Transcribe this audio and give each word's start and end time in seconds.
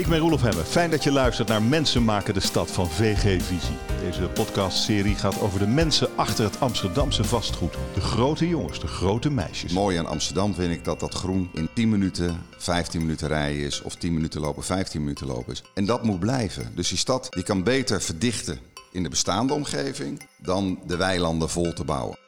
Ik 0.00 0.08
ben 0.08 0.18
Roelof 0.18 0.42
Hemmen. 0.42 0.64
Fijn 0.64 0.90
dat 0.90 1.04
je 1.04 1.12
luistert 1.12 1.48
naar 1.48 1.62
Mensen 1.62 2.04
maken 2.04 2.34
de 2.34 2.40
stad 2.40 2.70
van 2.70 2.90
VG 2.90 3.42
Visie. 3.42 3.76
Deze 4.00 4.28
podcastserie 4.28 5.14
gaat 5.14 5.40
over 5.40 5.58
de 5.58 5.66
mensen 5.66 6.08
achter 6.16 6.44
het 6.44 6.60
Amsterdamse 6.60 7.24
vastgoed. 7.24 7.74
De 7.94 8.00
grote 8.00 8.48
jongens, 8.48 8.80
de 8.80 8.86
grote 8.86 9.30
meisjes. 9.30 9.72
Mooi 9.72 9.96
aan 9.96 10.06
Amsterdam 10.06 10.54
vind 10.54 10.72
ik 10.72 10.84
dat 10.84 11.00
dat 11.00 11.14
groen 11.14 11.50
in 11.54 11.68
10 11.74 11.88
minuten, 11.88 12.42
15 12.56 13.00
minuten 13.00 13.28
rijden 13.28 13.62
is. 13.62 13.82
Of 13.82 13.94
10 13.94 14.14
minuten 14.14 14.40
lopen, 14.40 14.62
15 14.62 15.00
minuten 15.00 15.26
lopen 15.26 15.52
is. 15.52 15.62
En 15.74 15.86
dat 15.86 16.04
moet 16.04 16.20
blijven. 16.20 16.72
Dus 16.74 16.88
die 16.88 16.98
stad 16.98 17.26
die 17.30 17.42
kan 17.42 17.62
beter 17.62 18.02
verdichten 18.02 18.58
in 18.92 19.02
de 19.02 19.08
bestaande 19.08 19.54
omgeving 19.54 20.22
dan 20.36 20.78
de 20.86 20.96
weilanden 20.96 21.50
vol 21.50 21.72
te 21.72 21.84
bouwen. 21.84 22.18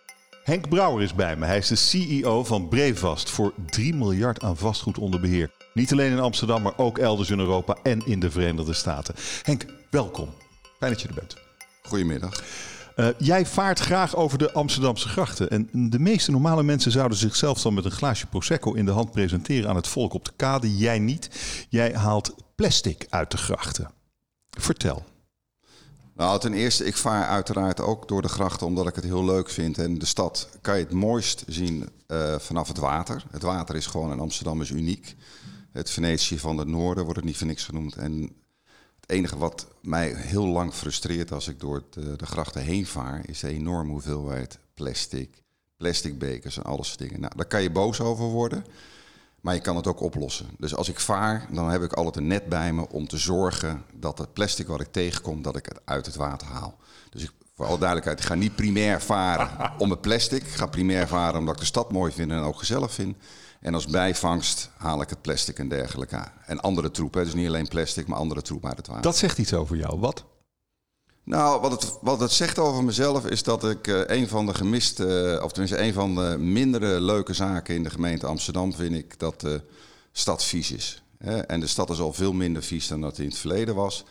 Henk 0.45 0.69
Brouwer 0.69 1.03
is 1.03 1.15
bij 1.15 1.37
me. 1.37 1.47
Hij 1.47 1.59
is 1.59 1.69
de 1.69 1.77
CEO 1.77 2.45
van 2.45 2.69
Brevast 2.69 3.31
voor 3.31 3.53
3 3.67 3.95
miljard 3.95 4.43
aan 4.43 4.57
vastgoed 4.57 4.99
onder 4.99 5.21
beheer. 5.21 5.51
Niet 5.75 5.93
alleen 5.93 6.13
in 6.13 6.21
Amsterdam, 6.21 6.63
maar 6.63 6.79
ook 6.79 6.99
elders 6.99 7.31
in 7.31 7.39
Europa 7.39 7.77
en 7.83 8.07
in 8.07 8.21
de 8.21 8.31
Verenigde 8.31 8.73
Staten. 8.73 9.15
Henk, 9.43 9.67
welkom. 9.91 10.29
Fijn 10.79 10.93
dat 10.93 11.01
je 11.01 11.09
er 11.09 11.15
bent. 11.15 11.37
Goedemiddag. 11.83 12.43
Uh, 12.97 13.09
jij 13.19 13.47
vaart 13.47 13.79
graag 13.79 14.17
over 14.17 14.39
de 14.39 14.53
Amsterdamse 14.53 15.09
grachten. 15.09 15.51
En 15.51 15.69
de 15.91 15.99
meeste 15.99 16.31
normale 16.31 16.63
mensen 16.63 16.93
zouden 16.93 17.19
zichzelf 17.19 17.63
dan 17.63 17.75
met 17.75 17.85
een 17.85 17.91
glaasje 17.91 18.27
Prosecco 18.27 18.73
in 18.73 18.85
de 18.85 18.91
hand 18.91 19.11
presenteren 19.11 19.69
aan 19.69 19.77
het 19.77 19.89
volk 19.89 20.13
op 20.13 20.25
de 20.25 20.33
kade. 20.37 20.77
Jij 20.77 20.99
niet. 20.99 21.31
Jij 21.69 21.95
haalt 21.95 22.35
plastic 22.55 23.07
uit 23.09 23.31
de 23.31 23.37
grachten. 23.37 23.91
Vertel. 24.51 25.05
Nou, 26.15 26.41
ten 26.41 26.53
eerste, 26.53 26.85
ik 26.85 26.97
vaar 26.97 27.27
uiteraard 27.27 27.81
ook 27.81 28.09
door 28.09 28.23
de 28.23 28.29
grachten 28.29 28.67
omdat 28.67 28.89
ik 28.89 28.95
het 28.95 29.05
heel 29.05 29.25
leuk 29.25 29.51
vind. 29.51 29.79
En 29.79 29.99
de 29.99 30.07
stad 30.07 30.49
kan 30.61 30.79
je 30.79 30.85
het 30.85 30.93
mooist 30.93 31.45
zien 31.47 31.89
uh, 32.09 32.39
vanaf 32.39 32.69
het 32.69 32.79
water. 32.79 33.25
Het 33.31 33.43
water 33.43 33.77
is 33.77 33.87
gewoon 33.87 34.13
in 34.13 34.21
Amsterdam 34.21 34.61
is 34.61 34.71
uniek. 34.71 35.17
Het 35.73 35.91
Venetië 35.91 36.39
van 36.39 36.59
het 36.59 36.69
noorden 36.69 37.05
wordt 37.05 37.19
het 37.19 37.29
niet 37.29 37.37
voor 37.37 37.47
niks 37.47 37.65
genoemd. 37.65 37.97
En 37.97 38.23
het 39.01 39.11
enige 39.11 39.39
wat 39.39 39.67
mij 39.83 40.15
heel 40.17 40.47
lang 40.47 40.73
frustreert 40.73 41.33
als 41.33 41.49
ik 41.49 41.61
door 41.61 41.83
de, 41.91 42.17
de 42.17 42.27
grachten 42.27 42.63
heen 42.63 42.87
vaar, 42.87 43.29
is 43.29 43.41
de 43.41 43.49
enorme 43.49 43.91
hoeveelheid 43.91 44.59
plastic, 44.75 45.43
plastic 45.77 46.19
bekers 46.19 46.57
en 46.57 46.63
alles 46.63 46.97
dingen. 46.97 47.21
Nou, 47.21 47.33
daar 47.37 47.47
kan 47.47 47.63
je 47.63 47.71
boos 47.71 48.01
over 48.01 48.25
worden. 48.25 48.65
Maar 49.41 49.55
je 49.55 49.61
kan 49.61 49.77
het 49.77 49.87
ook 49.87 50.01
oplossen. 50.01 50.47
Dus 50.59 50.75
als 50.75 50.89
ik 50.89 51.01
vaar, 51.01 51.47
dan 51.51 51.71
heb 51.71 51.83
ik 51.83 51.93
altijd 51.93 52.17
een 52.17 52.27
net 52.27 52.49
bij 52.49 52.73
me 52.73 52.89
om 52.89 53.09
te 53.09 53.17
zorgen 53.17 53.85
dat 53.95 54.19
het 54.19 54.33
plastic 54.33 54.67
wat 54.67 54.81
ik 54.81 54.93
tegenkom, 54.93 55.43
dat 55.43 55.57
ik 55.57 55.65
het 55.65 55.81
uit 55.85 56.07
het 56.07 56.15
water 56.15 56.47
haal. 56.47 56.79
Dus 57.11 57.23
ik, 57.23 57.31
voor 57.55 57.67
alle 57.67 57.79
duidelijkheid, 57.79 58.19
ik 58.19 58.25
ga 58.25 58.35
niet 58.35 58.57
primair 58.57 59.01
varen 59.01 59.73
om 59.79 59.91
het 59.91 60.01
plastic. 60.01 60.43
Ik 60.43 60.49
ga 60.49 60.67
primair 60.67 61.09
varen 61.09 61.39
omdat 61.39 61.55
ik 61.55 61.61
de 61.61 61.67
stad 61.67 61.93
mooi 61.93 62.13
vind 62.13 62.31
en 62.31 62.39
ook 62.39 62.59
gezellig 62.59 62.93
vind. 62.93 63.17
En 63.63 63.75
als 63.75 63.87
bijvangst 63.87 64.71
haal 64.77 65.01
ik 65.01 65.11
het 65.11 65.23
plastic 65.23 65.59
en 65.59 65.69
dergelijke. 65.69 66.25
En 66.47 66.61
andere 66.61 66.91
troep, 66.91 67.15
hè. 67.15 67.25
dus 67.25 67.35
niet 67.35 67.47
alleen 67.47 67.69
plastic, 67.69 68.07
maar 68.07 68.19
andere 68.19 68.43
troep 68.43 68.67
uit 68.67 68.77
het 68.77 68.87
water. 68.87 69.03
Dat 69.03 69.17
zegt 69.17 69.39
iets 69.39 69.55
over 69.55 69.77
jou. 69.77 69.99
Wat? 69.99 70.25
Nou, 71.25 71.61
wat 71.61 71.71
het, 71.71 71.99
wat 72.01 72.21
het 72.21 72.33
zegt 72.33 72.59
over 72.59 72.85
mezelf 72.85 73.27
is 73.27 73.43
dat 73.43 73.65
ik 73.65 73.87
uh, 73.87 74.01
een 74.07 74.29
van 74.29 74.47
de 74.47 74.55
gemiste, 74.55 75.41
of 75.43 75.53
tenminste 75.53 75.83
een 75.83 75.93
van 75.93 76.15
de 76.15 76.37
mindere 76.39 77.01
leuke 77.01 77.33
zaken 77.35 77.75
in 77.75 77.83
de 77.83 77.91
gemeente 77.91 78.27
Amsterdam 78.27 78.73
vind 78.73 78.95
ik 78.95 79.19
dat 79.19 79.41
de 79.41 79.63
stad 80.13 80.45
vies 80.45 80.73
is. 80.73 81.03
Hè? 81.19 81.39
En 81.39 81.61
de 81.61 81.67
stad 81.67 81.91
is 81.91 82.01
al 82.01 82.13
veel 82.13 82.33
minder 82.33 82.63
vies 82.63 82.89
dan 82.89 83.01
dat 83.01 83.19
in 83.19 83.29
het 83.29 83.39
verleden 83.39 83.75
was. 83.75 84.05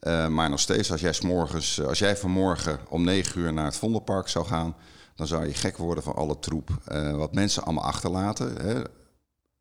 Uh, 0.00 0.28
maar 0.28 0.50
nog 0.50 0.60
steeds, 0.60 0.92
als 0.92 1.00
jij, 1.00 1.14
morgens, 1.20 1.82
als 1.82 1.98
jij 1.98 2.16
vanmorgen 2.16 2.80
om 2.88 3.04
negen 3.04 3.40
uur 3.40 3.52
naar 3.52 3.64
het 3.64 3.76
Vondelpark 3.76 4.28
zou 4.28 4.46
gaan, 4.46 4.76
dan 5.18 5.26
zou 5.26 5.46
je 5.46 5.54
gek 5.54 5.76
worden 5.76 6.04
van 6.04 6.14
alle 6.14 6.38
troep. 6.38 6.70
Uh, 6.92 7.16
wat 7.16 7.34
mensen 7.34 7.64
allemaal 7.64 7.84
achterlaten. 7.84 8.56
Hè? 8.56 8.82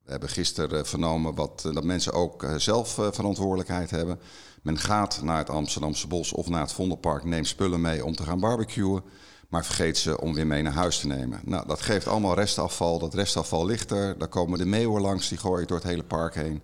We 0.03 0.11
hebben 0.11 0.30
gisteren 0.30 0.86
vernomen 0.86 1.36
wat, 1.36 1.70
dat 1.73 1.83
mensen 1.83 2.14
ook 2.14 2.45
zelf 2.58 2.89
verantwoordelijkheid 3.11 3.89
hebben. 3.89 4.20
Men 4.61 4.77
gaat 4.77 5.21
naar 5.23 5.37
het 5.37 5.49
Amsterdamse 5.49 6.08
bos 6.08 6.33
of 6.33 6.49
naar 6.49 6.61
het 6.61 6.71
Vondelpark, 6.71 7.23
neemt 7.23 7.48
spullen 7.48 7.81
mee 7.81 8.05
om 8.05 8.15
te 8.15 8.23
gaan 8.23 8.39
barbecuen, 8.39 9.04
maar 9.49 9.65
vergeet 9.65 9.98
ze 9.98 10.21
om 10.21 10.33
weer 10.33 10.48
mee 10.48 10.61
naar 10.61 10.73
huis 10.73 10.99
te 10.99 11.08
nemen. 11.08 11.39
Nou, 11.43 11.67
dat 11.67 11.81
geeft 11.81 12.08
allemaal 12.08 12.36
restafval. 12.36 12.99
Dat 12.99 13.14
restafval 13.14 13.65
ligt 13.65 13.92
er. 13.92 14.17
Daar 14.17 14.27
komen 14.27 14.58
de 14.58 14.65
meeuwen 14.65 15.02
langs, 15.02 15.30
die 15.30 15.37
gooien 15.37 15.67
door 15.67 15.77
het 15.77 15.87
hele 15.87 16.04
park 16.04 16.36
heen. 16.36 16.61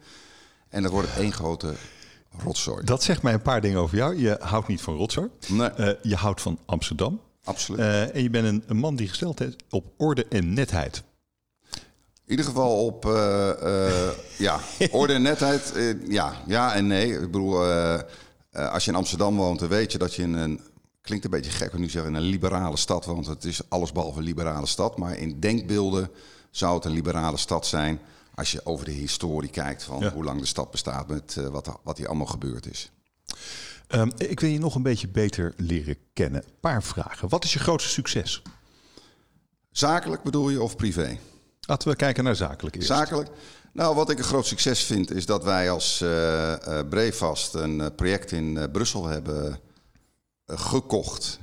En 0.70 0.84
dat 0.84 0.92
wordt 0.92 1.18
één 1.18 1.34
grote 1.34 1.74
rotzooi. 2.44 2.84
Dat 2.84 3.04
zegt 3.04 3.22
mij 3.22 3.34
een 3.34 3.42
paar 3.42 3.62
dingen 3.62 3.80
over 3.80 3.98
jou. 3.98 4.18
Je 4.18 4.38
houdt 4.42 4.68
niet 4.68 4.82
van 4.82 4.96
rotzooi. 4.96 5.30
Nee. 5.48 5.70
Uh, 5.78 5.90
je 6.02 6.16
houdt 6.16 6.42
van 6.42 6.60
Amsterdam. 6.66 7.20
Absoluut. 7.44 7.80
Uh, 7.80 8.16
en 8.16 8.24
je 8.24 8.30
bent 8.30 8.48
een, 8.48 8.64
een 8.68 8.78
man 8.78 8.96
die 8.96 9.08
gesteld 9.08 9.42
is 9.42 9.56
op 9.70 9.86
orde 9.98 10.26
en 10.30 10.54
netheid. 10.54 11.04
In 12.26 12.30
ieder 12.40 12.46
geval 12.46 12.86
op 12.86 13.06
uh, 13.06 13.50
uh, 13.64 14.10
ja, 14.38 14.60
orde 14.92 15.14
en 15.14 15.22
netheid. 15.22 15.74
Ja, 16.08 16.34
ja 16.48 16.74
en 16.74 16.88
nee. 16.88 17.14
Ik 17.14 17.20
bedoel, 17.20 17.64
als 18.52 18.86
je 18.86 18.92
in 18.92 18.98
Amsterdam 18.98 19.36
woont, 19.36 19.60
dan 19.60 19.70
weet 19.70 19.92
je 19.92 19.98
dat 19.98 20.16
je 20.16 20.22
in 20.22 20.34
een. 20.34 20.62
Klinkt 21.02 21.26
een 21.26 21.32
beetje 21.32 21.52
gek 21.52 21.74
om 21.74 21.80
nu 21.80 21.90
zeggen, 21.90 22.12
in 22.12 22.18
een 22.18 22.30
liberale 22.30 22.78
stad 22.78 23.06
woont. 23.06 23.26
Het 23.26 23.44
is 23.44 23.70
allesbehalve 23.70 24.18
een 24.18 24.24
liberale 24.24 24.66
stad. 24.66 24.98
Maar 24.98 25.18
in 25.18 25.40
denkbeelden 25.40 26.10
zou 26.52 26.76
het 26.76 26.86
een 26.86 26.92
liberale 26.92 27.38
stad 27.38 27.66
zijn. 27.66 28.00
Als 28.36 28.52
je 28.52 28.66
over 28.66 28.86
de 28.86 28.92
historie 28.92 29.50
kijkt 29.50 29.84
van 29.84 30.00
ja. 30.00 30.14
hoe 30.14 30.24
lang 30.24 30.40
de 30.40 30.46
stad 30.46 30.72
bestaat 30.72 31.08
met 31.08 31.36
wat, 31.52 31.80
wat 31.84 31.98
hier 31.98 32.08
allemaal 32.08 32.26
gebeurd 32.26 32.72
is. 32.72 32.92
Um, 33.96 34.12
ik 34.18 34.40
wil 34.40 34.50
je 34.50 34.60
nog 34.60 34.76
een 34.76 34.84
beetje 34.84 35.08
beter 35.08 35.54
leren 35.58 35.98
kennen. 36.14 36.44
Een 36.44 36.60
paar 36.60 36.84
vragen. 36.84 37.30
Wat 37.30 37.44
is 37.44 37.54
je 37.54 37.60
grootste 37.60 37.90
succes? 37.90 38.42
Zakelijk 39.72 40.24
bedoel 40.24 40.50
je 40.50 40.62
of 40.62 40.76
privé? 40.76 41.18
Laten 41.62 41.90
we 41.90 41.96
kijken 41.96 42.24
naar 42.24 42.36
zakelijk 42.36 42.76
eerst. 42.76 42.88
Zakelijk. 42.88 43.30
Nou, 43.74 43.96
wat 43.96 44.10
ik 44.10 44.18
een 44.18 44.24
groot 44.24 44.46
succes 44.46 44.84
vind, 44.84 45.12
is 45.12 45.26
dat 45.26 45.44
wij 45.44 45.70
als 45.70 46.02
uh, 46.02 46.10
uh, 46.10 46.80
Brevast 46.90 47.54
een 47.54 47.80
uh, 47.80 47.86
project 47.96 48.32
in 48.32 48.72
Brussel 48.72 49.06
hebben 49.06 49.60
gekocht 50.46 51.40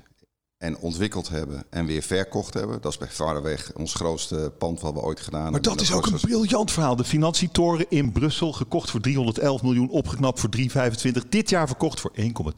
en 0.60 0.78
ontwikkeld 0.78 1.28
hebben 1.28 1.64
en 1.70 1.86
weer 1.86 2.02
verkocht 2.02 2.54
hebben. 2.54 2.80
Dat 2.80 2.92
is 2.92 2.98
bij 2.98 3.08
Varenweg 3.08 3.72
ons 3.74 3.94
grootste 3.94 4.52
pand 4.58 4.80
wat 4.80 4.92
we 4.92 5.00
ooit 5.00 5.20
gedaan 5.20 5.42
maar 5.42 5.52
hebben. 5.52 5.70
Maar 5.70 5.76
dat 5.76 5.86
is 5.86 5.92
ook 5.92 6.06
een 6.06 6.28
briljant 6.28 6.70
verhaal. 6.70 6.96
De 6.96 7.04
financietoren 7.04 7.86
in 7.88 8.12
Brussel, 8.12 8.52
gekocht 8.52 8.90
voor 8.90 9.00
311 9.00 9.62
miljoen, 9.62 9.90
opgeknapt 9.90 10.40
voor 10.40 10.48
325. 10.48 11.30
Dit 11.30 11.50
jaar 11.50 11.66
verkocht 11.66 12.00
voor 12.00 12.12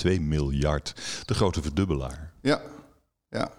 1,2 0.07 0.21
miljard. 0.21 0.95
De 1.25 1.35
grote 1.35 1.63
verdubbelaar. 1.63 2.33
Ja, 2.41 2.61
ja. 3.29 3.51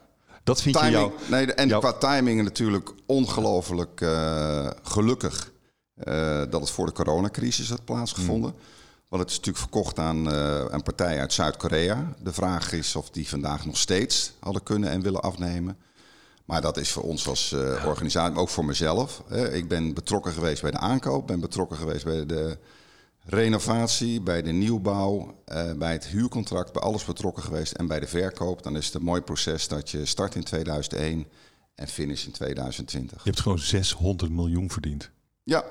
Dat 0.43 0.61
vind 0.61 0.75
timing, 0.75 0.93
je 0.93 0.99
jou... 0.99 1.11
Nee, 1.29 1.53
en 1.53 1.67
jou... 1.67 1.81
qua 1.81 1.93
timing 1.93 2.43
natuurlijk 2.43 2.93
ongelooflijk 3.05 4.01
uh, 4.01 4.69
gelukkig 4.81 5.51
uh, 5.95 6.41
dat 6.49 6.61
het 6.61 6.69
voor 6.69 6.85
de 6.85 6.91
coronacrisis 6.91 7.69
had 7.69 7.85
plaatsgevonden. 7.85 8.51
Mm. 8.51 8.72
Want 9.13 9.25
het 9.25 9.33
is 9.33 9.37
natuurlijk 9.37 9.71
verkocht 9.71 9.99
aan 9.99 10.33
uh, 10.33 10.65
een 10.69 10.83
partij 10.83 11.19
uit 11.19 11.33
Zuid-Korea. 11.33 12.13
De 12.23 12.33
vraag 12.33 12.71
is 12.71 12.95
of 12.95 13.09
die 13.09 13.29
vandaag 13.29 13.65
nog 13.65 13.77
steeds 13.77 14.33
hadden 14.39 14.63
kunnen 14.63 14.89
en 14.89 15.01
willen 15.01 15.21
afnemen. 15.21 15.77
Maar 16.45 16.61
dat 16.61 16.77
is 16.77 16.91
voor 16.91 17.03
ons 17.03 17.27
als 17.27 17.55
organisatie, 17.85 18.33
maar 18.33 18.41
ook 18.41 18.49
voor 18.49 18.65
mezelf. 18.65 19.23
ik 19.51 19.67
ben 19.67 19.93
betrokken 19.93 20.31
geweest 20.31 20.61
bij 20.61 20.71
de 20.71 20.77
aankoop, 20.77 21.27
ben 21.27 21.39
betrokken 21.39 21.77
geweest 21.77 22.03
bij 22.03 22.25
de 22.25 22.57
renovatie, 23.23 24.21
bij 24.21 24.41
de 24.41 24.51
nieuwbouw, 24.51 25.35
uh, 25.53 25.71
bij 25.73 25.91
het 25.91 26.05
huurcontract, 26.05 26.73
bij 26.73 26.81
alles 26.81 27.05
betrokken 27.05 27.43
geweest 27.43 27.71
en 27.71 27.87
bij 27.87 27.99
de 27.99 28.07
verkoop. 28.07 28.63
Dan 28.63 28.77
is 28.77 28.85
het 28.85 28.95
een 28.95 29.03
mooi 29.03 29.21
proces 29.21 29.67
dat 29.67 29.89
je 29.89 30.05
start 30.05 30.35
in 30.35 30.43
2001 30.43 31.27
en 31.75 31.87
finish 31.87 32.25
in 32.25 32.31
2020. 32.31 33.23
Je 33.23 33.29
hebt 33.29 33.41
gewoon 33.41 33.59
600 33.59 34.31
miljoen 34.31 34.71
verdiend. 34.71 35.09
Ja, 35.43 35.63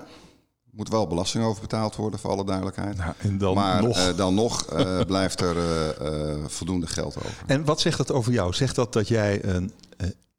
moet 0.72 0.88
wel 0.88 1.06
belasting 1.06 1.44
over 1.44 1.60
betaald 1.60 1.96
worden 1.96 2.20
voor 2.20 2.30
alle 2.30 2.44
duidelijkheid. 2.44 2.96
Nou, 2.96 3.14
en 3.18 3.38
dan 3.38 3.54
maar 3.54 3.82
nog, 3.82 3.98
uh, 3.98 4.16
dan 4.16 4.34
nog 4.34 4.72
uh, 4.72 5.00
blijft 5.12 5.40
er 5.40 5.56
uh, 5.56 6.44
voldoende 6.46 6.86
geld 6.86 7.16
over. 7.16 7.42
En 7.46 7.64
wat 7.64 7.80
zegt 7.80 7.98
dat 7.98 8.12
over 8.12 8.32
jou? 8.32 8.52
Zegt 8.52 8.74
dat 8.74 8.92
dat 8.92 9.08
jij 9.08 9.44
een 9.44 9.72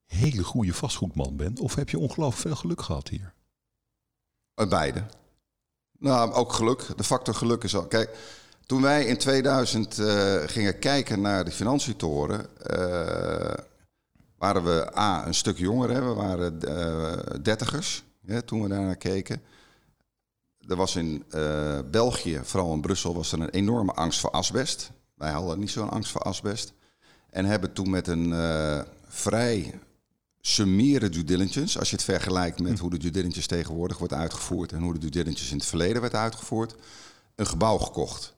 hele 0.06 0.44
goede 0.44 0.74
vastgoedman 0.74 1.36
bent? 1.36 1.60
Of 1.60 1.76
heb 1.76 1.90
je 1.90 2.00
ongelooflijk 2.00 2.42
veel 2.42 2.56
geluk 2.56 2.82
gehad 2.82 3.08
hier? 3.08 3.34
Beide. 4.70 5.04
Nou, 6.00 6.34
ook 6.34 6.54
geluk. 6.54 6.88
De 6.96 7.04
factor 7.04 7.36
geluk 7.36 7.64
is 7.64 7.76
al. 7.76 7.86
Kijk, 7.86 8.18
toen 8.66 8.82
wij 8.82 9.06
in 9.06 9.18
2000 9.18 9.98
uh, 9.98 10.36
gingen 10.46 10.80
kijken 10.80 11.22
naar 11.22 11.46
de 11.46 11.52
financietoren, 11.52 12.46
waren 14.38 14.64
we 14.64 14.98
A, 14.98 15.28
een 15.28 15.34
stuk 15.34 15.58
jonger. 15.58 15.90
Hè? 15.90 16.02
We 16.02 16.14
waren 16.14 16.60
dertigers 17.44 18.04
hè, 18.26 18.42
toen 18.42 18.62
we 18.62 18.68
daarnaar 18.68 18.96
keken. 18.96 19.42
Er 20.68 20.76
was 20.76 20.96
in 20.96 21.24
België, 21.92 22.40
vooral 22.44 22.74
in 22.74 22.82
Brussel, 22.82 23.16
was 23.16 23.32
er 23.32 23.40
een 23.40 23.50
enorme 23.50 23.92
angst 23.92 24.20
voor 24.20 24.32
asbest. 24.32 24.92
Wij 25.16 25.32
hadden 25.32 25.60
niet 25.60 25.72
zo'n 25.72 25.90
angst 25.90 26.12
voor 26.12 26.22
asbest. 26.22 26.74
En 27.30 27.46
hebben 27.46 27.74
toen 27.74 27.90
met 27.90 28.08
een 28.08 28.34
vrij 29.08 29.80
summeren 30.42 31.12
due 31.12 31.24
diligence. 31.24 31.80
Als 31.80 31.90
je 31.90 31.96
het 31.96 32.06
vergelijkt 32.06 32.60
met 32.60 32.80
hoe 32.80 32.90
de 32.90 32.98
due 32.98 33.12
diligence 33.12 33.48
tegenwoordig 33.48 33.98
wordt 33.98 34.14
uitgevoerd 34.14 34.72
en 34.72 34.82
hoe 34.82 34.94
de 34.94 35.00
due 35.00 35.10
diligence 35.10 35.52
in 35.52 35.58
het 35.58 35.66
verleden 35.66 36.02
werd 36.02 36.16
uitgevoerd, 36.16 36.76
een 37.36 37.48
gebouw 37.48 37.78
gekocht. 37.78 38.34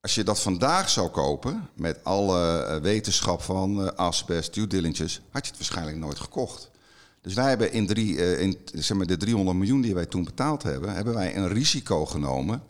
Als 0.00 0.14
je 0.14 0.24
dat 0.24 0.40
vandaag 0.40 0.90
zou 0.90 1.08
kopen, 1.08 1.68
met 1.74 2.04
alle 2.04 2.80
wetenschap 2.82 3.42
van 3.42 3.96
asbest, 3.96 4.54
due 4.54 4.66
diligence, 4.66 5.20
had 5.30 5.44
je 5.44 5.50
het 5.50 5.58
waarschijnlijk 5.58 5.96
nooit 5.96 6.18
gekocht. 6.18 6.70
Dus 7.26 7.34
wij 7.34 7.48
hebben 7.48 7.72
in, 7.72 7.86
drie, 7.86 8.38
in 8.38 8.58
zeg 8.72 8.96
maar 8.96 9.06
de 9.06 9.16
300 9.16 9.56
miljoen 9.56 9.80
die 9.80 9.94
wij 9.94 10.06
toen 10.06 10.24
betaald 10.24 10.62
hebben, 10.62 10.94
hebben 10.94 11.14
wij 11.14 11.36
een 11.36 11.48
risico 11.48 12.06
genomen 12.06 12.62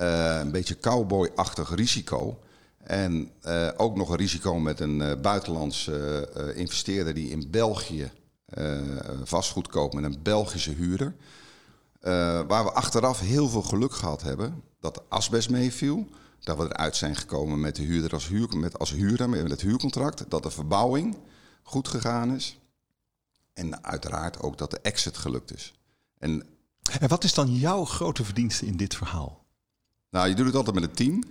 Uh, 0.00 0.38
een 0.40 0.50
beetje 0.50 0.78
cowboy-achtig 0.78 1.74
risico. 1.74 2.38
En 2.82 3.30
uh, 3.46 3.68
ook 3.76 3.96
nog 3.96 4.10
een 4.10 4.16
risico 4.16 4.58
met 4.58 4.80
een 4.80 5.00
uh, 5.00 5.12
buitenlandse 5.22 6.28
investeerder 6.54 7.14
die 7.14 7.30
in 7.30 7.50
België 7.50 8.10
vastgoed 9.24 9.68
koopt 9.68 9.94
met 9.94 10.04
een 10.04 10.18
Belgische 10.22 10.70
huurder. 10.70 11.14
waar 12.46 12.64
we 12.64 12.72
achteraf 12.72 13.20
heel 13.20 13.48
veel 13.48 13.62
geluk 13.62 13.92
gehad 13.92 14.22
hebben 14.22 14.62
dat 14.80 14.94
de 14.94 15.02
asbest 15.08 15.50
meeviel. 15.50 16.06
Dat 16.40 16.56
we 16.56 16.64
eruit 16.64 16.96
zijn 16.96 17.16
gekomen 17.16 17.60
met 17.60 17.76
de 17.76 17.82
huurder 17.82 18.12
als, 18.12 18.28
huur, 18.28 18.56
met, 18.56 18.78
als 18.78 18.90
huurder, 18.90 19.28
met 19.28 19.50
het 19.50 19.60
huurcontract. 19.60 20.24
Dat 20.28 20.42
de 20.42 20.50
verbouwing 20.50 21.16
goed 21.62 21.88
gegaan 21.88 22.34
is. 22.34 22.58
En 23.54 23.84
uiteraard 23.84 24.40
ook 24.40 24.58
dat 24.58 24.70
de 24.70 24.78
exit 24.82 25.16
gelukt 25.16 25.54
is. 25.54 25.72
En, 26.18 26.42
en 27.00 27.08
wat 27.08 27.24
is 27.24 27.34
dan 27.34 27.54
jouw 27.54 27.84
grote 27.84 28.24
verdienste 28.24 28.66
in 28.66 28.76
dit 28.76 28.94
verhaal? 28.94 29.44
Nou, 30.10 30.28
je 30.28 30.34
doet 30.34 30.46
het 30.46 30.54
altijd 30.54 30.74
met 30.74 30.84
een 30.84 30.94
team. 30.94 31.22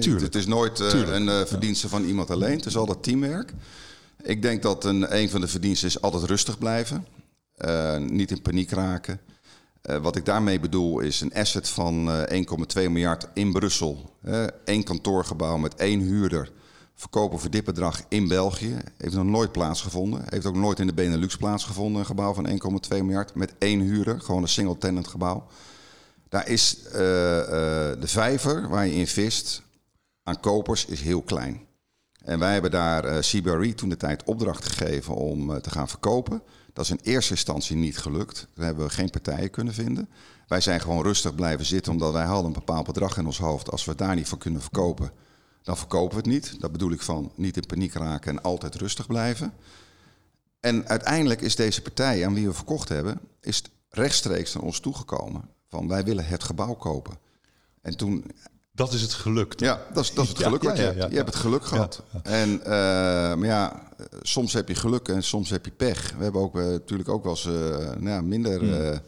Tuurlijk. 0.00 0.24
Het 0.24 0.34
is 0.34 0.46
nooit 0.46 0.80
uh, 0.80 0.88
een 0.92 1.26
uh, 1.26 1.44
verdienste 1.44 1.88
van 1.88 2.04
iemand 2.04 2.30
alleen. 2.30 2.56
Het 2.56 2.66
is 2.66 2.76
altijd 2.76 3.02
teamwerk. 3.02 3.52
Ik 4.22 4.42
denk 4.42 4.62
dat 4.62 4.84
een, 4.84 5.16
een 5.16 5.30
van 5.30 5.40
de 5.40 5.48
verdiensten 5.48 5.88
is 5.88 6.00
altijd 6.00 6.22
rustig 6.22 6.58
blijven. 6.58 7.06
Uh, 7.58 7.96
niet 7.96 8.30
in 8.30 8.42
paniek 8.42 8.70
raken. 8.70 9.20
wat 9.82 10.16
ik 10.16 10.24
daarmee 10.24 10.60
bedoel 10.60 11.00
is 11.00 11.20
een 11.20 11.34
asset 11.34 11.68
van 11.68 12.08
1,2 12.32 12.46
miljard 12.74 13.26
in 13.34 13.52
Brussel. 13.52 14.16
Eén 14.64 14.84
kantoorgebouw 14.84 15.56
met 15.56 15.74
één 15.74 16.00
huurder 16.00 16.52
verkopen 16.94 17.38
voor 17.38 17.50
dit 17.50 17.64
bedrag 17.64 18.02
in 18.08 18.28
België. 18.28 18.76
Heeft 18.96 19.14
nog 19.14 19.24
nooit 19.24 19.52
plaatsgevonden. 19.52 20.22
Heeft 20.28 20.46
ook 20.46 20.54
nooit 20.54 20.78
in 20.78 20.86
de 20.86 20.94
Benelux 20.94 21.36
plaatsgevonden. 21.36 22.00
Een 22.00 22.06
gebouw 22.06 22.34
van 22.34 22.48
1,2 22.48 22.56
miljard 22.88 23.34
met 23.34 23.54
één 23.58 23.80
huurder. 23.80 24.20
Gewoon 24.20 24.42
een 24.42 24.48
single 24.48 24.78
tenant 24.78 25.08
gebouw. 25.08 25.46
Daar 26.28 26.48
is 26.48 26.78
uh, 26.86 26.92
uh, 26.92 26.98
de 28.00 28.06
vijver 28.06 28.68
waar 28.68 28.86
je 28.86 28.94
in 28.94 29.06
vist 29.06 29.62
aan 30.22 30.40
kopers 30.40 30.84
is 30.84 31.00
heel 31.00 31.22
klein. 31.22 31.60
En 32.24 32.38
wij 32.38 32.52
hebben 32.52 32.70
daar 32.70 33.04
uh, 33.04 33.18
CBRE 33.18 33.74
toen 33.74 33.88
de 33.88 33.96
tijd 33.96 34.24
opdracht 34.24 34.64
gegeven 34.64 35.14
om 35.14 35.60
te 35.60 35.70
gaan 35.70 35.88
verkopen. 35.88 36.42
Dat 36.72 36.84
is 36.84 36.90
in 36.90 37.00
eerste 37.02 37.32
instantie 37.32 37.76
niet 37.76 37.98
gelukt. 37.98 38.48
Daar 38.54 38.64
hebben 38.64 38.84
we 38.84 38.90
geen 38.90 39.10
partijen 39.10 39.50
kunnen 39.50 39.74
vinden. 39.74 40.08
Wij 40.48 40.60
zijn 40.60 40.80
gewoon 40.80 41.02
rustig 41.02 41.34
blijven 41.34 41.66
zitten 41.66 41.92
omdat 41.92 42.12
wij 42.12 42.24
hadden 42.24 42.46
een 42.46 42.52
bepaald 42.52 42.86
bedrag 42.86 43.16
in 43.16 43.26
ons 43.26 43.38
hoofd. 43.38 43.70
Als 43.70 43.84
we 43.84 43.94
daar 43.94 44.14
niet 44.14 44.28
voor 44.28 44.38
kunnen 44.38 44.60
verkopen, 44.60 45.12
dan 45.64 45.76
verkopen 45.76 46.10
we 46.10 46.16
het 46.16 46.32
niet. 46.32 46.60
Dat 46.60 46.72
bedoel 46.72 46.90
ik 46.90 47.02
van 47.02 47.32
niet 47.34 47.56
in 47.56 47.66
paniek 47.66 47.92
raken 47.92 48.30
en 48.30 48.42
altijd 48.42 48.74
rustig 48.74 49.06
blijven. 49.06 49.52
En 50.60 50.88
uiteindelijk 50.88 51.40
is 51.40 51.56
deze 51.56 51.82
partij 51.82 52.26
aan 52.26 52.34
wie 52.34 52.46
we 52.46 52.52
verkocht 52.52 52.88
hebben, 52.88 53.20
is 53.40 53.62
rechtstreeks 53.88 54.54
naar 54.54 54.62
ons 54.62 54.80
toegekomen. 54.80 55.48
Van 55.68 55.88
wij 55.88 56.04
willen 56.04 56.26
het 56.26 56.44
gebouw 56.44 56.74
kopen. 56.74 57.18
En 57.82 57.96
toen. 57.96 58.24
Dat 58.72 58.92
is 58.92 59.02
het 59.02 59.12
geluk. 59.12 59.60
Ja, 59.60 59.80
dat 59.92 60.04
is, 60.04 60.14
dat 60.14 60.24
is 60.24 60.30
het 60.30 60.42
geluk. 60.42 60.62
Ja, 60.62 60.74
ja, 60.74 60.90
je, 60.90 61.06
je 61.10 61.16
hebt 61.16 61.28
het 61.28 61.34
geluk 61.34 61.64
gehad. 61.64 62.02
En 62.22 62.58
uh, 62.58 62.64
maar 62.66 63.44
ja, 63.44 63.88
soms 64.22 64.52
heb 64.52 64.68
je 64.68 64.74
geluk 64.74 65.08
en 65.08 65.22
soms 65.22 65.50
heb 65.50 65.64
je 65.64 65.70
pech. 65.70 66.14
We 66.16 66.22
hebben 66.22 66.40
ook 66.40 66.56
uh, 66.56 66.64
natuurlijk 66.64 67.08
ook 67.08 67.22
wel 67.22 67.32
eens 67.32 67.46
uh, 67.46 67.90
nou, 67.98 68.22
minder 68.22 68.58
hmm. 68.58 69.00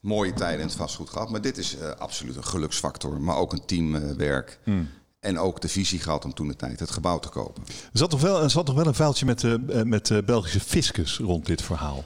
mooie 0.00 0.32
tijden 0.32 0.60
in 0.60 0.66
het 0.66 0.76
vastgoed 0.76 1.10
gehad. 1.10 1.30
Maar 1.30 1.40
dit 1.40 1.58
is 1.58 1.76
absoluut 1.98 2.36
een 2.36 2.44
geluksfactor. 2.44 3.20
Maar 3.20 3.36
ook 3.36 3.52
een 3.52 3.64
teamwerk. 3.64 4.58
Hmm. 4.64 4.88
En 5.24 5.38
ook 5.38 5.60
de 5.60 5.68
visie 5.68 6.00
gehad 6.00 6.24
om 6.24 6.34
toen 6.34 6.48
de 6.48 6.56
tijd 6.56 6.80
het 6.80 6.90
gebouw 6.90 7.18
te 7.18 7.28
kopen. 7.28 7.62
Er 7.66 7.98
zat 7.98 8.10
toch 8.10 8.20
wel, 8.20 8.42
er 8.42 8.50
zat 8.50 8.66
toch 8.66 8.74
wel 8.74 8.86
een 8.86 8.94
vuiltje 8.94 9.26
met, 9.26 9.40
de, 9.40 9.82
met 9.84 10.06
de 10.06 10.22
Belgische 10.22 10.60
fiscus 10.60 11.18
rond 11.18 11.46
dit 11.46 11.62
verhaal? 11.62 12.04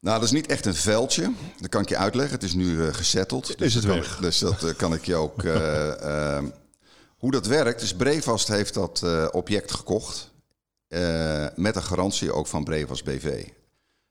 Nou, 0.00 0.18
dat 0.18 0.28
is 0.28 0.34
niet 0.34 0.46
echt 0.46 0.66
een 0.66 0.74
veldje. 0.74 1.32
Dat 1.60 1.70
kan 1.70 1.82
ik 1.82 1.88
je 1.88 1.96
uitleggen. 1.96 2.34
Het 2.34 2.42
is 2.42 2.54
nu 2.54 2.66
uh, 2.66 2.94
gesetteld. 2.94 3.46
Dus 3.58 3.66
is 3.66 3.74
het 3.74 3.84
weg? 3.84 4.18
dus 4.18 4.38
dat 4.38 4.76
kan 4.76 4.94
ik 4.94 5.04
je 5.04 5.14
ook... 5.14 5.42
Uh, 5.42 6.38
hoe 7.22 7.30
dat 7.30 7.46
werkt, 7.46 7.80
dus 7.80 7.94
Brevast 7.94 8.48
heeft 8.48 8.74
dat 8.74 9.04
object 9.30 9.72
gekocht. 9.72 10.30
met 11.54 11.76
een 11.76 11.82
garantie 11.82 12.32
ook 12.32 12.46
van 12.46 12.64
Brevast 12.64 13.04
BV. 13.04 13.44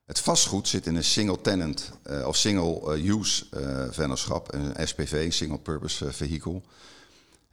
Het 0.05 0.19
vastgoed 0.19 0.67
zit 0.67 0.85
in 0.85 0.95
een 0.95 1.03
single 1.03 1.41
tenant 1.41 1.91
of 2.25 2.35
single 2.35 3.01
use 3.07 3.45
vennootschap. 3.91 4.53
Een 4.53 4.87
SPV, 4.87 5.33
single 5.33 5.59
purpose 5.59 6.13
vehicle. 6.13 6.61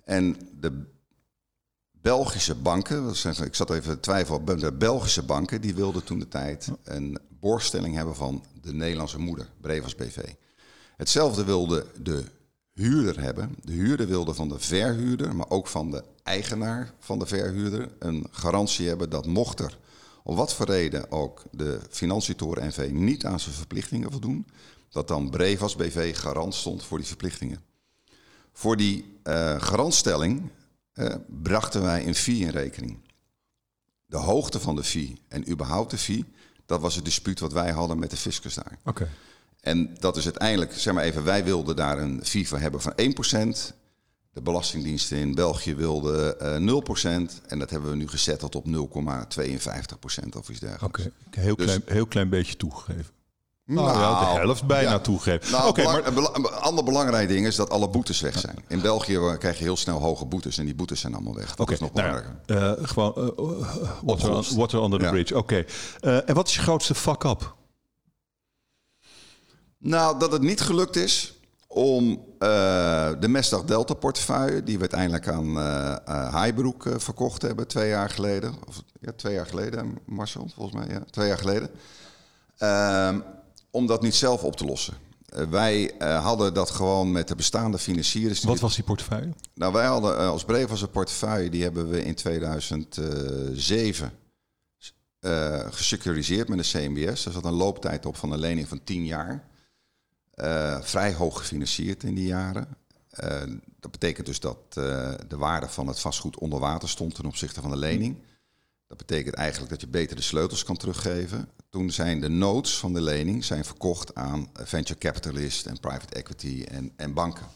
En 0.09 0.37
de 0.61 0.85
Belgische 1.91 2.55
banken, 2.55 3.09
ik 3.45 3.55
zat 3.55 3.71
even 3.71 3.95
te 3.95 4.01
twijfelen, 4.01 4.59
de 4.59 4.73
Belgische 4.73 5.23
banken, 5.23 5.61
die 5.61 5.75
wilden 5.75 6.05
toen 6.05 6.19
de 6.19 6.29
tijd 6.29 6.69
een 6.83 7.19
borgstelling 7.41 7.95
hebben 7.95 8.17
van 8.17 8.45
de 8.61 8.73
Nederlandse 8.73 9.19
moeder, 9.19 9.49
Brevas 9.61 9.95
BV. 9.95 10.19
Hetzelfde 10.97 11.45
wilde 11.45 11.87
de 12.03 12.25
huurder 12.73 13.21
hebben. 13.21 13.55
De 13.63 13.73
huurder 13.73 14.07
wilde 14.07 14.35
van 14.35 14.49
de 14.49 14.59
verhuurder, 14.59 15.37
maar 15.37 15.51
ook 15.51 15.67
van 15.67 15.91
de 15.91 16.05
eigenaar 16.23 16.93
van 16.99 17.19
de 17.19 17.27
verhuurder, 17.27 17.89
een 17.99 18.27
garantie 18.31 18.89
hebben 18.89 19.11
dat 19.11 19.27
mocht 19.27 19.61
er 19.61 19.79
om 20.23 20.37
wat 20.37 20.55
voor 20.55 20.67
reden 20.67 21.11
ook 21.11 21.43
de 21.51 21.81
financietoren 21.91 22.67
NV 22.67 22.91
niet 22.93 23.25
aan 23.25 23.41
zijn 23.41 23.55
verplichtingen 23.55 24.11
voldoen, 24.11 24.47
dat 24.91 25.09
dan 25.09 25.31
Brevas 25.31 25.77
BV 25.77 26.17
garant 26.17 26.55
stond 26.55 26.85
voor 26.85 26.99
die 26.99 27.07
verplichtingen. 27.07 27.68
Voor 28.59 28.77
die 28.77 29.21
uh, 29.25 29.61
garantstelling 29.61 30.51
uh, 30.95 31.15
brachten 31.43 31.83
wij 31.83 32.07
een 32.07 32.15
fee 32.15 32.39
in 32.39 32.49
rekening. 32.49 32.99
De 34.07 34.17
hoogte 34.17 34.61
van 34.61 34.77
de 34.77 34.85
fee 34.85 35.23
en 35.29 35.51
überhaupt 35.51 35.91
de 35.91 35.99
fee, 35.99 36.25
dat 36.67 36.81
was 36.81 36.95
het 36.95 37.05
dispuut 37.05 37.41
wat 37.41 37.53
wij 37.53 37.71
hadden 37.71 37.99
met 37.99 38.11
de 38.11 38.17
fiscus 38.17 38.55
daar. 38.55 38.79
Oké. 38.85 39.09
En 39.61 39.97
dat 39.99 40.17
is 40.17 40.25
uiteindelijk, 40.25 40.73
zeg 40.73 40.95
maar 40.95 41.05
even, 41.05 41.25
wij 41.25 41.45
wilden 41.45 41.77
daar 41.77 41.99
een 41.99 42.25
fee 42.25 42.49
voor 42.49 42.59
hebben 42.59 42.81
van 42.81 42.93
1%. 42.93 43.75
De 44.33 44.43
Belastingdiensten 44.43 45.19
in 45.19 45.35
België 45.35 45.75
wilden 45.75 46.37
uh, 46.63 46.83
0%. 47.39 47.47
En 47.47 47.59
dat 47.59 47.71
hebben 47.71 47.91
we 47.91 47.97
nu 47.97 48.09
gezetteld 48.09 48.55
op 48.55 48.67
0,52% 48.67 48.73
of 50.37 50.49
iets 50.49 50.61
dergelijks. 50.61 50.83
Oké, 50.83 51.41
heel, 51.41 51.57
dus, 51.57 51.65
klein, 51.65 51.83
heel 51.85 52.07
klein 52.07 52.29
beetje 52.29 52.57
toegegeven. 52.57 53.17
Nou, 53.71 53.87
ja, 53.87 54.19
de 54.19 54.25
nou, 54.25 54.39
helft 54.39 54.67
bijna 54.67 54.91
ja. 54.91 54.99
toegeven. 54.99 55.51
Nou, 55.53 55.69
okay, 55.69 55.85
maar... 55.85 56.07
Een 56.07 56.47
ander 56.47 56.85
belangrijk 56.85 57.29
ding 57.29 57.47
is 57.47 57.57
dat 57.57 57.71
alle 57.71 57.89
boetes 57.89 58.21
weg 58.21 58.39
zijn. 58.39 58.65
In 58.69 58.81
België 58.81 59.37
krijg 59.39 59.59
je 59.59 59.65
heel 59.65 59.77
snel 59.77 60.01
hoge 60.01 60.25
boetes 60.25 60.59
en 60.59 60.65
die 60.65 60.75
boetes 60.75 61.01
zijn 61.01 61.15
allemaal 61.15 61.35
weg. 61.35 61.55
Dat 61.55 61.71
is 61.71 61.79
nog 61.79 61.93
nou 61.93 62.07
belangrijker. 62.07 62.79
uh, 62.81 62.89
gewoon 62.89 63.13
uh, 63.17 63.25
water, 64.03 64.31
on, 64.31 64.45
water, 64.57 64.83
under 64.83 64.99
the 64.99 65.09
bridge. 65.09 65.37
Oké. 65.37 65.55
Okay. 65.55 66.17
Uh, 66.17 66.29
en 66.29 66.35
wat 66.35 66.49
is 66.49 66.55
je 66.55 66.61
grootste 66.61 66.95
fuck-up? 66.95 67.55
Nou, 69.79 70.19
dat 70.19 70.33
het 70.33 70.43
niet 70.43 70.61
gelukt 70.61 70.97
is 70.97 71.35
om 71.67 72.25
de 72.39 73.29
Mesdag 73.29 73.65
Delta 73.65 73.95
portefeuille, 73.95 74.63
die 74.63 74.75
we 74.75 74.81
uiteindelijk 74.81 75.29
aan 75.29 76.43
Highbroek 76.43 76.85
verkocht 76.97 77.43
hebben 77.43 77.67
twee 77.67 77.89
jaar 77.89 78.11
geleden. 78.11 78.55
Of 78.69 78.83
ja, 79.01 79.13
twee 79.17 79.35
jaar 79.35 79.47
geleden, 79.47 79.99
Marcel, 80.07 80.49
volgens 80.55 80.85
mij. 80.85 80.95
Ja, 80.95 81.03
twee 81.11 81.29
jaar 81.29 81.39
geleden. 81.39 81.71
Om 83.71 83.87
dat 83.87 84.03
niet 84.03 84.15
zelf 84.15 84.43
op 84.43 84.57
te 84.57 84.65
lossen. 84.65 84.95
Uh, 85.37 85.43
wij 85.51 85.95
uh, 85.99 86.25
hadden 86.25 86.55
dat 86.55 86.71
gewoon 86.71 87.13
met 87.13 87.29
de 87.29 87.35
bestaande 87.35 87.79
financiers. 87.79 88.45
Wat 88.45 88.61
was 88.61 88.75
die 88.75 88.85
portefeuille? 88.85 89.33
Nou, 89.55 89.73
wij 89.73 89.87
hadden 89.87 90.19
uh, 90.21 90.29
als 90.29 90.45
een 90.83 90.91
portefeuille, 90.91 91.51
die 91.51 91.63
hebben 91.63 91.89
we 91.89 92.05
in 92.05 92.15
2007 92.15 94.13
gesecuriseerd 95.71 96.49
met 96.49 96.59
een 96.59 96.65
CMBS. 96.65 97.27
Er 97.27 97.33
zat 97.33 97.45
een 97.45 97.53
looptijd 97.53 98.07
op 98.07 98.17
van 98.17 98.33
een 98.33 98.39
lening 98.39 98.69
van 98.69 98.85
10 98.85 99.05
jaar. 99.05 99.45
vrij 100.83 101.15
hoog 101.15 101.39
gefinancierd 101.39 102.03
in 102.03 102.15
die 102.15 102.27
jaren. 102.27 102.69
dat 103.81 103.91
betekent 103.91 104.27
dus 104.27 104.41
dat 104.41 104.75
de 105.29 105.37
waarde 105.37 105.69
van 105.69 105.87
het 105.87 106.01
vastgoed 106.01 106.39
onder 106.39 106.59
water 106.59 106.89
stond 106.89 107.15
ten 107.15 107.27
opzichte 107.27 107.61
van 107.61 107.71
de 107.71 107.77
lening. 107.77 108.17
Dat 108.89 108.97
betekent 108.97 109.35
eigenlijk 109.35 109.71
dat 109.71 109.81
je 109.81 109.87
beter 109.87 110.17
de 110.17 110.23
sleutels 110.23 110.65
kan 110.65 110.77
teruggeven. 110.77 111.49
Toen 111.71 111.91
zijn 111.91 112.21
de 112.21 112.29
notes 112.29 112.79
van 112.79 112.93
de 112.93 113.01
lening 113.01 113.45
zijn 113.45 113.65
verkocht 113.65 114.15
aan 114.15 114.49
venture 114.53 114.99
capitalist 114.99 115.67
en 115.67 115.81
private 115.81 116.15
equity 116.15 116.65
en, 116.69 116.93
en 116.97 117.15
banken. 117.15 117.47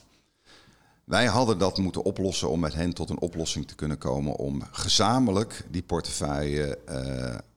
Wij 1.05 1.27
hadden 1.27 1.59
dat 1.59 1.79
moeten 1.79 2.03
oplossen 2.03 2.49
om 2.49 2.61
met 2.61 2.75
hen 2.75 2.93
tot 2.93 3.11
een 3.11 3.21
oplossing 3.21 3.69
te 3.69 3.75
kunnen 3.75 3.99
komen 3.99 4.37
om 4.37 4.63
gezamenlijk 4.71 5.67
die 5.71 5.83
portefeuille 5.83 6.79
uh, 6.89 6.95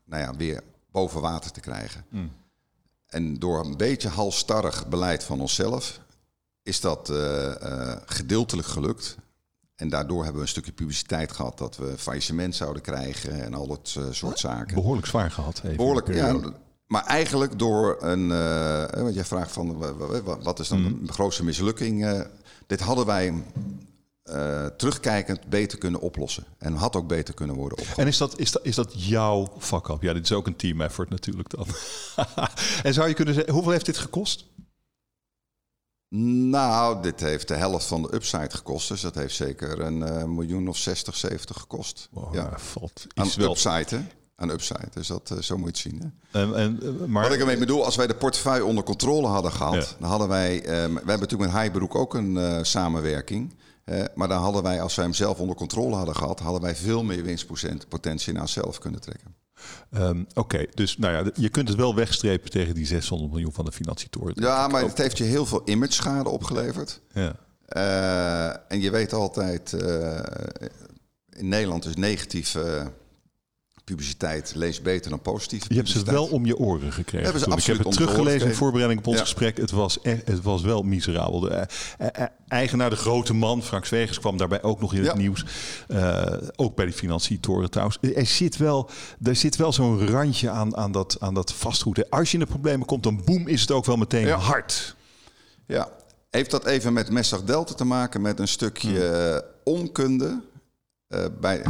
nou 0.05 0.23
ja, 0.23 0.35
weer 0.35 0.63
boven 0.91 1.21
water 1.21 1.51
te 1.51 1.59
krijgen. 1.59 2.05
Mm. 2.09 2.31
En 3.07 3.39
door 3.39 3.65
een 3.65 3.77
beetje 3.77 4.09
halstarrig 4.09 4.87
beleid 4.87 5.23
van 5.23 5.41
onszelf 5.41 5.99
is 6.63 6.81
dat 6.81 7.09
uh, 7.09 7.17
uh, 7.17 7.95
gedeeltelijk 8.05 8.67
gelukt. 8.67 9.17
En 9.75 9.89
daardoor 9.89 10.17
hebben 10.17 10.35
we 10.35 10.41
een 10.41 10.47
stukje 10.53 10.71
publiciteit 10.71 11.31
gehad 11.31 11.57
dat 11.57 11.77
we 11.77 11.93
faillissement 11.97 12.55
zouden 12.55 12.81
krijgen 12.81 13.43
en 13.43 13.53
al 13.53 13.67
dat 13.67 13.95
uh, 13.97 14.05
soort 14.11 14.39
zaken. 14.39 14.75
Behoorlijk 14.75 15.07
zwaar 15.07 15.31
gehad. 15.31 15.61
Even 15.63 15.75
Behoorlijk, 15.75 16.13
ja. 16.13 16.39
Maar 16.87 17.05
eigenlijk 17.05 17.59
door 17.59 17.97
een. 18.03 18.29
Uh, 18.29 19.03
want 19.03 19.13
jij 19.13 19.25
vraagt 19.25 19.51
van 19.51 19.77
wat 20.43 20.59
is 20.59 20.67
dan 20.67 20.81
mm. 20.81 21.05
de 21.05 21.13
grootste 21.13 21.43
mislukking? 21.43 22.05
Uh, 22.05 22.21
dit 22.67 22.79
hadden 22.79 23.05
wij 23.05 23.43
uh, 24.25 24.65
terugkijkend 24.65 25.49
beter 25.49 25.77
kunnen 25.77 25.99
oplossen. 25.99 26.43
En 26.57 26.73
had 26.73 26.95
ook 26.95 27.07
beter 27.07 27.33
kunnen 27.33 27.55
worden 27.55 27.77
opgelost. 27.77 27.99
En 27.99 28.07
is 28.07 28.17
dat, 28.17 28.39
is 28.39 28.51
dat, 28.51 28.65
is 28.65 28.75
dat 28.75 29.07
jouw 29.07 29.53
vak 29.57 29.97
Ja, 30.01 30.13
dit 30.13 30.23
is 30.23 30.31
ook 30.31 30.47
een 30.47 30.55
team 30.55 30.81
effort 30.81 31.09
natuurlijk 31.09 31.49
dan. 31.49 31.65
en 32.83 32.93
zou 32.93 33.07
je 33.07 33.13
kunnen 33.13 33.33
zeggen, 33.33 33.53
hoeveel 33.53 33.71
heeft 33.71 33.85
dit 33.85 33.97
gekost? 33.97 34.45
Nou, 36.09 37.01
dit 37.01 37.19
heeft 37.19 37.47
de 37.47 37.55
helft 37.55 37.85
van 37.85 38.01
de 38.01 38.13
upside 38.13 38.49
gekost. 38.49 38.87
Dus 38.87 39.01
dat 39.01 39.15
heeft 39.15 39.35
zeker 39.35 39.79
een 39.79 39.97
uh, 39.97 40.23
miljoen 40.23 40.67
of 40.67 40.77
60, 40.77 41.15
70 41.15 41.57
gekost. 41.59 42.09
Wow, 42.11 42.33
ja. 42.33 42.59
valt 42.59 43.07
Aan 43.13 43.29
wel. 43.35 43.51
upside, 43.51 43.95
hè? 43.95 44.05
Aan 44.35 44.49
upside. 44.49 44.89
Dus 44.93 45.07
dat, 45.07 45.29
uh, 45.33 45.39
zo 45.39 45.57
moet 45.57 45.77
je 45.77 45.89
het 45.89 45.93
zien. 45.93 46.13
Hè? 46.31 46.41
En, 46.41 46.55
en, 46.55 46.79
uh, 46.83 47.05
maar... 47.05 47.23
Wat 47.23 47.33
ik 47.33 47.39
ermee 47.39 47.57
bedoel, 47.57 47.85
als 47.85 47.95
wij 47.95 48.07
de 48.07 48.15
portefeuille 48.15 48.65
onder 48.65 48.83
controle 48.83 49.27
hadden 49.27 49.51
gehad... 49.51 49.73
Ja. 49.73 49.95
dan 49.99 50.09
hadden 50.09 50.27
wij... 50.27 50.55
Um, 50.55 50.63
we 50.63 50.97
hebben 50.97 51.19
natuurlijk 51.19 51.51
met 51.51 51.61
Highbrook 51.61 51.95
ook 51.95 52.13
een 52.13 52.35
uh, 52.35 52.59
samenwerking... 52.61 53.55
maar 54.15 54.27
dan 54.27 54.41
hadden 54.41 54.63
wij, 54.63 54.81
als 54.81 54.95
wij 54.95 55.05
hem 55.05 55.13
zelf 55.13 55.39
onder 55.39 55.55
controle 55.55 55.95
hadden 55.95 56.15
gehad... 56.15 56.39
hadden 56.39 56.61
wij 56.61 56.75
veel 56.75 57.03
meer 57.03 57.23
winstpotentie 57.23 58.33
naar 58.33 58.41
onszelf 58.41 58.79
kunnen 58.79 59.01
trekken. 59.01 59.35
Um, 59.97 60.25
Oké, 60.29 60.39
okay, 60.39 60.69
dus 60.73 60.97
nou 60.97 61.13
ja, 61.13 61.31
je 61.35 61.49
kunt 61.49 61.67
het 61.67 61.77
wel 61.77 61.95
wegstrepen 61.95 62.49
tegen 62.49 62.75
die 62.75 62.85
600 62.85 63.31
miljoen 63.31 63.53
van 63.53 63.65
de 63.65 63.71
financietoren. 63.71 64.33
Ja, 64.35 64.67
maar 64.67 64.81
het 64.81 64.97
heeft 64.97 65.17
je 65.17 65.23
heel 65.23 65.45
veel 65.45 65.61
image 65.65 65.91
schade 65.91 66.29
opgeleverd. 66.29 67.01
Ja. 67.13 67.35
Uh, 67.69 68.71
en 68.71 68.81
je 68.81 68.91
weet 68.91 69.13
altijd, 69.13 69.71
uh, 69.71 70.19
in 71.29 71.47
Nederland 71.47 71.85
is 71.85 71.95
negatief 71.95 72.55
uh, 72.55 72.85
publiciteit 73.85 74.51
lees 74.55 74.81
beter 74.81 75.09
dan 75.09 75.21
positieve 75.21 75.65
Je 75.69 75.75
hebt 75.75 75.89
ze 75.89 76.03
wel 76.03 76.25
om 76.25 76.45
je 76.45 76.57
oren 76.57 76.93
gekregen. 76.93 77.23
Hebben 77.23 77.41
ze 77.41 77.47
Toen. 77.47 77.57
Ik 77.57 77.65
heb 77.65 77.77
het 77.77 77.91
teruggelezen 77.91 78.47
in 78.47 78.55
voorbereiding 78.55 78.99
op 78.99 79.07
ons 79.07 79.17
ja. 79.17 79.21
gesprek. 79.21 79.57
Het 79.57 79.71
was, 79.71 80.01
echt, 80.01 80.27
het 80.27 80.41
was 80.41 80.61
wel 80.61 80.83
miserabel. 80.83 81.39
De 81.39 81.67
uh, 82.01 82.25
eigenaar, 82.47 82.89
de 82.89 82.95
grote 82.95 83.33
man, 83.33 83.63
Frank 83.63 83.85
Zwegers, 83.85 84.19
kwam 84.19 84.37
daarbij 84.37 84.63
ook 84.63 84.81
nog 84.81 84.93
in 84.93 84.99
het 84.99 85.07
ja. 85.07 85.17
nieuws. 85.17 85.45
Uh, 85.87 86.25
ook 86.55 86.75
bij 86.75 86.85
die 86.85 86.93
financietoren 86.93 87.69
trouwens. 87.69 87.97
Er 88.15 88.25
zit 88.25 88.57
wel, 88.57 88.89
er 89.23 89.35
zit 89.35 89.55
wel 89.55 89.73
zo'n 89.73 90.07
randje 90.07 90.49
aan, 90.49 90.77
aan, 90.77 90.91
dat, 90.91 91.17
aan 91.19 91.33
dat 91.33 91.53
vastgoed. 91.53 92.09
Als 92.09 92.31
je 92.31 92.37
in 92.37 92.43
de 92.43 92.49
problemen 92.51 92.85
komt, 92.85 93.03
dan 93.03 93.21
boem, 93.25 93.47
is 93.47 93.61
het 93.61 93.71
ook 93.71 93.85
wel 93.85 93.97
meteen 93.97 94.25
ja. 94.25 94.37
hard. 94.37 94.95
Ja, 95.65 95.89
heeft 96.29 96.51
dat 96.51 96.65
even 96.65 96.93
met 96.93 97.09
Messag 97.09 97.43
Delta 97.43 97.73
te 97.73 97.85
maken 97.85 98.21
met 98.21 98.39
een 98.39 98.47
stukje 98.47 98.99
hmm. 99.63 99.73
onkunde 99.73 100.41
uh, 101.09 101.25
bij, 101.39 101.63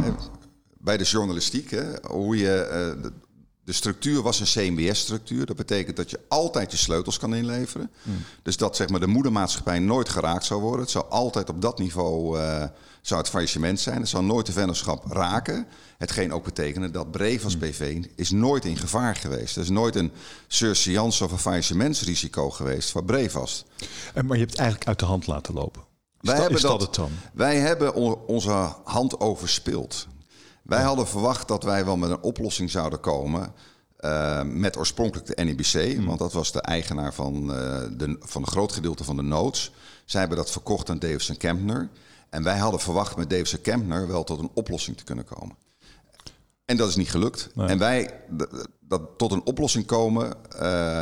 bij 0.86 0.96
de 0.96 1.04
journalistiek. 1.04 1.70
Hè? 1.70 1.84
Hoe 2.02 2.36
je, 2.36 2.66
uh, 2.66 3.02
de, 3.02 3.12
de, 3.64 3.72
structuur 3.72 4.22
was 4.22 4.40
een 4.40 4.46
CMBS-structuur. 4.46 5.46
Dat 5.46 5.56
betekent 5.56 5.96
dat 5.96 6.10
je 6.10 6.20
altijd 6.28 6.70
je 6.70 6.76
sleutels 6.76 7.18
kan 7.18 7.34
inleveren. 7.34 7.90
Hmm. 8.02 8.24
Dus 8.42 8.56
dat 8.56 8.76
zeg 8.76 8.88
maar, 8.88 9.00
de 9.00 9.06
moedermaatschappij 9.06 9.78
nooit 9.78 10.08
geraakt 10.08 10.44
zou 10.44 10.60
worden. 10.60 10.80
Het 10.80 10.90
zou 10.90 11.04
altijd 11.08 11.48
op 11.48 11.62
dat 11.62 11.78
niveau 11.78 12.38
uh, 12.38 12.64
zou 13.02 13.20
het 13.20 13.28
faillissement 13.28 13.80
zijn. 13.80 14.00
Het 14.00 14.08
zou 14.08 14.24
nooit 14.24 14.46
de 14.46 14.52
vennootschap 14.52 15.04
raken. 15.06 15.66
Hetgeen 15.98 16.32
ook 16.32 16.44
betekende 16.44 16.90
dat 16.90 17.10
Brevas 17.10 17.58
BV 17.58 18.04
is 18.16 18.30
nooit 18.30 18.64
in 18.64 18.76
gevaar 18.76 19.16
geweest. 19.16 19.56
Er 19.56 19.62
is 19.62 19.70
nooit 19.70 19.94
een 19.94 20.12
surseance 20.46 21.24
of 21.24 21.32
een 21.32 21.38
faillissementsrisico 21.38 22.50
geweest 22.50 22.90
voor 22.90 23.04
Brevas. 23.04 23.64
Maar 24.14 24.24
je 24.24 24.38
hebt 24.38 24.50
het 24.50 24.60
eigenlijk 24.60 24.88
uit 24.88 24.98
de 24.98 25.04
hand 25.04 25.26
laten 25.26 25.54
lopen. 25.54 25.82
Is, 25.82 26.30
wij 26.30 26.34
dat, 26.34 26.42
hebben 26.42 26.62
dat, 26.62 26.80
het 26.80 26.94
dan? 26.94 27.10
Wij 27.32 27.56
hebben 27.58 27.94
on, 27.94 28.16
onze 28.26 28.74
hand 28.84 29.20
overspeeld. 29.20 30.06
Wij 30.66 30.82
hadden 30.82 31.06
verwacht 31.06 31.48
dat 31.48 31.62
wij 31.62 31.84
wel 31.84 31.96
met 31.96 32.10
een 32.10 32.22
oplossing 32.22 32.70
zouden 32.70 33.00
komen. 33.00 33.52
Uh, 34.00 34.42
met 34.42 34.76
oorspronkelijk 34.76 35.26
de 35.26 35.44
NEBC, 35.44 35.98
mm. 35.98 36.06
want 36.06 36.18
dat 36.18 36.32
was 36.32 36.52
de 36.52 36.60
eigenaar 36.60 37.14
van, 37.14 37.34
uh, 37.34 37.82
de, 37.96 38.16
van 38.20 38.42
een 38.42 38.48
groot 38.48 38.72
gedeelte 38.72 39.04
van 39.04 39.16
de 39.16 39.22
notes. 39.22 39.72
Zij 40.04 40.20
hebben 40.20 40.38
dat 40.38 40.50
verkocht 40.50 40.90
aan 40.90 40.98
Davison 40.98 41.36
Kempner. 41.36 41.88
En 42.30 42.42
wij 42.42 42.58
hadden 42.58 42.80
verwacht 42.80 43.16
met 43.16 43.30
Davison 43.30 43.60
Kempner 43.60 44.06
wel 44.06 44.24
tot 44.24 44.38
een 44.38 44.50
oplossing 44.54 44.96
te 44.96 45.04
kunnen 45.04 45.24
komen. 45.24 45.56
En 46.64 46.76
dat 46.76 46.88
is 46.88 46.96
niet 46.96 47.10
gelukt. 47.10 47.50
Nee. 47.54 47.68
En 47.68 47.78
wij, 47.78 48.20
dat 48.80 49.02
tot 49.16 49.32
een 49.32 49.44
oplossing 49.44 49.86
komen, 49.86 50.26
uh, 50.26 50.60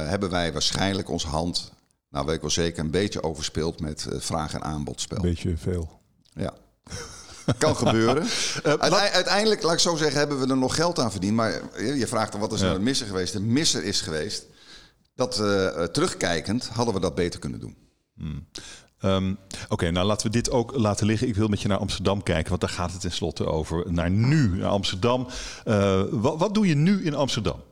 hebben 0.08 0.30
wij 0.30 0.52
waarschijnlijk 0.52 1.08
onze 1.08 1.26
hand, 1.26 1.72
nou 2.10 2.26
weet 2.26 2.34
ik 2.34 2.40
wel 2.40 2.50
zeker, 2.50 2.84
een 2.84 2.90
beetje 2.90 3.22
overspeeld 3.22 3.80
met 3.80 4.06
vraag- 4.10 4.54
en 4.54 4.62
aanbodspel. 4.62 5.16
Een 5.16 5.22
beetje 5.22 5.56
veel. 5.56 6.00
Ja. 6.32 6.54
Kan 7.58 7.76
gebeuren. 7.76 8.22
Uh, 8.22 8.72
Uite 8.84 8.96
uiteindelijk, 8.96 9.62
laat 9.62 9.72
ik 9.72 9.78
zo 9.78 9.96
zeggen, 9.96 10.18
hebben 10.18 10.40
we 10.40 10.46
er 10.46 10.56
nog 10.56 10.74
geld 10.74 10.98
aan 10.98 11.10
verdiend. 11.10 11.34
Maar 11.34 11.60
je 11.82 12.06
vraagt 12.06 12.32
dan 12.32 12.40
wat 12.40 12.52
is 12.52 12.60
ja. 12.60 12.64
nou 12.64 12.78
de 12.78 12.84
misser 12.84 13.06
geweest? 13.06 13.32
De 13.32 13.40
misser 13.40 13.84
is 13.84 14.00
geweest 14.00 14.46
dat 15.14 15.38
uh, 15.40 15.82
terugkijkend 15.82 16.68
hadden 16.68 16.94
we 16.94 17.00
dat 17.00 17.14
beter 17.14 17.40
kunnen 17.40 17.60
doen. 17.60 17.76
Hmm. 18.16 18.46
Um, 19.04 19.30
Oké, 19.30 19.72
okay, 19.72 19.88
nou 19.88 20.06
laten 20.06 20.26
we 20.26 20.32
dit 20.32 20.50
ook 20.50 20.76
laten 20.76 21.06
liggen. 21.06 21.28
Ik 21.28 21.34
wil 21.34 21.48
met 21.48 21.60
je 21.60 21.68
naar 21.68 21.78
Amsterdam 21.78 22.22
kijken, 22.22 22.48
want 22.48 22.60
daar 22.60 22.70
gaat 22.70 22.92
het 22.92 23.00
tenslotte 23.00 23.46
over. 23.46 23.92
Naar 23.92 24.10
nu, 24.10 24.48
naar 24.48 24.68
Amsterdam. 24.68 25.26
Uh, 25.64 26.02
wat, 26.10 26.38
wat, 26.38 26.54
doe 26.54 26.66
je 26.66 26.74
nu 26.74 27.04
in 27.04 27.14
Amsterdam? 27.14 27.62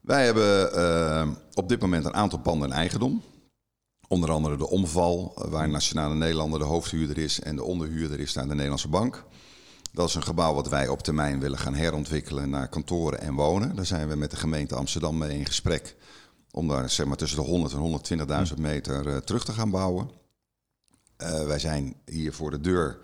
Wij 0.00 0.24
hebben 0.24 0.70
uh, 0.74 1.28
op 1.54 1.68
dit 1.68 1.80
moment 1.80 2.04
een 2.04 2.14
aantal 2.14 2.38
panden 2.38 2.68
in 2.68 2.74
eigendom. 2.74 3.22
Onder 4.12 4.30
andere 4.30 4.56
de 4.56 4.68
Omval, 4.68 5.32
waar 5.34 5.68
Nationale 5.68 6.14
Nederlander 6.14 6.58
de 6.58 6.64
hoofdhuurder 6.64 7.18
is 7.18 7.40
en 7.40 7.56
de 7.56 7.62
onderhuurder 7.62 8.20
is 8.20 8.32
naar 8.32 8.48
de 8.48 8.54
Nederlandse 8.54 8.88
Bank. 8.88 9.24
Dat 9.92 10.08
is 10.08 10.14
een 10.14 10.22
gebouw 10.22 10.54
wat 10.54 10.68
wij 10.68 10.88
op 10.88 11.02
termijn 11.02 11.40
willen 11.40 11.58
gaan 11.58 11.74
herontwikkelen 11.74 12.50
naar 12.50 12.68
kantoren 12.68 13.20
en 13.20 13.34
wonen. 13.34 13.76
Daar 13.76 13.86
zijn 13.86 14.08
we 14.08 14.16
met 14.16 14.30
de 14.30 14.36
gemeente 14.36 14.74
Amsterdam 14.74 15.18
mee 15.18 15.38
in 15.38 15.46
gesprek 15.46 15.96
om 16.50 16.68
daar 16.68 16.90
zeg 16.90 17.06
maar, 17.06 17.16
tussen 17.16 17.38
de 17.38 17.44
100 17.44 17.72
en 18.10 18.48
120.000 18.54 18.60
meter 18.60 19.06
uh, 19.06 19.16
terug 19.16 19.44
te 19.44 19.52
gaan 19.52 19.70
bouwen. 19.70 20.10
Uh, 21.18 21.44
wij 21.44 21.58
zijn 21.58 21.96
hier 22.04 22.32
voor 22.32 22.50
de 22.50 22.60
deur 22.60 22.98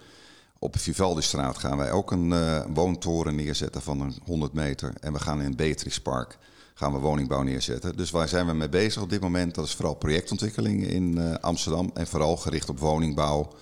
op 0.58 0.78
Vivaldi-straat 0.78 1.58
gaan 1.58 1.76
wij 1.76 1.92
ook 1.92 2.10
een 2.10 2.30
uh, 2.30 2.64
woontoren 2.74 3.34
neerzetten 3.34 3.82
van 3.82 4.00
een 4.00 4.16
100 4.24 4.52
meter. 4.52 4.92
En 5.00 5.12
we 5.12 5.20
gaan 5.20 5.42
in 5.42 5.56
Beatrix 5.56 6.00
Park 6.00 6.38
gaan 6.78 6.92
we 6.92 6.98
woningbouw 6.98 7.42
neerzetten. 7.42 7.96
Dus 7.96 8.10
waar 8.10 8.28
zijn 8.28 8.46
we 8.46 8.52
mee 8.52 8.68
bezig 8.68 9.02
op 9.02 9.10
dit 9.10 9.20
moment? 9.20 9.54
Dat 9.54 9.64
is 9.64 9.74
vooral 9.74 9.94
projectontwikkeling 9.94 10.86
in 10.86 11.18
uh, 11.18 11.34
Amsterdam 11.34 11.90
en 11.94 12.06
vooral 12.06 12.36
gericht 12.36 12.68
op 12.68 12.78
woningbouw. 12.78 13.52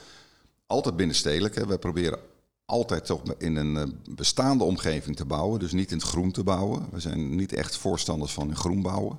Altijd 0.66 0.96
binnenstedelijk. 0.96 1.54
Hè. 1.54 1.66
We 1.66 1.78
proberen 1.78 2.18
altijd 2.64 3.06
toch 3.06 3.22
in 3.38 3.56
een 3.56 3.74
uh, 3.74 4.14
bestaande 4.14 4.64
omgeving 4.64 5.16
te 5.16 5.24
bouwen, 5.24 5.60
dus 5.60 5.72
niet 5.72 5.90
in 5.90 5.96
het 5.96 6.06
groen 6.06 6.32
te 6.32 6.44
bouwen. 6.44 6.86
We 6.90 7.00
zijn 7.00 7.36
niet 7.36 7.52
echt 7.52 7.76
voorstanders 7.76 8.32
van 8.32 8.48
in 8.48 8.56
groen 8.56 8.82
bouwen 8.82 9.18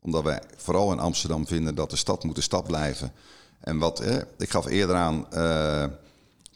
omdat 0.00 0.22
wij 0.22 0.40
vooral 0.56 0.92
in 0.92 0.98
Amsterdam 0.98 1.46
vinden 1.46 1.74
dat 1.74 1.90
de 1.90 1.96
stad 1.96 2.24
moet 2.24 2.34
de 2.34 2.40
stad 2.40 2.66
blijven. 2.66 3.12
En 3.60 3.78
wat, 3.78 4.00
eh, 4.00 4.16
ik 4.38 4.50
gaf 4.50 4.66
eerder 4.66 4.96
aan, 4.96 5.26
uh, 5.34 5.84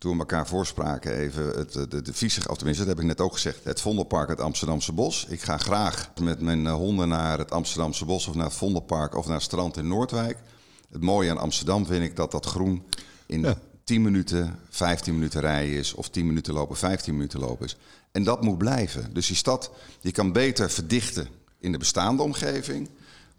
toen 0.03 0.13
we 0.13 0.19
elkaar 0.19 0.47
voorspraken, 0.47 1.17
even 1.17 1.47
het, 1.47 1.73
de, 1.73 2.03
de 2.03 2.13
visie, 2.13 2.49
of 2.49 2.57
tenminste, 2.57 2.85
dat 2.85 2.95
heb 2.95 3.03
ik 3.03 3.09
net 3.11 3.21
ook 3.21 3.33
gezegd, 3.33 3.65
het 3.65 3.81
Vondelpark, 3.81 4.29
het 4.29 4.41
Amsterdamse 4.41 4.93
Bos. 4.93 5.27
Ik 5.29 5.43
ga 5.43 5.59
graag 5.59 6.11
met 6.21 6.41
mijn 6.41 6.67
honden 6.69 7.09
naar 7.09 7.39
het 7.39 7.51
Amsterdamse 7.51 8.05
Bos 8.05 8.27
of 8.27 8.35
naar 8.35 8.45
het 8.45 8.55
Vondelpark 8.55 9.17
of 9.17 9.27
naar 9.27 9.35
het 9.35 9.45
strand 9.45 9.77
in 9.77 9.89
Noordwijk. 9.89 10.39
Het 10.91 11.03
mooie 11.03 11.31
aan 11.31 11.39
Amsterdam 11.39 11.87
vind 11.87 12.05
ik 12.05 12.17
dat 12.17 12.31
dat 12.31 12.47
groen 12.47 12.83
in 13.27 13.41
ja. 13.41 13.59
10 13.85 14.03
minuten, 14.03 14.59
15 14.71 15.15
minuten 15.15 15.41
rijden 15.41 15.75
is, 15.75 15.95
of 15.95 16.09
10 16.09 16.27
minuten 16.27 16.55
lopen, 16.55 16.77
15 16.77 17.15
minuten 17.15 17.41
lopen 17.41 17.67
is. 17.67 17.77
En 18.13 18.25
dat 18.25 18.43
moet 18.43 18.59
blijven. 18.59 19.15
Dus 19.15 19.27
die 19.27 19.37
stad, 19.37 19.71
die 20.01 20.13
kan 20.13 20.33
beter 20.33 20.71
verdichten 20.71 21.29
in 21.59 21.73
de 21.73 21.79
bestaande 21.79 22.23
omgeving 22.23 22.89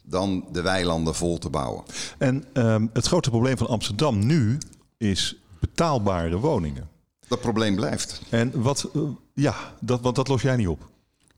dan 0.03 0.45
de 0.51 0.61
weilanden 0.61 1.15
vol 1.15 1.37
te 1.37 1.49
bouwen. 1.49 1.83
En 2.17 2.45
um, 2.53 2.89
het 2.93 3.07
grote 3.07 3.29
probleem 3.29 3.57
van 3.57 3.67
Amsterdam 3.67 4.25
nu 4.25 4.57
is 4.97 5.37
betaalbare 5.67 6.39
woningen. 6.39 6.89
Dat 7.27 7.39
probleem 7.39 7.75
blijft. 7.75 8.21
En 8.29 8.61
wat, 8.61 8.89
uh, 8.93 9.03
ja, 9.33 9.55
dat, 9.79 10.01
want 10.01 10.15
dat 10.15 10.27
los 10.27 10.41
jij 10.41 10.55
niet 10.55 10.67
op. 10.67 10.89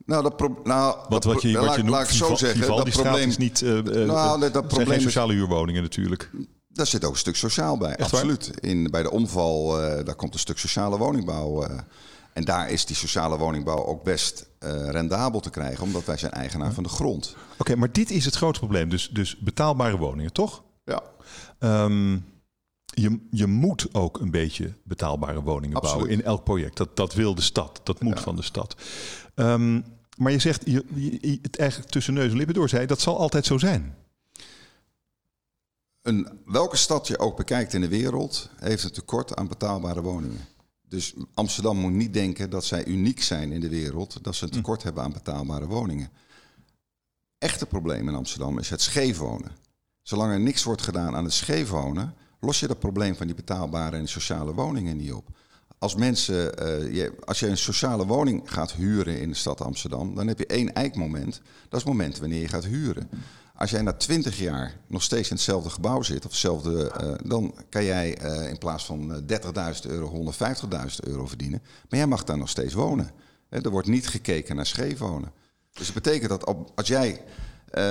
Nou, 0.05 0.23
dat 0.23 0.37
pro 0.37 0.59
nou, 0.63 0.97
wat, 1.09 1.23
wat 1.23 1.41
je, 1.41 1.57
wat 1.57 1.75
je 1.75 1.77
noemt, 1.77 1.89
laat 1.89 2.09
ik 2.09 2.15
zo 2.15 2.35
zeggen, 2.35 2.67
dat 2.67 2.89
probleem 2.89 3.27
is 3.27 3.37
niet. 3.37 3.61
Uh, 3.61 3.75
uh, 3.75 4.07
nou, 4.07 4.39
dat, 4.39 4.53
dat 4.53 4.67
probleem 4.67 4.87
geen 4.87 5.01
sociale 5.01 5.33
huurwoningen 5.33 5.81
natuurlijk. 5.81 6.31
Daar 6.67 6.87
zit 6.87 7.05
ook 7.05 7.11
een 7.11 7.17
stuk 7.17 7.35
sociaal 7.35 7.77
bij, 7.77 7.95
Echt 7.95 8.13
absoluut. 8.13 8.51
In, 8.59 8.91
bij 8.91 9.03
de 9.03 9.11
omval, 9.11 9.81
uh, 9.81 10.05
daar 10.05 10.15
komt 10.15 10.33
een 10.33 10.39
stuk 10.39 10.57
sociale 10.57 10.97
woningbouw. 10.97 11.63
Uh, 11.63 11.79
en 12.33 12.43
daar 12.43 12.69
is 12.69 12.85
die 12.85 12.95
sociale 12.95 13.37
woningbouw 13.37 13.85
ook 13.85 14.03
best 14.03 14.49
rendabel 14.89 15.39
te 15.39 15.49
krijgen, 15.49 15.83
omdat 15.83 16.05
wij 16.05 16.17
zijn 16.17 16.31
eigenaar 16.31 16.73
van 16.73 16.83
de 16.83 16.89
grond. 16.89 17.35
Oké, 17.35 17.61
okay, 17.61 17.75
maar 17.75 17.91
dit 17.91 18.11
is 18.11 18.25
het 18.25 18.35
grote 18.35 18.59
probleem. 18.59 18.89
Dus, 18.89 19.09
dus 19.09 19.37
betaalbare 19.37 19.97
woningen, 19.97 20.33
toch? 20.33 20.63
Ja. 20.83 21.03
Um, 21.59 22.25
je, 22.95 23.19
je 23.31 23.47
moet 23.47 23.93
ook 23.93 24.19
een 24.19 24.31
beetje 24.31 24.73
betaalbare 24.83 25.41
woningen 25.41 25.75
Absoluut. 25.75 25.97
bouwen 25.97 26.19
in 26.19 26.25
elk 26.25 26.43
project. 26.43 26.77
Dat, 26.77 26.95
dat 26.95 27.13
wil 27.13 27.35
de 27.35 27.41
stad. 27.41 27.81
Dat 27.83 28.01
moet 28.01 28.17
ja. 28.17 28.23
van 28.23 28.35
de 28.35 28.41
stad. 28.41 28.75
Um, 29.35 29.83
maar 30.17 30.31
je 30.31 30.39
zegt, 30.39 30.61
je, 30.65 30.85
je, 30.93 31.39
het 31.41 31.57
eigenlijk 31.57 31.91
tussen 31.91 32.13
neus 32.13 32.31
en 32.31 32.37
lippen 32.37 32.55
door 32.55 32.69
zei, 32.69 32.85
dat 32.85 33.01
zal 33.01 33.17
altijd 33.17 33.45
zo 33.45 33.57
zijn. 33.57 33.95
Een, 36.01 36.39
welke 36.45 36.77
stad 36.77 37.07
je 37.07 37.19
ook 37.19 37.37
bekijkt 37.37 37.73
in 37.73 37.81
de 37.81 37.87
wereld, 37.87 38.49
heeft 38.55 38.83
een 38.83 38.91
tekort 38.91 39.35
aan 39.35 39.47
betaalbare 39.47 40.01
woningen. 40.01 40.47
Dus 40.87 41.13
Amsterdam 41.33 41.77
moet 41.77 41.91
niet 41.91 42.13
denken 42.13 42.49
dat 42.49 42.65
zij 42.65 42.85
uniek 42.85 43.21
zijn 43.21 43.51
in 43.51 43.59
de 43.59 43.69
wereld, 43.69 44.23
dat 44.23 44.35
ze 44.35 44.43
een 44.43 44.49
tekort 44.49 44.79
hm. 44.79 44.85
hebben 44.85 45.03
aan 45.03 45.13
betaalbare 45.13 45.67
woningen. 45.67 46.09
Echte 47.37 47.65
probleem 47.65 48.07
in 48.07 48.15
Amsterdam 48.15 48.59
is 48.59 48.69
het 48.69 48.81
scheef 48.81 49.17
wonen. 49.17 49.51
Zolang 50.01 50.31
er 50.31 50.39
niks 50.39 50.63
wordt 50.63 50.81
gedaan 50.81 51.15
aan 51.15 51.23
het 51.23 51.33
scheef 51.33 51.69
wonen, 51.69 52.13
los 52.45 52.59
je 52.59 52.67
dat 52.67 52.79
probleem 52.79 53.15
van 53.15 53.25
die 53.25 53.35
betaalbare 53.35 53.97
en 53.97 54.07
sociale 54.07 54.53
woningen 54.53 54.97
niet 54.97 55.13
op. 55.13 55.27
Als 55.79 55.95
mensen, 55.95 56.35
uh, 56.35 56.93
je, 56.93 57.15
als 57.25 57.39
je 57.39 57.47
een 57.47 57.57
sociale 57.57 58.05
woning 58.05 58.41
gaat 58.45 58.71
huren 58.71 59.19
in 59.19 59.29
de 59.29 59.35
stad 59.35 59.61
Amsterdam, 59.61 60.15
dan 60.15 60.27
heb 60.27 60.39
je 60.39 60.45
één 60.45 60.73
eikmoment. 60.73 61.33
Dat 61.69 61.79
is 61.79 61.85
het 61.85 61.85
moment 61.85 62.17
wanneer 62.17 62.41
je 62.41 62.47
gaat 62.47 62.65
huren. 62.65 63.09
Als 63.55 63.69
jij 63.69 63.81
na 63.81 63.93
20 63.93 64.39
jaar 64.39 64.77
nog 64.87 65.03
steeds 65.03 65.29
in 65.29 65.35
hetzelfde 65.35 65.69
gebouw 65.69 66.01
zit, 66.01 66.25
of 66.25 66.31
hetzelfde, 66.31 66.93
uh, 67.01 67.29
dan 67.29 67.55
kan 67.69 67.83
jij 67.83 68.21
uh, 68.23 68.49
in 68.49 68.57
plaats 68.57 68.85
van 68.85 69.23
30.000 69.31 69.37
euro 69.87 70.33
150.000 70.33 70.95
euro 71.03 71.27
verdienen. 71.27 71.61
Maar 71.89 71.99
jij 71.99 72.07
mag 72.07 72.23
daar 72.23 72.37
nog 72.37 72.49
steeds 72.49 72.73
wonen. 72.73 73.11
er 73.49 73.69
wordt 73.69 73.87
niet 73.87 74.07
gekeken 74.07 74.55
naar 74.55 74.65
scheef 74.65 74.97
wonen. 74.97 75.31
Dus 75.73 75.85
dat 75.85 76.03
betekent 76.03 76.29
dat 76.29 76.55
als 76.75 76.87
jij. 76.87 77.21
Uh, 77.75 77.81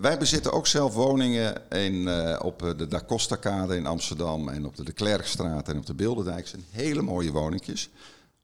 wij 0.00 0.18
bezitten 0.18 0.52
ook 0.52 0.66
zelf 0.66 0.94
woningen 0.94 1.70
in, 1.70 2.08
op 2.40 2.74
de 2.76 2.86
Da 2.88 3.02
Costa 3.06 3.36
Kade 3.36 3.76
in 3.76 3.86
Amsterdam 3.86 4.48
en 4.48 4.66
op 4.66 4.76
de 4.76 4.84
De 4.84 4.92
Klerkstraat 4.92 5.68
en 5.68 5.76
op 5.76 5.86
de 5.86 5.94
Bilderdijk. 5.94 6.46
zijn 6.46 6.64
hele 6.70 7.02
mooie 7.02 7.32
woningjes. 7.32 7.90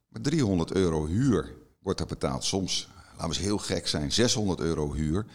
Maar 0.09 0.23
300 0.23 0.73
euro 0.73 1.06
huur 1.06 1.52
wordt 1.83 2.00
er 2.00 2.06
betaald. 2.06 2.45
Soms, 2.45 2.88
laten 2.97 3.21
we 3.21 3.26
eens 3.26 3.38
heel 3.38 3.59
gek 3.59 3.87
zijn, 3.87 4.12
600 4.12 4.61
euro 4.61 4.92
huur. 4.92 5.26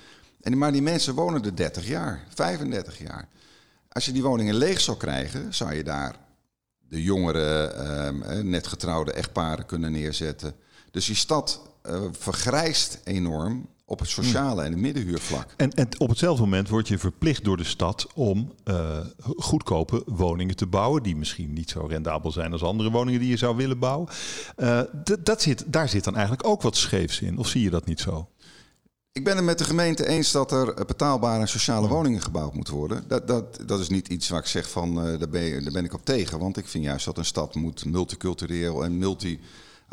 En, 0.41 0.57
maar 0.57 0.71
die 0.71 0.81
mensen 0.81 1.13
wonen 1.13 1.43
er 1.43 1.55
30 1.55 1.87
jaar, 1.87 2.25
35 2.33 2.99
jaar. 2.99 3.27
Als 3.89 4.05
je 4.05 4.11
die 4.11 4.23
woningen 4.23 4.55
leeg 4.55 4.81
zou 4.81 4.97
krijgen, 4.97 5.53
zou 5.53 5.73
je 5.73 5.83
daar 5.83 6.15
de 6.87 7.03
jongere, 7.03 7.73
uh, 8.27 8.39
net 8.41 8.67
getrouwde 8.67 9.13
echtparen 9.13 9.65
kunnen 9.65 9.91
neerzetten. 9.91 10.55
Dus 10.91 11.05
die 11.05 11.15
stad 11.15 11.61
vergrijst 12.11 12.99
enorm 13.03 13.67
op 13.91 13.99
het 13.99 14.09
sociale 14.09 14.63
en 14.63 14.71
het 14.71 14.81
middenhuurvlak. 14.81 15.53
En, 15.57 15.71
en, 15.71 15.87
op 15.97 16.09
hetzelfde 16.09 16.41
moment 16.41 16.69
word 16.69 16.87
je 16.87 16.97
verplicht 16.97 17.43
door 17.43 17.57
de 17.57 17.63
stad 17.63 18.07
om 18.15 18.53
uh, 18.65 18.97
goedkope 19.35 20.03
woningen 20.05 20.55
te 20.55 20.65
bouwen, 20.65 21.03
die 21.03 21.15
misschien 21.15 21.53
niet 21.53 21.69
zo 21.69 21.85
rendabel 21.85 22.31
zijn 22.31 22.51
als 22.51 22.63
andere 22.63 22.91
woningen 22.91 23.19
die 23.19 23.29
je 23.29 23.37
zou 23.37 23.55
willen 23.55 23.79
bouwen. 23.79 24.09
Uh, 24.57 24.81
dat 25.19 25.41
zit, 25.41 25.63
daar 25.67 25.89
zit 25.89 26.03
dan 26.03 26.13
eigenlijk 26.15 26.47
ook 26.47 26.61
wat 26.61 26.75
scheefs 26.75 27.21
in, 27.21 27.37
of 27.37 27.47
zie 27.47 27.61
je 27.61 27.69
dat 27.69 27.85
niet 27.85 27.99
zo? 27.99 28.27
Ik 29.11 29.23
ben 29.23 29.35
het 29.35 29.45
met 29.45 29.57
de 29.57 29.63
gemeente 29.63 30.07
eens 30.07 30.31
dat 30.31 30.51
er 30.51 30.85
betaalbare 30.85 31.47
sociale 31.47 31.87
woningen 31.87 32.21
gebouwd 32.21 32.53
moeten 32.53 32.73
worden. 32.73 33.03
Dat, 33.07 33.27
dat, 33.27 33.59
dat 33.65 33.79
is 33.79 33.89
niet 33.89 34.07
iets 34.07 34.29
waar 34.29 34.39
ik 34.39 34.45
zeg 34.45 34.69
van, 34.69 35.07
uh, 35.07 35.19
daar, 35.19 35.29
ben 35.29 35.41
je, 35.41 35.61
daar 35.61 35.71
ben 35.71 35.85
ik 35.85 35.93
op 35.93 36.05
tegen. 36.05 36.39
Want 36.39 36.57
ik 36.57 36.67
vind 36.67 36.83
juist 36.83 37.05
dat 37.05 37.17
een 37.17 37.25
stad 37.25 37.55
moet 37.55 37.85
multicultureel 37.85 38.83
en 38.83 38.97
multi 38.97 39.39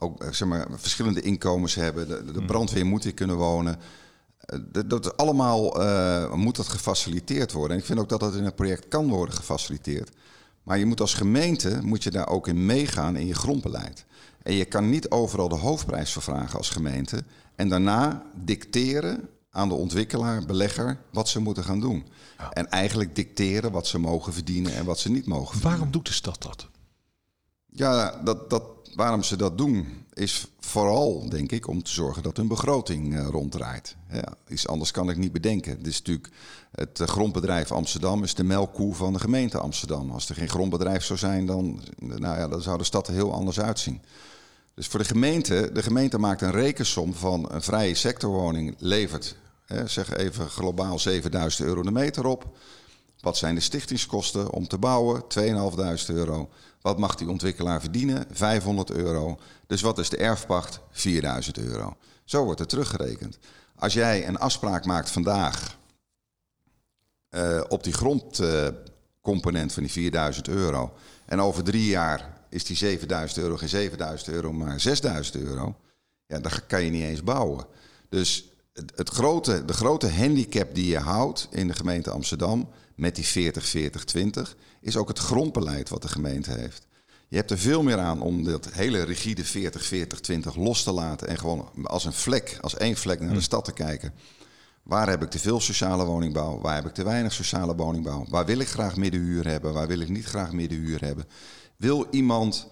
ook 0.01 0.23
eh, 0.23 0.33
zeg 0.33 0.49
maar, 0.49 0.67
verschillende 0.71 1.21
inkomens 1.21 1.75
hebben. 1.75 2.09
De, 2.09 2.25
de 2.25 2.33
hmm. 2.33 2.47
brandweer 2.47 2.87
moet 2.87 3.05
hier 3.05 3.15
kunnen 3.15 3.37
wonen. 3.37 3.77
Eh, 4.41 4.59
dat, 4.73 4.91
dat 4.91 5.17
allemaal 5.17 5.83
uh, 5.83 6.35
moet 6.35 6.57
dat 6.57 6.69
gefaciliteerd 6.69 7.53
worden. 7.53 7.73
En 7.73 7.79
ik 7.79 7.85
vind 7.85 7.99
ook 7.99 8.09
dat 8.09 8.21
dat 8.21 8.35
in 8.35 8.45
een 8.45 8.55
project 8.55 8.89
kan 8.89 9.09
worden 9.09 9.35
gefaciliteerd. 9.35 10.11
Maar 10.63 10.79
je 10.79 10.87
moet 10.87 11.01
als 11.01 11.15
gemeente 11.15 11.81
moet 11.83 12.03
je 12.03 12.11
daar 12.11 12.29
ook 12.29 12.49
in 12.49 12.67
meegaan 12.67 13.17
in 13.17 13.27
je 13.27 13.35
grondbeleid. 13.35 14.05
En 14.43 14.55
je 14.55 14.65
kan 14.65 14.91
niet 14.91 15.11
overal 15.11 15.49
de 15.49 15.55
hoofdprijs 15.55 16.13
vervragen 16.13 16.59
als 16.59 16.71
gemeente. 16.71 17.25
En 17.55 17.69
daarna 17.69 18.23
dicteren 18.35 19.29
aan 19.51 19.69
de 19.69 19.75
ontwikkelaar, 19.75 20.45
belegger, 20.45 20.99
wat 21.13 21.29
ze 21.29 21.41
moeten 21.41 21.65
gaan 21.65 21.81
doen. 21.81 22.07
En 22.53 22.69
eigenlijk 22.71 23.15
dicteren 23.15 23.73
wat 23.73 23.87
ze 23.87 23.99
mogen 23.99 24.33
verdienen 24.33 24.75
en 24.75 24.85
wat 24.85 24.99
ze 24.99 25.11
niet 25.11 25.27
mogen 25.27 25.47
verdienen. 25.47 25.71
Waarom 25.71 25.91
doet 25.91 26.07
de 26.07 26.13
stad 26.13 26.43
dat? 26.43 26.69
Ja, 27.71 28.21
dat, 28.25 28.51
dat, 28.51 28.63
waarom 28.95 29.23
ze 29.23 29.37
dat 29.37 29.59
doen 29.59 30.07
is 30.13 30.47
vooral, 30.61 31.29
denk 31.29 31.53
ik, 31.53 31.69
om 31.69 31.83
te 31.83 31.91
zorgen 31.91 32.23
dat 32.23 32.37
hun 32.37 32.49
begroting 32.49 33.15
uh, 33.15 33.27
ronddraait. 33.27 33.97
Ja, 34.13 34.35
iets 34.49 34.69
anders 34.69 34.91
kan 34.91 35.11
ik 35.11 35.17
niet 35.17 35.33
bedenken. 35.33 35.77
Het 35.77 35.87
is 35.87 35.99
natuurlijk 35.99 36.29
het 36.71 37.01
uh, 37.01 37.07
grondbedrijf 37.07 37.73
Amsterdam 37.73 38.23
is 38.23 38.35
de 38.35 38.45
melkkoe 38.45 38.95
van 38.95 39.13
de 39.13 39.19
gemeente 39.19 39.59
Amsterdam. 39.59 40.11
Als 40.11 40.29
er 40.29 40.35
geen 40.35 40.49
grondbedrijf 40.49 41.05
zou 41.05 41.19
zijn, 41.19 41.47
dan, 41.47 41.81
nou 41.99 42.39
ja, 42.39 42.49
dan 42.49 42.63
zou 42.63 42.79
de 42.79 42.85
stad 42.85 43.09
er 43.09 43.15
heel 43.15 43.33
anders 43.33 43.61
uitzien. 43.61 44.03
Dus 44.75 44.87
voor 44.87 45.01
de 45.01 45.07
gemeente, 45.07 45.71
de 45.73 45.83
gemeente 45.83 46.19
maakt 46.19 46.43
een 46.43 46.51
rekensom 46.51 47.15
van 47.15 47.53
een 47.53 47.63
vrije 47.63 47.95
sectorwoning 47.95 48.75
levert, 48.79 49.37
hè, 49.67 49.87
zeg 49.87 50.17
even 50.17 50.49
globaal 50.49 50.99
7000 50.99 51.69
euro 51.69 51.83
de 51.83 51.91
meter 51.91 52.27
op. 52.27 52.57
Wat 53.21 53.37
zijn 53.37 53.55
de 53.55 53.61
stichtingskosten 53.61 54.51
om 54.51 54.69
te 54.69 54.79
bouwen? 54.79 55.23
2.500 55.23 56.15
euro. 56.15 56.49
Wat 56.81 56.99
mag 56.99 57.15
die 57.15 57.29
ontwikkelaar 57.29 57.81
verdienen? 57.81 58.27
500 58.31 58.91
euro. 58.91 59.39
Dus 59.67 59.81
wat 59.81 59.99
is 59.99 60.09
de 60.09 60.17
erfpacht? 60.17 60.81
4000 60.91 61.59
euro. 61.59 61.97
Zo 62.25 62.45
wordt 62.45 62.61
het 62.61 62.69
teruggerekend. 62.69 63.39
Als 63.77 63.93
jij 63.93 64.29
een 64.29 64.39
afspraak 64.39 64.85
maakt 64.85 65.11
vandaag 65.11 65.79
uh, 67.31 67.61
op 67.69 67.85
die 67.85 67.93
grondcomponent 67.93 69.73
van 69.73 69.83
die 69.83 69.93
4000 69.93 70.49
euro. 70.49 70.93
En 71.27 71.41
over 71.41 71.65
drie 71.65 71.87
jaar 71.87 72.37
is 72.49 72.65
die 72.65 72.77
7000 72.77 73.41
euro 73.45 73.57
geen 73.57 73.69
7000 73.69 74.31
euro, 74.31 74.53
maar 74.53 74.81
6000 74.81 75.37
euro. 75.37 75.77
Ja, 76.27 76.39
dan 76.39 76.53
kan 76.67 76.85
je 76.85 76.91
niet 76.91 77.03
eens 77.03 77.23
bouwen. 77.23 77.67
Dus 78.09 78.53
het, 78.73 78.93
het, 78.97 79.09
grote, 79.09 79.65
de 79.65 79.73
grote 79.73 80.11
handicap 80.11 80.75
die 80.75 80.87
je 80.87 80.99
houdt 80.99 81.49
in 81.51 81.67
de 81.67 81.75
gemeente 81.75 82.11
Amsterdam 82.11 82.69
met 82.99 83.15
die 83.17 83.53
40-40-20 83.53 84.29
is 84.81 84.97
ook 84.97 85.09
het 85.09 85.19
grondbeleid 85.19 85.89
wat 85.89 86.03
de 86.03 86.09
gemeente 86.09 86.51
heeft. 86.51 86.87
Je 87.29 87.37
hebt 87.37 87.51
er 87.51 87.59
veel 87.59 87.83
meer 87.83 87.99
aan 87.99 88.21
om 88.21 88.45
dat 88.45 88.73
hele 88.73 89.03
rigide 89.03 89.45
40-40-20 89.45 90.55
los 90.55 90.83
te 90.83 90.93
laten 90.93 91.29
en 91.29 91.39
gewoon 91.39 91.71
als 91.83 92.05
een 92.05 92.13
vlek, 92.13 92.59
als 92.61 92.77
één 92.77 92.97
vlek 92.97 93.21
naar 93.21 93.29
de 93.29 93.35
hm. 93.35 93.41
stad 93.41 93.65
te 93.65 93.73
kijken. 93.73 94.13
Waar 94.83 95.09
heb 95.09 95.23
ik 95.23 95.31
te 95.31 95.39
veel 95.39 95.61
sociale 95.61 96.05
woningbouw? 96.05 96.61
Waar 96.61 96.75
heb 96.75 96.87
ik 96.87 96.95
te 96.95 97.05
weinig 97.05 97.33
sociale 97.33 97.75
woningbouw? 97.75 98.25
Waar 98.29 98.47
wil 98.47 98.59
ik 98.59 98.69
graag 98.69 98.97
middenhuur 98.97 99.47
hebben? 99.47 99.73
Waar 99.73 99.87
wil 99.87 100.01
ik 100.01 100.09
niet 100.09 100.25
graag 100.25 100.53
middenhuur 100.53 101.01
hebben? 101.01 101.25
Wil 101.77 102.07
iemand 102.11 102.69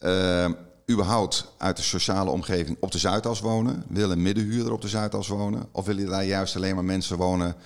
uh, 0.00 0.50
überhaupt 0.90 1.52
uit 1.58 1.76
de 1.76 1.82
sociale 1.82 2.30
omgeving 2.30 2.76
op 2.80 2.92
de 2.92 2.98
Zuidas 2.98 3.40
wonen? 3.40 3.84
Wil 3.88 4.10
een 4.10 4.22
middenhuurder 4.22 4.72
op 4.72 4.80
de 4.80 4.88
Zuidas 4.88 5.28
wonen? 5.28 5.68
Of 5.72 5.86
willen 5.86 6.06
daar 6.06 6.24
juist 6.24 6.56
alleen 6.56 6.74
maar 6.74 6.84
mensen 6.84 7.16
wonen 7.16 7.56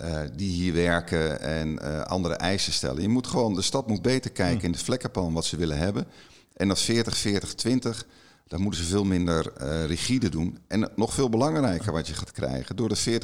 uh, 0.00 0.20
die 0.36 0.50
hier 0.50 0.72
werken 0.72 1.40
en 1.40 1.78
uh, 1.82 2.00
andere 2.00 2.34
eisen 2.34 2.72
stellen? 2.72 3.02
Je 3.02 3.08
moet 3.08 3.26
gewoon, 3.26 3.54
de 3.54 3.62
stad 3.62 3.86
moet 3.86 4.02
beter 4.02 4.30
kijken 4.30 4.56
hmm. 4.56 4.66
in 4.66 4.72
het 4.72 4.82
vlekkenplan 4.82 5.32
wat 5.32 5.44
ze 5.44 5.56
willen 5.56 5.78
hebben. 5.78 6.06
En 6.56 6.68
dat 6.68 6.80
40, 6.80 7.16
40, 7.16 7.54
20, 7.54 8.06
daar 8.48 8.60
moeten 8.60 8.80
ze 8.80 8.86
veel 8.86 9.04
minder 9.04 9.52
uh, 9.60 9.84
rigide 9.84 10.28
doen. 10.28 10.58
En 10.66 10.90
nog 10.96 11.14
veel 11.14 11.28
belangrijker 11.28 11.92
wat 11.92 12.06
je 12.06 12.14
gaat 12.14 12.32
krijgen, 12.32 12.76
door 12.76 12.88
de 12.88 13.20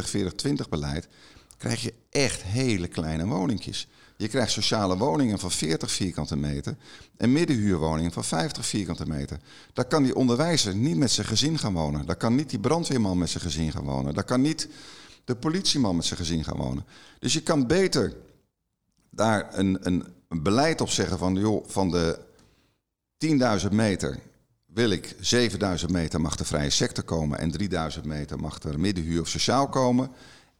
40-40-20 0.46 0.68
beleid 0.68 1.08
krijg 1.56 1.82
je 1.82 1.94
echt 2.10 2.42
hele 2.42 2.88
kleine 2.88 3.26
woningjes. 3.26 3.88
Je 4.16 4.28
krijgt 4.28 4.52
sociale 4.52 4.96
woningen 4.96 5.38
van 5.38 5.50
40 5.50 5.90
vierkante 5.90 6.36
meter 6.36 6.76
en 7.16 7.32
middenhuurwoningen 7.32 8.12
van 8.12 8.24
50 8.24 8.66
vierkante 8.66 9.06
meter. 9.06 9.38
Daar 9.72 9.84
kan 9.84 10.02
die 10.02 10.14
onderwijzer 10.14 10.74
niet 10.74 10.96
met 10.96 11.10
zijn 11.10 11.26
gezin 11.26 11.58
gaan 11.58 11.72
wonen. 11.72 12.06
Daar 12.06 12.16
kan 12.16 12.34
niet 12.34 12.50
die 12.50 12.58
brandweerman 12.58 13.18
met 13.18 13.30
zijn 13.30 13.42
gezin 13.42 13.72
gaan 13.72 13.84
wonen. 13.84 14.14
Daar 14.14 14.24
kan 14.24 14.40
niet 14.40 14.68
de 15.26 15.36
politieman 15.36 15.96
met 15.96 16.04
zijn 16.04 16.18
gezin 16.18 16.44
gaan 16.44 16.56
wonen. 16.56 16.84
Dus 17.18 17.32
je 17.32 17.42
kan 17.42 17.66
beter 17.66 18.16
daar 19.10 19.58
een, 19.58 19.78
een, 19.80 20.04
beleid 20.28 20.80
op 20.80 20.88
zeggen 20.88 21.18
van, 21.18 21.34
joh, 21.34 21.64
van 21.68 21.90
de 21.90 22.18
10.000 23.66 23.72
meter 23.72 24.18
wil 24.66 24.90
ik 24.90 25.14
7.000 25.14 25.90
meter 25.90 26.20
mag 26.20 26.36
de 26.36 26.44
vrije 26.44 26.70
sector 26.70 27.04
komen 27.04 27.38
en 27.38 27.52
3.000 27.98 28.04
meter 28.04 28.38
mag 28.38 28.62
er 28.62 28.80
middenhuur 28.80 29.20
of 29.20 29.28
sociaal 29.28 29.68
komen. 29.68 30.10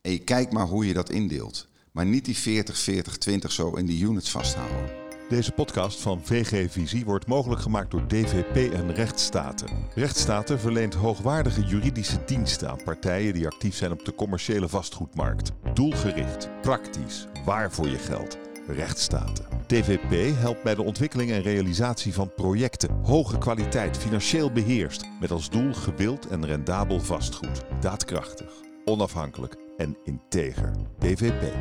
En 0.00 0.10
je 0.10 0.18
kijkt 0.18 0.52
maar 0.52 0.66
hoe 0.66 0.86
je 0.86 0.92
dat 0.92 1.10
indeelt. 1.10 1.66
Maar 1.92 2.06
niet 2.06 2.24
die 2.24 2.36
40, 2.36 2.78
40, 2.78 3.18
20 3.18 3.52
zo 3.52 3.74
in 3.74 3.86
die 3.86 4.04
units 4.04 4.30
vasthouden. 4.30 5.05
Deze 5.28 5.52
podcast 5.52 6.00
van 6.00 6.20
VG 6.22 6.70
Visie 6.70 7.04
wordt 7.04 7.26
mogelijk 7.26 7.60
gemaakt 7.60 7.90
door 7.90 8.06
DVP 8.06 8.72
en 8.72 8.94
Rechtsstaten. 8.94 9.68
Rechtsstaten 9.94 10.60
verleent 10.60 10.94
hoogwaardige 10.94 11.62
juridische 11.62 12.24
diensten 12.26 12.70
aan 12.70 12.82
partijen 12.84 13.34
die 13.34 13.46
actief 13.46 13.74
zijn 13.74 13.92
op 13.92 14.04
de 14.04 14.14
commerciële 14.14 14.68
vastgoedmarkt. 14.68 15.52
Doelgericht, 15.74 16.48
praktisch, 16.62 17.26
waar 17.44 17.72
voor 17.72 17.88
je 17.88 17.98
geld. 17.98 18.38
Rechtsstaten. 18.66 19.44
DVP 19.66 20.36
helpt 20.38 20.62
bij 20.62 20.74
de 20.74 20.82
ontwikkeling 20.82 21.30
en 21.30 21.42
realisatie 21.42 22.12
van 22.12 22.34
projecten. 22.34 22.90
Hoge 23.02 23.38
kwaliteit, 23.38 23.96
financieel 23.96 24.52
beheerst. 24.52 25.04
Met 25.20 25.30
als 25.30 25.50
doel 25.50 25.72
gewild 25.72 26.26
en 26.26 26.46
rendabel 26.46 27.00
vastgoed. 27.00 27.64
Daadkrachtig, 27.80 28.52
onafhankelijk 28.84 29.56
en 29.76 29.96
integer. 30.04 30.72
DVP. 30.98 31.54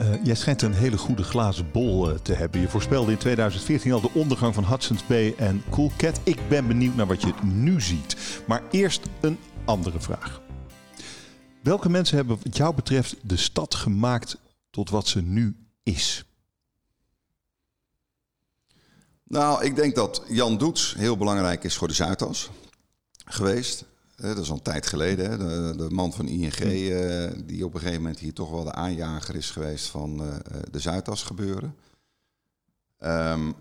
Uh, 0.00 0.24
jij 0.24 0.34
schijnt 0.34 0.62
een 0.62 0.72
hele 0.72 0.96
goede 0.98 1.22
glazen 1.22 1.70
bol 1.70 2.10
uh, 2.10 2.16
te 2.16 2.32
hebben. 2.32 2.60
Je 2.60 2.68
voorspelde 2.68 3.12
in 3.12 3.18
2014 3.18 3.92
al 3.92 4.00
de 4.00 4.10
ondergang 4.14 4.54
van 4.54 4.66
Hudson's 4.66 5.06
Bay 5.06 5.34
en 5.36 5.62
Cool 5.70 5.92
Cat. 5.96 6.20
Ik 6.22 6.48
ben 6.48 6.66
benieuwd 6.66 6.94
naar 6.94 7.06
wat 7.06 7.22
je 7.22 7.32
nu 7.42 7.80
ziet. 7.80 8.16
Maar 8.46 8.62
eerst 8.70 9.02
een 9.20 9.38
andere 9.64 10.00
vraag. 10.00 10.40
Welke 11.62 11.88
mensen 11.88 12.16
hebben 12.16 12.38
wat 12.42 12.56
jou 12.56 12.74
betreft 12.74 13.16
de 13.22 13.36
stad 13.36 13.74
gemaakt 13.74 14.36
tot 14.70 14.90
wat 14.90 15.06
ze 15.06 15.22
nu 15.22 15.56
is? 15.82 16.24
Nou, 19.24 19.64
ik 19.64 19.76
denk 19.76 19.94
dat 19.94 20.22
Jan 20.28 20.58
Doets 20.58 20.94
heel 20.98 21.16
belangrijk 21.16 21.64
is 21.64 21.76
voor 21.76 21.88
de 21.88 21.94
Zuidas 21.94 22.50
geweest. 23.24 23.84
Dat 24.20 24.38
is 24.38 24.50
al 24.50 24.56
een 24.56 24.62
tijd 24.62 24.86
geleden. 24.86 25.38
De, 25.38 25.74
de, 25.76 25.90
man 25.90 26.12
van 26.12 26.28
ING, 26.28 26.54
hm. 26.54 26.62
eh, 26.62 27.30
die 27.44 27.64
op 27.64 27.74
een 27.74 27.80
gegeven 27.80 28.02
moment 28.02 28.18
hier 28.18 28.32
toch 28.32 28.50
wel 28.50 28.64
de 28.64 28.72
aanjager 28.72 29.34
is 29.34 29.50
geweest 29.50 29.86
van 29.86 30.22
uh, 30.22 30.34
de 30.70 30.78
Zuidas 30.78 31.22
gebeuren. 31.22 31.74
Um, 32.98 33.54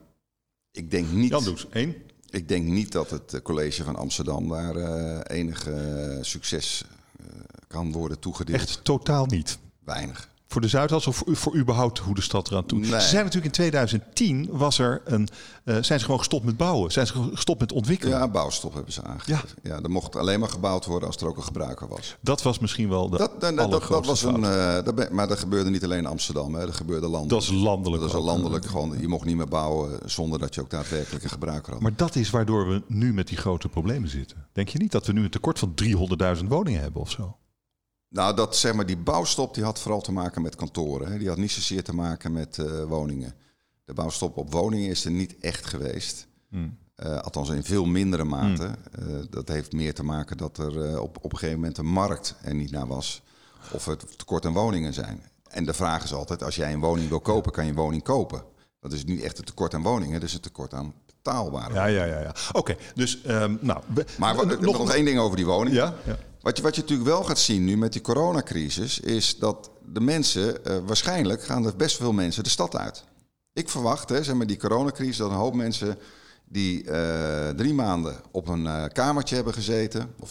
ik 0.72 0.92
denk 0.92 1.12
niet. 1.12 1.30
Jan 1.30 1.58
één. 1.72 1.96
Ik 2.30 2.48
denk 2.48 2.66
niet 2.66 2.92
dat 2.92 3.10
het 3.10 3.40
college 3.44 3.84
van 3.84 3.96
Amsterdam 3.96 4.50
daar 4.50 4.76
uh, 4.76 5.20
enige 5.24 6.18
succes 6.22 6.84
kan 7.68 7.92
worden 7.92 8.20
toegedeeld. 8.20 8.62
Echt 8.62 8.84
totaal 8.84 9.26
niet. 9.26 9.58
Weinig. 9.84 10.30
Voor 10.48 10.62
de 10.62 10.68
Zuidas 10.68 11.08
of 11.08 11.24
voor 11.26 11.56
überhaupt 11.56 11.98
hoe 12.00 12.16
de 12.16 12.22
stad 12.22 12.52
eraan 12.52 12.66
toe? 12.66 12.86
Ze 12.86 13.00
zijn 13.00 13.24
natuurlijk 13.24 13.46
in 13.46 13.52
2010 13.52 14.48
was 14.52 14.80
er 14.80 15.02
een, 15.06 15.28
uh, 15.64 15.78
zijn 15.82 16.00
ze 16.00 16.06
gewoon 16.06 16.20
gestopt 16.20 16.46
met 16.46 16.58
bouwen. 16.58 16.92
Zijn 16.92 17.08
ze 17.08 17.30
gestopt 17.34 17.60
met 17.60 17.72
ontwikkelen. 17.72 18.18
Ja, 18.18 18.28
bouwstop 18.28 18.74
hebben 18.74 18.94
ze 18.94 19.04
aangegeven. 19.04 19.50
Ja. 19.64 19.76
ja, 19.76 19.82
er 19.84 19.90
mocht 19.90 20.16
alleen 20.16 20.40
maar 20.40 20.50
gebouwd 20.50 20.86
worden 20.86 21.08
als 21.08 21.18
er 21.18 21.28
ook 21.28 21.38
een 21.38 21.44
gebruiker 21.44 21.88
was. 21.88 22.18
Dat 22.20 22.42
was 22.42 22.60
misschien 22.60 22.90
wel 22.90 23.10
de 23.10 23.18
dat, 23.18 23.42
dat, 23.42 23.72
dat, 23.88 24.06
was 24.06 24.24
een, 24.24 24.40
uh, 24.40 24.84
dat, 24.84 25.12
Maar 25.12 25.28
dat 25.28 25.40
gebeurde 25.40 25.70
niet 25.70 25.84
alleen 25.84 25.98
in 25.98 26.06
Amsterdam. 26.06 26.56
Hè. 26.56 26.66
Dat 26.66 26.76
gebeurde 26.76 27.08
landelijk. 27.08 27.30
Dat 27.30 27.42
is 27.42 27.62
landelijk. 27.64 28.02
Dat 28.02 28.14
is 28.14 28.26
landelijk. 28.26 28.66
Gewoon, 28.66 28.96
je 29.00 29.08
mocht 29.08 29.26
niet 29.26 29.38
meer 29.38 29.48
bouwen 29.48 30.00
zonder 30.06 30.40
dat 30.40 30.56
je 30.56 30.62
ook 30.62 30.70
daadwerkelijk 30.70 31.24
een 31.24 31.30
gebruiker 31.30 31.74
had. 31.74 31.82
Maar 31.82 31.96
dat 31.96 32.16
is 32.16 32.30
waardoor 32.30 32.68
we 32.68 32.82
nu 32.88 33.14
met 33.14 33.28
die 33.28 33.38
grote 33.38 33.70
problemen 33.70 34.10
zitten. 34.10 34.46
Denk 34.54 34.70
je 34.70 34.78
niet 34.78 34.92
dat 34.92 35.06
we 35.06 35.14
nu 35.14 35.24
een 35.24 35.30
tekort 35.30 35.60
van 35.60 35.74
300.000 36.40 36.44
woningen 36.48 36.82
hebben 36.82 37.02
of 37.02 37.12
zo? 37.12 37.38
Nou, 38.10 38.36
dat, 38.36 38.56
zeg 38.56 38.74
maar, 38.74 38.86
die 38.86 38.98
bouwstop 38.98 39.54
die 39.54 39.64
had 39.64 39.80
vooral 39.80 40.02
te 40.02 40.12
maken 40.12 40.42
met 40.42 40.56
kantoren. 40.56 41.12
Hè. 41.12 41.18
Die 41.18 41.28
had 41.28 41.38
niet 41.38 41.52
zozeer 41.52 41.84
te 41.84 41.94
maken 41.94 42.32
met 42.32 42.58
uh, 42.58 42.84
woningen. 42.84 43.34
De 43.86 43.94
bouwstop 43.94 44.38
op 44.38 44.52
woningen 44.52 44.90
is 44.90 45.06
er 45.06 45.12
niet 45.12 45.36
echt 45.40 45.66
geweest. 45.66 46.28
Hmm. 46.50 46.78
Uh, 47.04 47.20
althans 47.20 47.50
in 47.50 47.64
veel 47.64 47.86
mindere 47.86 48.24
mate. 48.24 48.64
Hmm. 48.64 49.10
Uh, 49.10 49.24
dat 49.30 49.48
heeft 49.48 49.72
meer 49.72 49.94
te 49.94 50.04
maken 50.04 50.38
dat 50.38 50.58
er 50.58 51.02
op, 51.02 51.18
op 51.22 51.32
een 51.32 51.38
gegeven 51.38 51.60
moment 51.60 51.78
een 51.78 51.86
markt 51.86 52.36
er 52.42 52.56
niet 52.56 52.72
naar 52.72 52.88
was. 52.88 53.22
Of 53.72 53.88
er 53.88 53.98
tekort 54.16 54.46
aan 54.46 54.54
woningen 54.54 54.94
zijn. 54.94 55.24
En 55.50 55.66
de 55.66 55.74
vraag 55.74 56.04
is 56.04 56.14
altijd, 56.14 56.44
als 56.44 56.56
jij 56.56 56.74
een 56.74 56.80
woning 56.80 57.10
wil 57.10 57.20
kopen, 57.20 57.52
kan 57.52 57.64
je 57.64 57.70
een 57.70 57.76
woning 57.76 58.04
kopen. 58.04 58.44
Dat 58.80 58.94
is 58.94 59.06
niet 59.06 59.22
echt 59.22 59.38
het 59.38 59.46
tekort 59.46 59.74
aan 59.74 59.82
woningen, 59.82 60.14
dat 60.14 60.24
is 60.24 60.34
het 60.34 60.42
tekort 60.42 60.74
aan 60.74 60.94
betaalbare 61.06 61.74
Ja, 61.74 61.86
ja, 61.86 62.04
ja. 62.04 62.20
ja. 62.20 62.34
Oké, 62.52 62.76
dus 62.96 63.20
um, 63.28 63.58
nou... 63.62 63.82
Maar 64.18 64.36
nog, 64.36 64.78
nog 64.78 64.94
één 64.94 65.06
ding 65.06 65.20
over 65.20 65.36
die 65.36 65.46
woning. 65.46 65.76
Ja, 65.76 65.94
ja. 66.06 66.18
Wat 66.48 66.58
je, 66.58 66.64
wat 66.64 66.76
je 66.76 66.82
natuurlijk 66.82 67.10
wel 67.10 67.24
gaat 67.24 67.40
zien 67.40 67.64
nu 67.64 67.78
met 67.78 67.94
die 67.94 68.02
coronacrisis, 68.02 69.00
is 69.00 69.38
dat 69.38 69.70
de 69.86 70.00
mensen, 70.00 70.58
uh, 70.68 70.78
waarschijnlijk 70.86 71.44
gaan 71.44 71.66
er 71.66 71.76
best 71.76 71.98
veel 71.98 72.14
mensen 72.14 72.44
de 72.44 72.50
stad 72.50 72.76
uit. 72.76 73.04
Ik 73.54 73.70
verwacht, 73.70 74.10
hè, 74.10 74.24
zeg 74.24 74.36
maar, 74.36 74.48
die 74.48 74.58
coronacrisis, 74.58 75.18
dat 75.18 75.30
een 75.30 75.36
hoop 75.36 75.54
mensen 75.54 75.98
die 76.46 76.84
uh, 76.84 77.50
drie 77.50 77.74
maanden 77.74 78.22
op 78.32 78.48
een 78.48 78.64
uh, 78.64 78.86
kamertje 78.86 79.36
hebben 79.36 79.54
gezeten, 79.54 80.14
of 80.20 80.30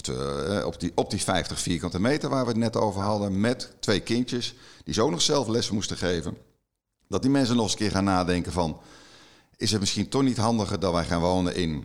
op, 0.65 0.81
die, 0.81 0.93
op 0.95 1.11
die 1.11 1.23
50 1.23 1.61
vierkante 1.61 2.01
meter 2.01 2.31
waar 2.31 2.45
we 2.45 2.51
het 2.51 2.59
net 2.59 2.77
over 2.77 3.03
hadden, 3.03 3.41
met 3.41 3.73
twee 3.81 4.01
kindjes, 4.01 4.55
die 4.85 4.95
zo 4.95 5.11
nog 5.11 5.23
zelf 5.23 5.49
les 5.49 5.71
moesten 5.71 5.97
geven, 5.97 6.37
dat 7.09 7.23
die 7.23 7.31
mensen 7.31 7.55
nog 7.57 7.65
eens 7.65 7.73
een 7.73 7.79
keer 7.79 7.91
gaan 7.91 8.05
nadenken 8.05 8.53
van, 8.53 8.81
is 9.57 9.71
het 9.71 9.81
misschien 9.81 10.09
toch 10.09 10.23
niet 10.23 10.37
handiger 10.37 10.81
dat 10.81 10.93
wij 10.93 11.05
gaan 11.05 11.21
wonen 11.21 11.57
in 11.57 11.85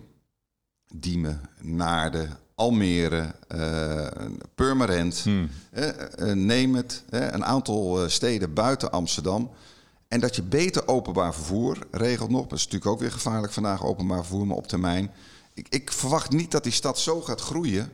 Diemen, 0.94 1.42
Naarden, 1.62 2.40
Almere, 2.62 3.34
uh, 3.56 4.08
Purmerend, 4.56 5.20
hmm. 5.24 5.50
uh, 5.74 6.34
neem 6.34 6.76
het, 6.76 7.04
een 7.10 7.46
aantal 7.46 8.10
steden 8.10 8.54
buiten 8.54 8.92
Amsterdam. 8.92 9.52
En 10.08 10.20
dat 10.20 10.36
je 10.36 10.44
beter 10.44 10.88
openbaar 10.88 11.34
vervoer 11.34 11.78
regelt 11.92 12.30
nog. 12.30 12.48
Dat 12.48 12.58
is 12.58 12.64
natuurlijk 12.64 12.92
ook 12.92 13.00
weer 13.00 13.12
gevaarlijk 13.12 13.54
vandaag, 13.54 13.86
openbaar 13.86 14.26
vervoer, 14.26 14.48
maar 14.48 14.58
op 14.58 14.68
termijn. 14.68 15.12
Ik, 15.54 15.68
ik 15.70 15.92
verwacht 15.92 16.32
niet 16.32 16.52
dat 16.52 16.64
die 16.64 16.72
stad 16.72 17.00
zo 17.00 17.22
gaat 17.22 17.42
groeien. 17.42 17.92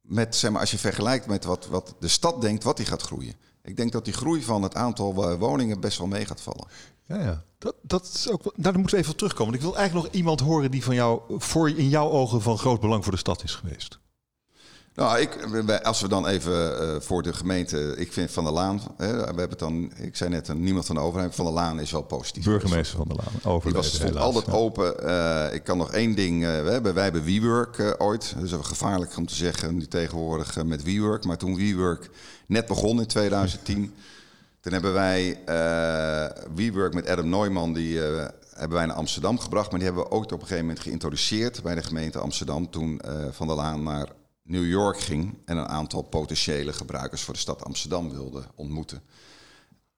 met, 0.00 0.36
zeg 0.36 0.50
maar, 0.50 0.60
als 0.60 0.70
je 0.70 0.78
vergelijkt 0.78 1.26
met 1.26 1.44
wat, 1.44 1.66
wat 1.66 1.94
de 2.00 2.08
stad 2.08 2.40
denkt, 2.40 2.64
wat 2.64 2.76
die 2.76 2.86
gaat 2.86 3.02
groeien. 3.02 3.34
Ik 3.66 3.76
denk 3.76 3.92
dat 3.92 4.04
die 4.04 4.14
groei 4.14 4.42
van 4.42 4.62
het 4.62 4.74
aantal 4.74 5.38
woningen 5.38 5.80
best 5.80 5.98
wel 5.98 6.06
mee 6.06 6.24
gaat 6.24 6.40
vallen. 6.40 6.66
Ja, 7.06 7.20
ja. 7.20 7.44
Dat, 7.58 7.74
dat 7.82 8.28
ook, 8.30 8.52
daar 8.56 8.78
moeten 8.78 8.94
we 8.94 9.00
even 9.00 9.12
op 9.12 9.18
terugkomen. 9.18 9.54
Ik 9.54 9.60
wil 9.60 9.76
eigenlijk 9.76 10.06
nog 10.06 10.14
iemand 10.14 10.40
horen 10.40 10.70
die 10.70 10.84
van 10.84 10.94
jou, 10.94 11.20
voor, 11.28 11.70
in 11.70 11.88
jouw 11.88 12.10
ogen 12.10 12.42
van 12.42 12.58
groot 12.58 12.80
belang 12.80 13.02
voor 13.02 13.12
de 13.12 13.18
stad 13.18 13.42
is 13.42 13.54
geweest. 13.54 13.98
Nou, 14.96 15.20
ik, 15.20 15.58
als 15.82 16.00
we 16.00 16.08
dan 16.08 16.26
even 16.26 16.82
uh, 16.82 17.00
voor 17.00 17.22
de 17.22 17.32
gemeente, 17.32 17.94
ik 17.96 18.12
vind 18.12 18.30
Van 18.30 18.44
der 18.44 18.52
Laan, 18.52 18.80
hè, 18.96 19.16
we 19.16 19.24
hebben 19.24 19.48
het 19.48 19.58
dan, 19.58 19.92
ik 19.96 20.16
zei 20.16 20.30
net, 20.30 20.54
niemand 20.54 20.86
van 20.86 20.94
de 20.94 21.00
overheid, 21.00 21.34
Van 21.34 21.44
der 21.44 21.54
Laan 21.54 21.80
is 21.80 21.90
wel 21.90 22.02
positief. 22.02 22.44
Burgemeester 22.44 22.96
Van 22.96 23.08
der 23.08 23.16
Laan, 23.16 23.54
overleden 23.54 23.82
Die 23.82 23.90
was, 23.90 23.94
stond 23.94 24.16
altijd 24.16 24.50
open. 24.50 24.94
Uh, 25.04 25.54
ik 25.54 25.64
kan 25.64 25.78
nog 25.78 25.92
één 25.92 26.14
ding, 26.14 26.42
uh, 26.42 26.62
we 26.62 26.70
hebben, 26.70 26.94
wij 26.94 27.02
hebben 27.02 27.24
WeWork 27.24 27.94
ooit, 27.98 28.34
dat 28.34 28.60
is 28.60 28.66
gevaarlijk 28.66 29.16
om 29.16 29.26
te 29.26 29.34
zeggen 29.34 29.76
nu 29.76 29.86
tegenwoordig 29.86 30.64
met 30.64 30.82
WeWork, 30.82 31.24
maar 31.24 31.36
toen 31.36 31.56
WeWork 31.56 32.10
net 32.46 32.66
begon 32.66 33.00
in 33.00 33.06
2010... 33.06 33.94
Toen 34.60 34.74
hebben 34.74 34.92
wij 34.92 35.38
WeWork 36.54 36.94
met 36.94 37.08
Adam 37.08 37.28
Neumann, 37.28 37.72
die 37.72 37.98
hebben 37.98 38.76
wij 38.76 38.86
naar 38.86 38.96
Amsterdam 38.96 39.38
gebracht. 39.38 39.70
Maar 39.70 39.78
die 39.78 39.88
hebben 39.88 40.04
we 40.04 40.10
ook 40.10 40.24
op 40.24 40.32
een 40.32 40.38
gegeven 40.38 40.66
moment 40.66 40.80
geïntroduceerd 40.80 41.62
bij 41.62 41.74
de 41.74 41.82
gemeente 41.82 42.18
Amsterdam. 42.18 42.70
Toen 42.70 43.00
Van 43.30 43.46
der 43.46 43.56
Laan 43.56 43.82
naar 43.82 44.08
New 44.46 44.66
York 44.66 45.00
ging 45.00 45.38
en 45.44 45.56
een 45.56 45.68
aantal 45.68 46.02
potentiële 46.02 46.72
gebruikers 46.72 47.22
voor 47.22 47.34
de 47.34 47.40
stad 47.40 47.64
Amsterdam 47.64 48.10
wilde 48.10 48.42
ontmoeten. 48.54 49.02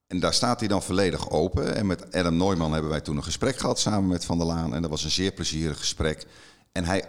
En 0.07 0.21
daar 0.21 0.35
staat 0.35 0.59
hij 0.59 0.69
dan 0.69 0.83
volledig 0.83 1.31
open. 1.31 1.77
En 1.77 1.87
met 1.87 2.15
Adam 2.15 2.37
Neumann 2.37 2.73
hebben 2.73 2.91
wij 2.91 3.01
toen 3.01 3.17
een 3.17 3.25
gesprek 3.25 3.59
gehad 3.59 3.79
samen 3.79 4.09
met 4.09 4.25
Van 4.25 4.39
der 4.39 4.47
Laan. 4.47 4.75
En 4.75 4.83
dat 4.83 4.91
was 4.91 5.05
een 5.05 5.11
zeer 5.11 5.33
plezierig 5.33 5.79
gesprek. 5.79 6.27
En 6.73 6.85
hij 6.85 7.05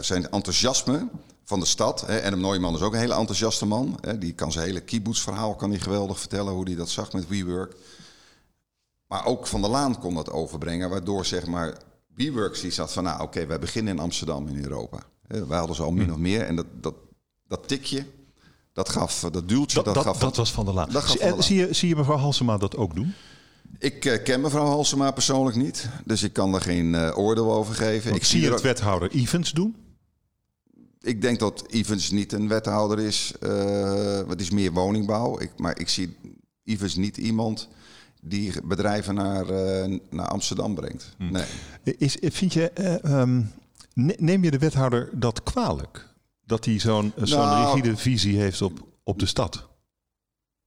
zijn 0.00 0.30
enthousiasme 0.30 1.08
van 1.44 1.60
de 1.60 1.66
stad. 1.66 2.08
Adam 2.08 2.40
Neumann 2.40 2.74
is 2.74 2.82
ook 2.82 2.92
een 2.92 2.98
hele 2.98 3.14
enthousiaste 3.14 3.66
man. 3.66 4.00
Die 4.18 4.32
kan 4.32 4.52
zijn 4.52 4.66
hele 4.66 4.80
kibbutz-verhaal 4.80 5.54
kan 5.54 5.70
hij 5.70 5.78
geweldig 5.78 6.18
vertellen 6.18 6.52
hoe 6.52 6.64
hij 6.64 6.74
dat 6.74 6.88
zag 6.88 7.12
met 7.12 7.28
WeWork. 7.28 7.76
Maar 9.06 9.24
ook 9.26 9.46
Van 9.46 9.60
der 9.60 9.70
Laan 9.70 9.98
kon 9.98 10.14
dat 10.14 10.30
overbrengen, 10.30 10.90
waardoor 10.90 11.24
zeg 11.24 11.46
maar 11.46 11.76
WeWork 12.14 12.60
die 12.60 12.70
zat 12.70 12.92
van 12.92 13.04
nou 13.04 13.22
oké, 13.22 13.46
wij 13.46 13.58
beginnen 13.58 13.94
in 13.94 14.02
Amsterdam 14.02 14.48
in 14.48 14.62
Europa. 14.62 14.98
Wij 15.28 15.58
hadden 15.58 15.76
ze 15.76 15.82
al 15.82 15.92
min 15.92 16.06
hm. 16.06 16.12
of 16.12 16.18
meer 16.18 16.42
en 16.42 16.56
dat, 16.56 16.66
dat, 16.80 16.94
dat 17.48 17.68
tikje, 17.68 18.06
dat 18.72 18.88
gaf, 18.88 19.20
dat 19.20 19.48
duwtje, 19.48 19.82
dat, 19.82 19.94
dat, 19.94 20.04
gaf... 20.04 20.18
Dat 20.18 20.36
was 20.36 20.52
Van 20.52 20.64
der 20.64 20.74
Laan. 20.74 20.90
Zie, 20.90 21.42
zie, 21.42 21.56
je, 21.56 21.72
zie 21.74 21.88
je 21.88 21.96
mevrouw 21.96 22.16
Halsema 22.16 22.56
dat 22.56 22.76
ook 22.76 22.94
doen? 22.94 23.14
Ik 23.78 24.04
uh, 24.04 24.22
ken 24.22 24.40
mevrouw 24.40 24.66
Halsema 24.66 25.10
persoonlijk 25.10 25.56
niet, 25.56 25.88
dus 26.04 26.22
ik 26.22 26.32
kan 26.32 26.54
er 26.54 26.60
geen 26.60 26.92
uh, 26.92 27.18
oordeel 27.18 27.52
over 27.52 27.74
geven. 27.74 28.14
ik 28.14 28.24
zie 28.24 28.40
je 28.40 28.50
het 28.50 28.60
wethouder 28.60 29.10
Evans 29.10 29.52
doen? 29.52 29.76
Ik 31.00 31.20
denk 31.20 31.38
dat 31.38 31.64
Evans 31.66 32.10
niet 32.10 32.32
een 32.32 32.48
wethouder 32.48 32.98
is. 32.98 33.32
Uh, 33.40 34.28
het 34.28 34.40
is 34.40 34.50
meer 34.50 34.72
woningbouw. 34.72 35.40
Ik, 35.40 35.50
maar 35.56 35.78
ik 35.78 35.88
zie 35.88 36.16
Evans 36.64 36.96
niet 36.96 37.16
iemand 37.16 37.68
die 38.20 38.52
bedrijven 38.64 39.14
naar, 39.14 39.46
naar 40.10 40.28
Amsterdam 40.28 40.74
brengt. 40.74 41.14
Hm. 41.18 41.32
Nee. 41.32 41.96
Is, 41.98 42.16
vind 42.20 42.52
je, 42.52 42.70
um, 43.04 43.52
neem 43.96 44.44
je 44.44 44.50
de 44.50 44.58
wethouder 44.58 45.08
dat 45.12 45.42
kwalijk? 45.42 46.14
Dat 46.44 46.64
hij 46.64 46.78
zo'n 46.78 47.12
zo'n 47.16 47.38
nou, 47.38 47.76
rigide 47.76 47.96
visie 47.96 48.38
heeft 48.38 48.62
op, 48.62 48.86
op 49.02 49.18
de 49.18 49.26
stad? 49.26 49.68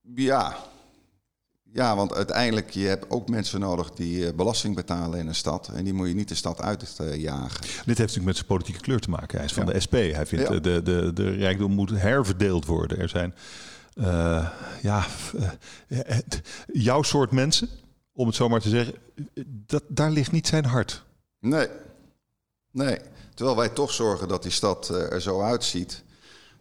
Ja, 0.01 0.57
ja, 1.73 1.95
want 1.95 2.13
uiteindelijk 2.13 2.69
je 2.69 2.87
hebt 2.87 3.09
ook 3.09 3.29
mensen 3.29 3.59
nodig 3.59 3.91
die 3.91 4.27
eh, 4.27 4.35
belasting 4.35 4.75
betalen 4.75 5.19
in 5.19 5.27
een 5.27 5.35
stad. 5.35 5.67
En 5.75 5.83
die 5.83 5.93
moet 5.93 6.07
je 6.07 6.13
niet 6.13 6.27
de 6.29 6.35
stad 6.35 6.61
uitjagen. 6.61 7.61
Dit 7.61 7.85
heeft 7.85 7.97
natuurlijk 7.99 8.25
met 8.25 8.35
zijn 8.35 8.47
politieke 8.47 8.79
kleur 8.79 8.99
te 8.99 9.09
maken. 9.09 9.37
Hij 9.37 9.45
is 9.45 9.53
van 9.53 9.65
de 9.65 9.79
SP. 9.85 9.93
Hij 9.93 10.25
vindt 10.25 10.47
ja. 10.49 10.59
de, 10.59 10.81
de, 10.81 11.11
de 11.13 11.29
rijkdom 11.29 11.71
moet 11.71 11.89
herverdeeld 11.89 12.65
worden. 12.65 12.99
Er 12.99 13.09
zijn 13.09 13.35
uh, 13.95 14.49
ja, 14.81 15.05
uh, 15.89 15.99
jouw 16.73 17.01
soort 17.01 17.31
mensen, 17.31 17.69
om 18.13 18.27
het 18.27 18.35
zo 18.35 18.49
maar 18.49 18.61
te 18.61 18.69
zeggen, 18.69 18.93
dat, 19.45 19.83
daar 19.87 20.11
ligt 20.11 20.31
niet 20.31 20.47
zijn 20.47 20.65
hart. 20.65 21.05
Nee, 21.39 21.67
nee. 22.71 22.97
Terwijl 23.33 23.57
wij 23.57 23.69
toch 23.69 23.91
zorgen 23.91 24.27
dat 24.27 24.43
die 24.43 24.51
stad 24.51 24.89
er 24.89 25.21
zo 25.21 25.41
uitziet 25.41 26.03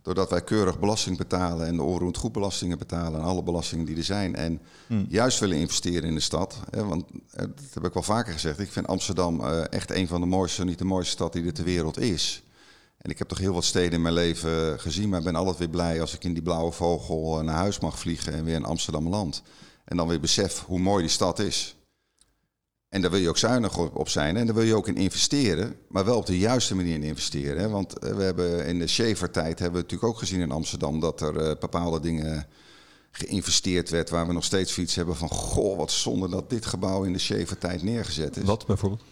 doordat 0.08 0.30
wij 0.30 0.42
keurig 0.42 0.78
belasting 0.78 1.16
betalen 1.16 1.66
en 1.66 1.76
de 1.76 1.82
onroerend 1.82 2.16
goedbelastingen 2.16 2.78
betalen 2.78 3.20
en 3.20 3.26
alle 3.26 3.42
belastingen 3.42 3.84
die 3.84 3.96
er 3.96 4.04
zijn. 4.04 4.36
En 4.36 4.60
hmm. 4.86 5.06
juist 5.08 5.38
willen 5.38 5.56
investeren 5.56 6.08
in 6.08 6.14
de 6.14 6.20
stad. 6.20 6.58
Hè, 6.70 6.84
want 6.84 7.04
eh, 7.30 7.40
dat 7.40 7.74
heb 7.74 7.84
ik 7.84 7.92
wel 7.92 8.02
vaker 8.02 8.32
gezegd. 8.32 8.58
Ik 8.58 8.72
vind 8.72 8.86
Amsterdam 8.86 9.40
uh, 9.40 9.72
echt 9.72 9.90
een 9.90 10.08
van 10.08 10.20
de 10.20 10.26
mooiste, 10.26 10.64
niet 10.64 10.78
de 10.78 10.84
mooiste 10.84 11.12
stad 11.12 11.32
die 11.32 11.44
er 11.44 11.52
ter 11.52 11.64
wereld 11.64 11.98
is. 11.98 12.42
En 12.98 13.10
ik 13.10 13.18
heb 13.18 13.28
toch 13.28 13.38
heel 13.38 13.52
wat 13.52 13.64
steden 13.64 13.92
in 13.92 14.02
mijn 14.02 14.14
leven 14.14 14.80
gezien, 14.80 15.08
maar 15.08 15.18
ik 15.18 15.24
ben 15.24 15.34
altijd 15.34 15.58
weer 15.58 15.68
blij 15.68 16.00
als 16.00 16.14
ik 16.14 16.24
in 16.24 16.32
die 16.32 16.42
blauwe 16.42 16.72
vogel 16.72 17.38
eh, 17.38 17.44
naar 17.44 17.54
huis 17.54 17.78
mag 17.78 17.98
vliegen 17.98 18.32
en 18.32 18.44
weer 18.44 18.54
in 18.54 18.64
Amsterdam 18.64 19.08
land. 19.08 19.42
En 19.84 19.96
dan 19.96 20.08
weer 20.08 20.20
besef 20.20 20.64
hoe 20.66 20.78
mooi 20.78 21.02
die 21.02 21.12
stad 21.12 21.38
is. 21.38 21.76
En 22.88 23.00
daar 23.00 23.10
wil 23.10 23.20
je 23.20 23.28
ook 23.28 23.38
zuinig 23.38 23.78
op 23.78 24.08
zijn 24.08 24.36
en 24.36 24.46
daar 24.46 24.54
wil 24.54 24.64
je 24.64 24.76
ook 24.76 24.88
in 24.88 24.96
investeren, 24.96 25.76
maar 25.88 26.04
wel 26.04 26.16
op 26.16 26.26
de 26.26 26.38
juiste 26.38 26.74
manier 26.74 26.94
in 26.94 27.02
investeren. 27.02 27.60
Hè? 27.60 27.68
Want 27.68 27.98
eh, 27.98 28.16
we 28.16 28.22
hebben 28.22 28.66
in 28.66 28.78
de 28.78 28.86
Schaefer-tijd 28.86 29.58
hebben 29.58 29.80
we 29.80 29.82
natuurlijk 29.82 30.12
ook 30.12 30.18
gezien 30.18 30.40
in 30.40 30.50
Amsterdam 30.50 31.00
dat 31.00 31.20
er 31.20 31.34
uh, 31.34 31.52
bepaalde 31.60 32.00
dingen 32.00 32.46
geïnvesteerd 33.10 33.90
werd 33.90 34.10
waar 34.10 34.26
we 34.26 34.32
nog 34.32 34.44
steeds 34.44 34.72
zoiets 34.74 34.94
hebben 34.94 35.16
van 35.16 35.28
goh, 35.28 35.76
wat 35.76 35.90
zonde 35.90 36.28
dat 36.28 36.50
dit 36.50 36.66
gebouw 36.66 37.02
in 37.02 37.12
de 37.12 37.18
Schaefer-tijd 37.18 37.82
neergezet 37.82 38.36
is. 38.36 38.44
Wat 38.44 38.66
bijvoorbeeld? 38.66 39.02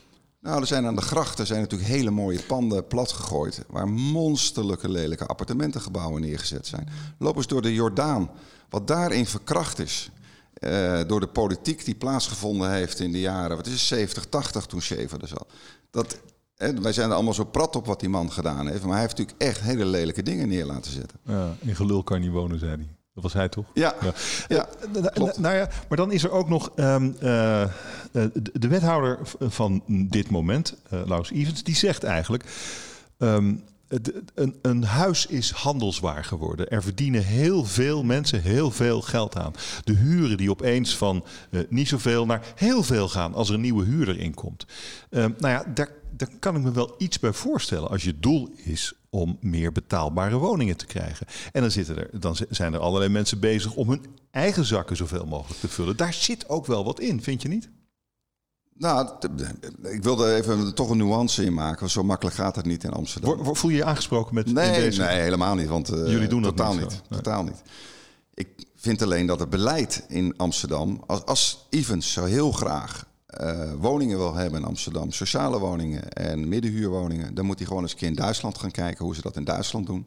Nou, 0.41 0.61
er 0.61 0.67
zijn 0.67 0.87
aan 0.87 0.97
de 0.97 1.03
grachten 1.03 1.47
zijn 1.47 1.61
natuurlijk 1.61 1.91
hele 1.91 2.11
mooie 2.11 2.43
panden 2.43 2.87
platgegooid 2.87 3.65
waar 3.69 3.89
monsterlijke 3.89 4.89
lelijke 4.89 5.27
appartementengebouwen 5.27 6.21
neergezet 6.21 6.67
zijn. 6.67 6.89
Loop 7.19 7.37
eens 7.37 7.47
door 7.47 7.63
de 7.63 7.75
Jordaan, 7.75 8.31
wat 8.69 8.87
daarin 8.87 9.27
verkracht 9.27 9.79
is. 9.79 10.11
Uh, 10.61 11.01
door 11.07 11.21
de 11.21 11.27
politiek 11.27 11.85
die 11.85 11.95
plaatsgevonden 11.95 12.71
heeft 12.73 13.01
in 13.01 13.13
de 13.13 13.21
jaren, 13.21 13.57
wat 13.57 13.67
is 13.67 13.73
het, 13.73 13.81
70, 13.81 14.25
80 14.25 14.67
toen 14.67 14.83
Schaefer 14.83 15.21
er 15.23 15.29
zat. 15.29 15.47
Dat, 15.91 16.21
hè, 16.57 16.81
wij 16.81 16.93
zijn 16.93 17.09
er 17.09 17.15
allemaal 17.15 17.35
zo 17.35 17.45
prat 17.45 17.77
op 17.77 17.87
wat 17.87 18.01
die 18.01 18.09
man 18.09 18.33
gedaan 18.33 18.67
heeft. 18.69 18.83
Maar 18.83 18.93
hij 18.93 19.01
heeft 19.01 19.19
natuurlijk 19.19 19.43
echt 19.43 19.61
hele 19.61 19.85
lelijke 19.85 20.23
dingen 20.23 20.49
neer 20.49 20.65
laten 20.65 20.93
zetten. 20.93 21.19
Ja, 21.25 21.55
in 21.61 21.77
gelul 21.77 22.03
kan 22.03 22.19
je 22.19 22.25
niet 22.25 22.35
wonen, 22.35 22.59
zei 22.59 22.71
hij. 22.71 22.87
Dat 23.15 23.23
was 23.25 23.33
hij 23.33 23.49
toch? 23.49 23.65
Ja, 23.75 23.95
ja. 24.49 24.67
Eh, 24.95 25.03
na- 25.15 25.33
nou 25.37 25.55
ja, 25.55 25.69
maar 25.89 25.97
dan 25.99 26.13
is 26.13 26.25
er 26.25 26.31
ook 26.31 26.49
nog 26.49 26.71
ehm, 26.75 27.13
eh, 27.21 27.63
eh, 27.63 27.69
de, 28.13 28.51
de 28.53 28.69
wethouder 28.69 29.19
van 29.41 29.83
dit 29.87 30.31
moment, 30.31 30.77
eh 30.91 31.01
Laus 31.07 31.31
Evans, 31.31 31.63
die 31.63 31.77
zegt 31.77 32.05
eigenlijk: 32.05 32.45
ehm, 33.19 33.55
een, 34.35 34.57
een 34.63 34.85
huis 34.85 35.27
is 35.27 35.51
handelswaar 35.51 36.25
geworden. 36.25 36.69
Er 36.69 36.83
verdienen 36.83 37.25
heel 37.25 37.65
veel 37.65 38.03
mensen 38.03 38.43
heel 38.43 38.71
veel 38.71 39.01
geld 39.01 39.37
aan. 39.37 39.53
De 39.85 39.93
huren 39.93 40.37
die 40.37 40.51
opeens 40.51 40.97
van 40.97 41.25
eh, 41.51 41.61
niet 41.69 41.89
zoveel 41.89 42.27
naar 42.27 42.53
heel 42.55 42.83
veel 42.83 43.09
gaan 43.09 43.35
als 43.35 43.49
er 43.49 43.55
een 43.55 43.61
nieuwe 43.61 43.85
huurder 43.85 44.19
inkomt. 44.19 44.67
Ehm, 45.11 45.31
nou 45.39 45.53
ja, 45.53 45.65
daar, 45.75 45.91
kan 46.39 46.57
ik 46.57 46.63
me 46.63 46.73
wel 46.73 46.95
iets 46.99 47.19
bij 47.19 47.33
voorstellen 47.33 47.91
als 47.91 48.05
je 48.05 48.19
doel 48.19 48.51
is 48.57 48.95
om 49.11 49.39
meer 49.41 49.73
betaalbare 49.73 50.37
woningen 50.37 50.77
te 50.77 50.87
krijgen. 50.87 51.27
En 51.53 51.61
dan, 51.61 51.71
zitten 51.71 51.97
er, 51.97 52.21
dan 52.21 52.37
zi- 52.37 52.45
zijn 52.51 52.75
er 52.75 52.81
allerlei 52.81 53.11
mensen 53.11 53.41
bezig 53.41 53.75
om 53.75 53.91
hun 53.91 54.07
eigen 54.31 54.65
zakken 54.65 54.97
zoveel 54.97 55.27
mogelijk 55.27 55.61
te 55.61 55.69
vullen. 55.69 55.97
Daar 55.97 56.13
zit 56.15 56.49
ook 56.49 56.67
wel 56.67 56.85
wat 56.85 57.01
in, 57.01 57.23
vind 57.23 57.43
je 57.43 57.49
niet? 57.49 57.69
Nou, 58.79 59.09
ik 59.83 60.03
wilde 60.03 60.35
even 60.35 60.75
toch 60.75 60.91
een 60.91 60.97
nuance 60.97 61.45
in 61.45 61.55
maken. 61.55 61.91
Zo 61.91 62.03
makkelijk 62.03 62.37
gaat 62.37 62.57
het 62.57 62.65
niet 62.67 62.85
in 62.85 62.91
Amsterdam. 62.93 63.55
Voel 63.57 63.71
je 63.71 63.77
je 63.77 63.85
aangesproken 63.85 64.35
met 64.35 64.47
in 64.47 64.55
Nee, 64.55 64.81
deze? 64.81 65.01
nee, 65.03 65.21
helemaal 65.21 65.55
niet. 65.55 65.69
Want 65.69 65.89
eh, 65.89 66.07
Jullie 66.07 66.29
doen 66.29 66.43
dat 66.43 66.57
totaal 66.57 66.73
niet 66.73 66.81
niet. 66.81 66.91
nee. 67.09 67.21
Totaal 67.21 67.43
niet. 67.45 67.63
Ik 68.35 68.49
vind 68.77 69.03
alleen 69.03 69.27
dat 69.27 69.41
het 69.41 69.51
beleid 69.51 70.05
in 70.09 70.35
Amsterdam, 70.37 71.03
als, 71.07 71.25
als 71.25 71.67
Evans 71.71 72.13
zo 72.13 72.25
heel 72.25 72.53
graag 72.53 73.07
eh, 73.27 73.73
woningen 73.79 74.19
wil 74.19 74.35
hebben 74.35 74.61
in 74.61 74.67
Amsterdam, 74.67 75.13
sociale 75.13 75.59
woningen 75.59 76.09
en 76.11 76.49
middenhuurwoningen, 76.49 77.35
dan 77.35 77.45
moet 77.45 77.59
hij 77.59 77.67
gewoon 77.67 77.83
eens 77.83 77.93
een 77.93 77.99
keer 77.99 78.09
in 78.09 78.15
Duitsland 78.15 78.59
gaan 78.59 78.71
kijken 78.71 79.05
hoe 79.05 79.15
ze 79.15 79.21
dat 79.23 79.37
in 79.37 79.45
Duitsland 79.45 79.87
doen. 79.87 80.07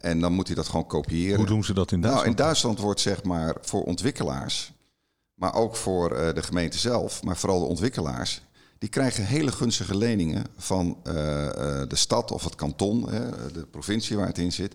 En 0.00 0.20
dan 0.20 0.32
moet 0.32 0.46
hij 0.46 0.56
dat 0.56 0.66
gewoon 0.68 0.86
kopiëren. 0.86 1.36
Hoe 1.36 1.46
doen 1.46 1.64
ze 1.64 1.74
dat 1.74 1.92
in 1.92 2.00
Nou, 2.00 2.12
Duitsland? 2.12 2.38
in 2.38 2.44
Duitsland 2.44 2.78
wordt 2.78 3.00
zeg 3.00 3.22
maar 3.22 3.56
voor 3.60 3.82
ontwikkelaars, 3.82 4.72
maar 5.36 5.54
ook 5.54 5.76
voor 5.76 6.10
eh, 6.10 6.34
de 6.34 6.42
gemeente 6.42 6.78
zelf, 6.78 7.22
maar 7.22 7.36
vooral 7.36 7.58
de 7.58 7.66
ontwikkelaars, 7.66 8.40
die 8.78 8.88
krijgen 8.88 9.26
hele 9.26 9.52
gunstige 9.52 9.96
leningen 9.96 10.44
van 10.56 11.00
eh, 11.02 11.46
eh, 11.46 11.88
de 11.88 11.96
stad 11.96 12.30
of 12.30 12.44
het 12.44 12.54
kanton, 12.54 13.06
de 13.52 13.66
provincie 13.70 14.16
waar 14.16 14.26
het 14.26 14.38
in 14.38 14.52
zit. 14.52 14.74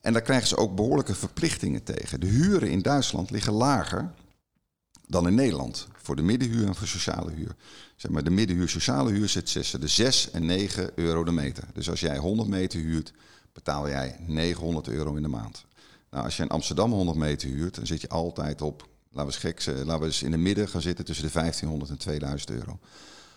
En 0.00 0.12
daar 0.12 0.22
krijgen 0.22 0.48
ze 0.48 0.56
ook 0.56 0.74
behoorlijke 0.74 1.14
verplichtingen 1.14 1.82
tegen. 1.82 2.20
De 2.20 2.26
huren 2.26 2.70
in 2.70 2.82
Duitsland 2.82 3.30
liggen 3.30 3.52
lager 3.52 4.10
dan 5.06 5.26
in 5.26 5.34
Nederland. 5.34 5.88
Voor 5.96 6.16
de 6.16 6.22
middenhuur 6.22 6.66
en 6.66 6.74
voor 6.74 6.86
sociale 6.86 7.32
huur. 7.32 7.56
Zeg 7.96 8.10
maar, 8.10 8.24
de 8.24 8.30
middenhuur, 8.30 8.68
sociale 8.68 9.10
huur 9.10 9.28
zit 9.28 9.52
tussen 9.52 9.80
de 9.80 9.88
6 9.88 10.30
en 10.30 10.46
9 10.46 10.90
euro 10.94 11.24
de 11.24 11.32
meter. 11.32 11.64
Dus 11.74 11.90
als 11.90 12.00
jij 12.00 12.16
100 12.16 12.48
meter 12.48 12.80
huurt, 12.80 13.12
betaal 13.52 13.88
jij 13.88 14.16
900 14.26 14.88
euro 14.88 15.14
in 15.14 15.22
de 15.22 15.28
maand. 15.28 15.64
Nou, 16.10 16.24
als 16.24 16.36
je 16.36 16.42
in 16.42 16.48
Amsterdam 16.48 16.92
100 16.92 17.18
meter 17.18 17.48
huurt, 17.48 17.74
dan 17.74 17.86
zit 17.86 18.00
je 18.00 18.08
altijd 18.08 18.62
op, 18.62 18.88
laten 19.12 19.40
we 19.40 19.48
eens, 19.48 19.64
gek, 19.64 19.76
laten 19.84 20.00
we 20.00 20.06
eens 20.06 20.22
in 20.22 20.30
de 20.30 20.36
midden 20.36 20.68
gaan 20.68 20.80
zitten 20.80 21.04
tussen 21.04 21.26
de 21.26 21.32
1500 21.32 21.90
en 21.90 21.98
2000 21.98 22.50
euro. 22.50 22.78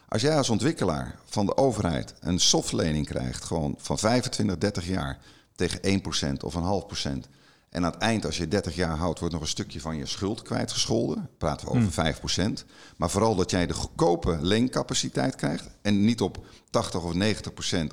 Als 0.08 0.22
jij 0.22 0.38
als 0.38 0.50
ontwikkelaar 0.50 1.20
van 1.26 1.46
de 1.46 1.58
overheid 1.58 2.14
een 2.20 2.40
softlening 2.40 3.06
krijgt, 3.06 3.44
gewoon 3.44 3.76
van 3.78 4.00
25, 4.00 4.58
30 4.58 4.88
jaar 4.88 5.20
tegen 5.56 6.02
1% 6.34 6.44
of 6.44 6.54
een 6.54 6.64
half 6.64 6.86
procent. 6.86 7.28
En 7.70 7.86
aan 7.86 7.92
het 7.92 8.02
eind, 8.02 8.26
als 8.26 8.38
je 8.38 8.48
30 8.48 8.76
jaar 8.76 8.98
houdt, 8.98 9.20
wordt 9.20 9.34
nog 9.34 9.44
een 9.44 9.50
stukje 9.50 9.82
van 9.82 9.98
je 9.98 10.06
schuld 10.06 10.42
kwijtgescholden. 10.42 11.30
Praten 11.38 11.68
we 11.68 11.74
over 11.74 12.16
5%. 12.62 12.66
Maar 12.98 13.10
vooral 13.10 13.36
dat 13.36 13.52
jij 13.52 13.68
de 13.68 13.74
goedkope 13.74 14.38
leencapaciteit 14.42 15.36
krijgt. 15.36 15.70
En 15.82 16.06
niet 16.06 16.22
op 16.22 16.46
80 16.70 17.04
of 17.04 17.14
90%, 17.14 17.18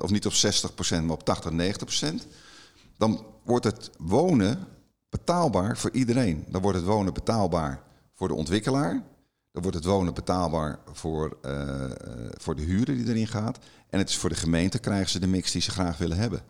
of 0.01 0.09
niet 0.09 0.25
op 0.25 0.33
60%, 0.33 1.03
maar 1.03 1.09
op 1.09 1.23
80, 1.23 1.51
90%. 2.11 2.27
Dan 2.97 3.25
wordt 3.43 3.65
het 3.65 3.89
wonen 3.97 4.67
betaalbaar 5.11 5.77
voor 5.77 5.91
iedereen. 5.91 6.45
Dan 6.47 6.61
wordt 6.61 6.77
het 6.77 6.87
wonen 6.87 7.13
betaalbaar 7.13 7.83
voor 8.13 8.27
de 8.27 8.33
ontwikkelaar. 8.33 9.03
Dan 9.51 9.61
wordt 9.61 9.77
het 9.77 9.85
wonen 9.85 10.13
betaalbaar 10.13 10.79
voor, 10.91 11.37
eh, 11.41 11.83
eh, 11.83 11.91
voor 12.31 12.55
de 12.55 12.61
huurder 12.61 12.95
die 12.95 13.07
erin 13.07 13.27
gaat. 13.27 13.57
En 13.89 13.99
het 13.99 14.09
is 14.09 14.17
voor 14.17 14.29
de 14.29 14.35
gemeente 14.35 14.79
krijgen 14.79 15.09
ze 15.09 15.19
de 15.19 15.27
mix 15.27 15.51
die 15.51 15.61
ze 15.61 15.71
graag 15.71 15.97
willen 15.97 16.17
hebben. 16.17 16.41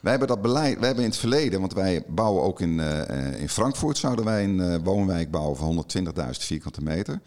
Wij 0.00 0.10
hebben 0.10 0.28
dat 0.28 0.42
beleid, 0.42 0.78
wij 0.78 0.86
hebben 0.86 1.04
in 1.04 1.10
het 1.10 1.18
verleden, 1.18 1.60
want 1.60 1.72
wij 1.72 2.04
bouwen 2.08 2.42
ook 2.42 2.60
in, 2.60 2.80
eh, 2.80 3.40
in 3.40 3.48
Frankfurt, 3.48 3.98
zouden 3.98 4.24
wij 4.24 4.44
een 4.44 4.84
woonwijk 4.84 5.30
bouwen 5.30 5.56
van 5.56 5.66
120.000 5.66 6.46
vierkante 6.46 6.82
meter. 6.82 7.20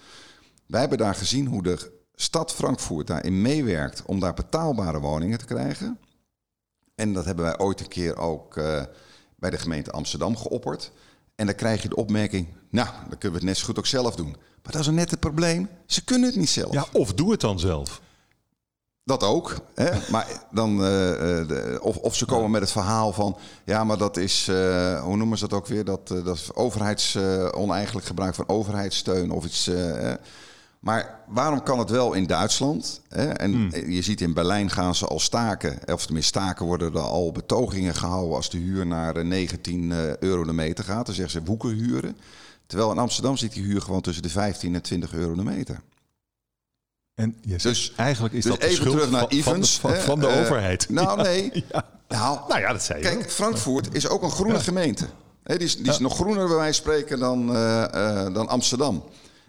Wij 0.65 0.79
hebben 0.79 0.97
daar 0.97 1.15
gezien 1.15 1.47
hoe 1.47 1.63
de 1.63 1.91
stad 2.15 2.53
Frankfurt 2.53 3.07
daarin 3.07 3.41
meewerkt 3.41 4.03
om 4.05 4.19
daar 4.19 4.33
betaalbare 4.33 4.99
woningen 4.99 5.37
te 5.37 5.45
krijgen. 5.45 5.99
En 6.95 7.13
dat 7.13 7.25
hebben 7.25 7.45
wij 7.45 7.59
ooit 7.59 7.79
een 7.79 7.87
keer 7.87 8.17
ook 8.17 8.57
bij 9.37 9.49
de 9.49 9.57
gemeente 9.57 9.91
Amsterdam 9.91 10.37
geopperd. 10.37 10.91
En 11.35 11.45
dan 11.45 11.55
krijg 11.55 11.81
je 11.81 11.89
de 11.89 11.95
opmerking, 11.95 12.47
nou, 12.69 12.87
dan 13.09 13.17
kunnen 13.17 13.31
we 13.31 13.35
het 13.35 13.43
net 13.43 13.57
zo 13.57 13.65
goed 13.65 13.77
ook 13.77 13.85
zelf 13.85 14.15
doen. 14.15 14.35
Maar 14.63 14.71
dat 14.71 14.81
is 14.81 14.87
een 14.87 14.95
net 14.95 15.11
het 15.11 15.19
probleem. 15.19 15.69
Ze 15.85 16.03
kunnen 16.03 16.29
het 16.29 16.37
niet 16.37 16.49
zelf. 16.49 16.73
Ja, 16.73 16.85
of 16.91 17.13
doe 17.13 17.31
het 17.31 17.41
dan 17.41 17.59
zelf. 17.59 18.01
Dat 19.03 19.23
ook. 19.23 19.55
Hè? 19.73 19.89
Maar 20.11 20.27
dan, 20.51 20.83
eh, 20.83 21.39
eh, 21.39 21.47
de, 21.47 21.79
of, 21.81 21.97
of 21.97 22.15
ze 22.15 22.25
komen 22.25 22.51
met 22.51 22.61
het 22.61 22.71
verhaal 22.71 23.13
van... 23.13 23.37
ja, 23.65 23.83
maar 23.83 23.97
dat 23.97 24.17
is... 24.17 24.47
eh, 24.47 25.03
hoe 25.03 25.17
noemen 25.17 25.37
ze 25.37 25.47
dat 25.47 25.59
ook 25.59 25.67
weer? 25.67 25.85
Dat, 25.85 26.07
dat 26.07 26.35
is 26.35 26.53
overheids... 26.53 27.17
oneigenlijk 27.51 28.05
gebruik 28.05 28.35
van 28.35 28.49
overheidssteun 28.49 29.31
of 29.31 29.45
iets... 29.45 29.69
eh, 30.79 30.83
maar 30.87 31.19
waarom 31.27 31.63
kan 31.63 31.79
het 31.79 31.89
wel 31.89 32.13
in 32.13 32.25
Duitsland? 32.25 33.01
Hè? 33.09 33.27
En 33.27 33.71
je 33.87 34.01
ziet 34.01 34.21
in 34.21 34.33
Berlijn 34.33 34.69
gaan 34.69 34.95
ze 34.95 35.05
al 35.05 35.19
staken. 35.19 35.79
Of 35.93 36.05
tenminste 36.05 36.39
staken 36.39 36.65
worden 36.65 36.93
er 36.93 36.99
al 36.99 37.31
betogingen 37.31 37.95
gehouden... 37.95 38.35
als 38.35 38.49
de 38.49 38.57
huur 38.57 38.87
naar 38.87 39.15
eh, 39.15 39.25
19 39.25 39.91
eh, 39.91 40.17
euro 40.17 40.43
de 40.43 40.53
meter 40.53 40.83
gaat. 40.83 41.05
Dan 41.05 41.15
zeggen 41.15 41.41
ze 41.41 41.47
woekerhuren. 41.47 42.17
Terwijl 42.67 42.91
in 42.91 42.97
Amsterdam 42.97 43.37
zit 43.37 43.53
die 43.53 43.63
huur 43.63 43.81
gewoon 43.81 44.01
tussen 44.01 44.23
de 44.23 44.29
15 44.29 44.75
en 44.75 44.81
20 44.81 45.13
euro 45.13 45.35
de 45.35 45.43
meter. 45.43 45.81
En 47.15 47.35
Dus- 47.61 47.93
eigenlijk 47.95 48.33
is 48.33 48.43
dus 48.43 48.51
dat 48.51 48.63
even 48.63 48.89
terug 48.89 49.11
naar 49.11 49.19
van, 49.19 49.29
van, 49.29 49.37
Evans, 49.37 49.79
van, 49.79 49.91
hè, 49.91 49.99
van 50.01 50.19
de 50.19 50.27
eh, 50.27 50.39
overheid. 50.39 50.89
Nou, 50.99 51.21
nee. 51.21 51.63
Ja. 51.71 51.85
Nou, 52.07 52.39
Nou 52.47 52.59
ja, 52.59 52.71
dat 52.71 52.83
zei 52.83 52.99
je 52.99 53.05
Kijk. 53.05 53.31
Frankfurt 53.31 53.93
is 53.93 54.07
ook 54.07 54.23
een 54.23 54.31
groene 54.31 54.59
gemeente. 54.59 55.07
Die 55.43 55.57
is, 55.57 55.77
die 55.77 55.89
is 55.91 55.97
nog 55.97 56.15
groener 56.15 56.47
bij 56.47 56.55
wijze 56.55 56.81
van 56.81 56.91
spreken 56.91 57.19
dan, 57.19 57.55
eh, 57.55 58.25
eh, 58.25 58.33
dan 58.33 58.47
Amsterdam. 58.47 59.03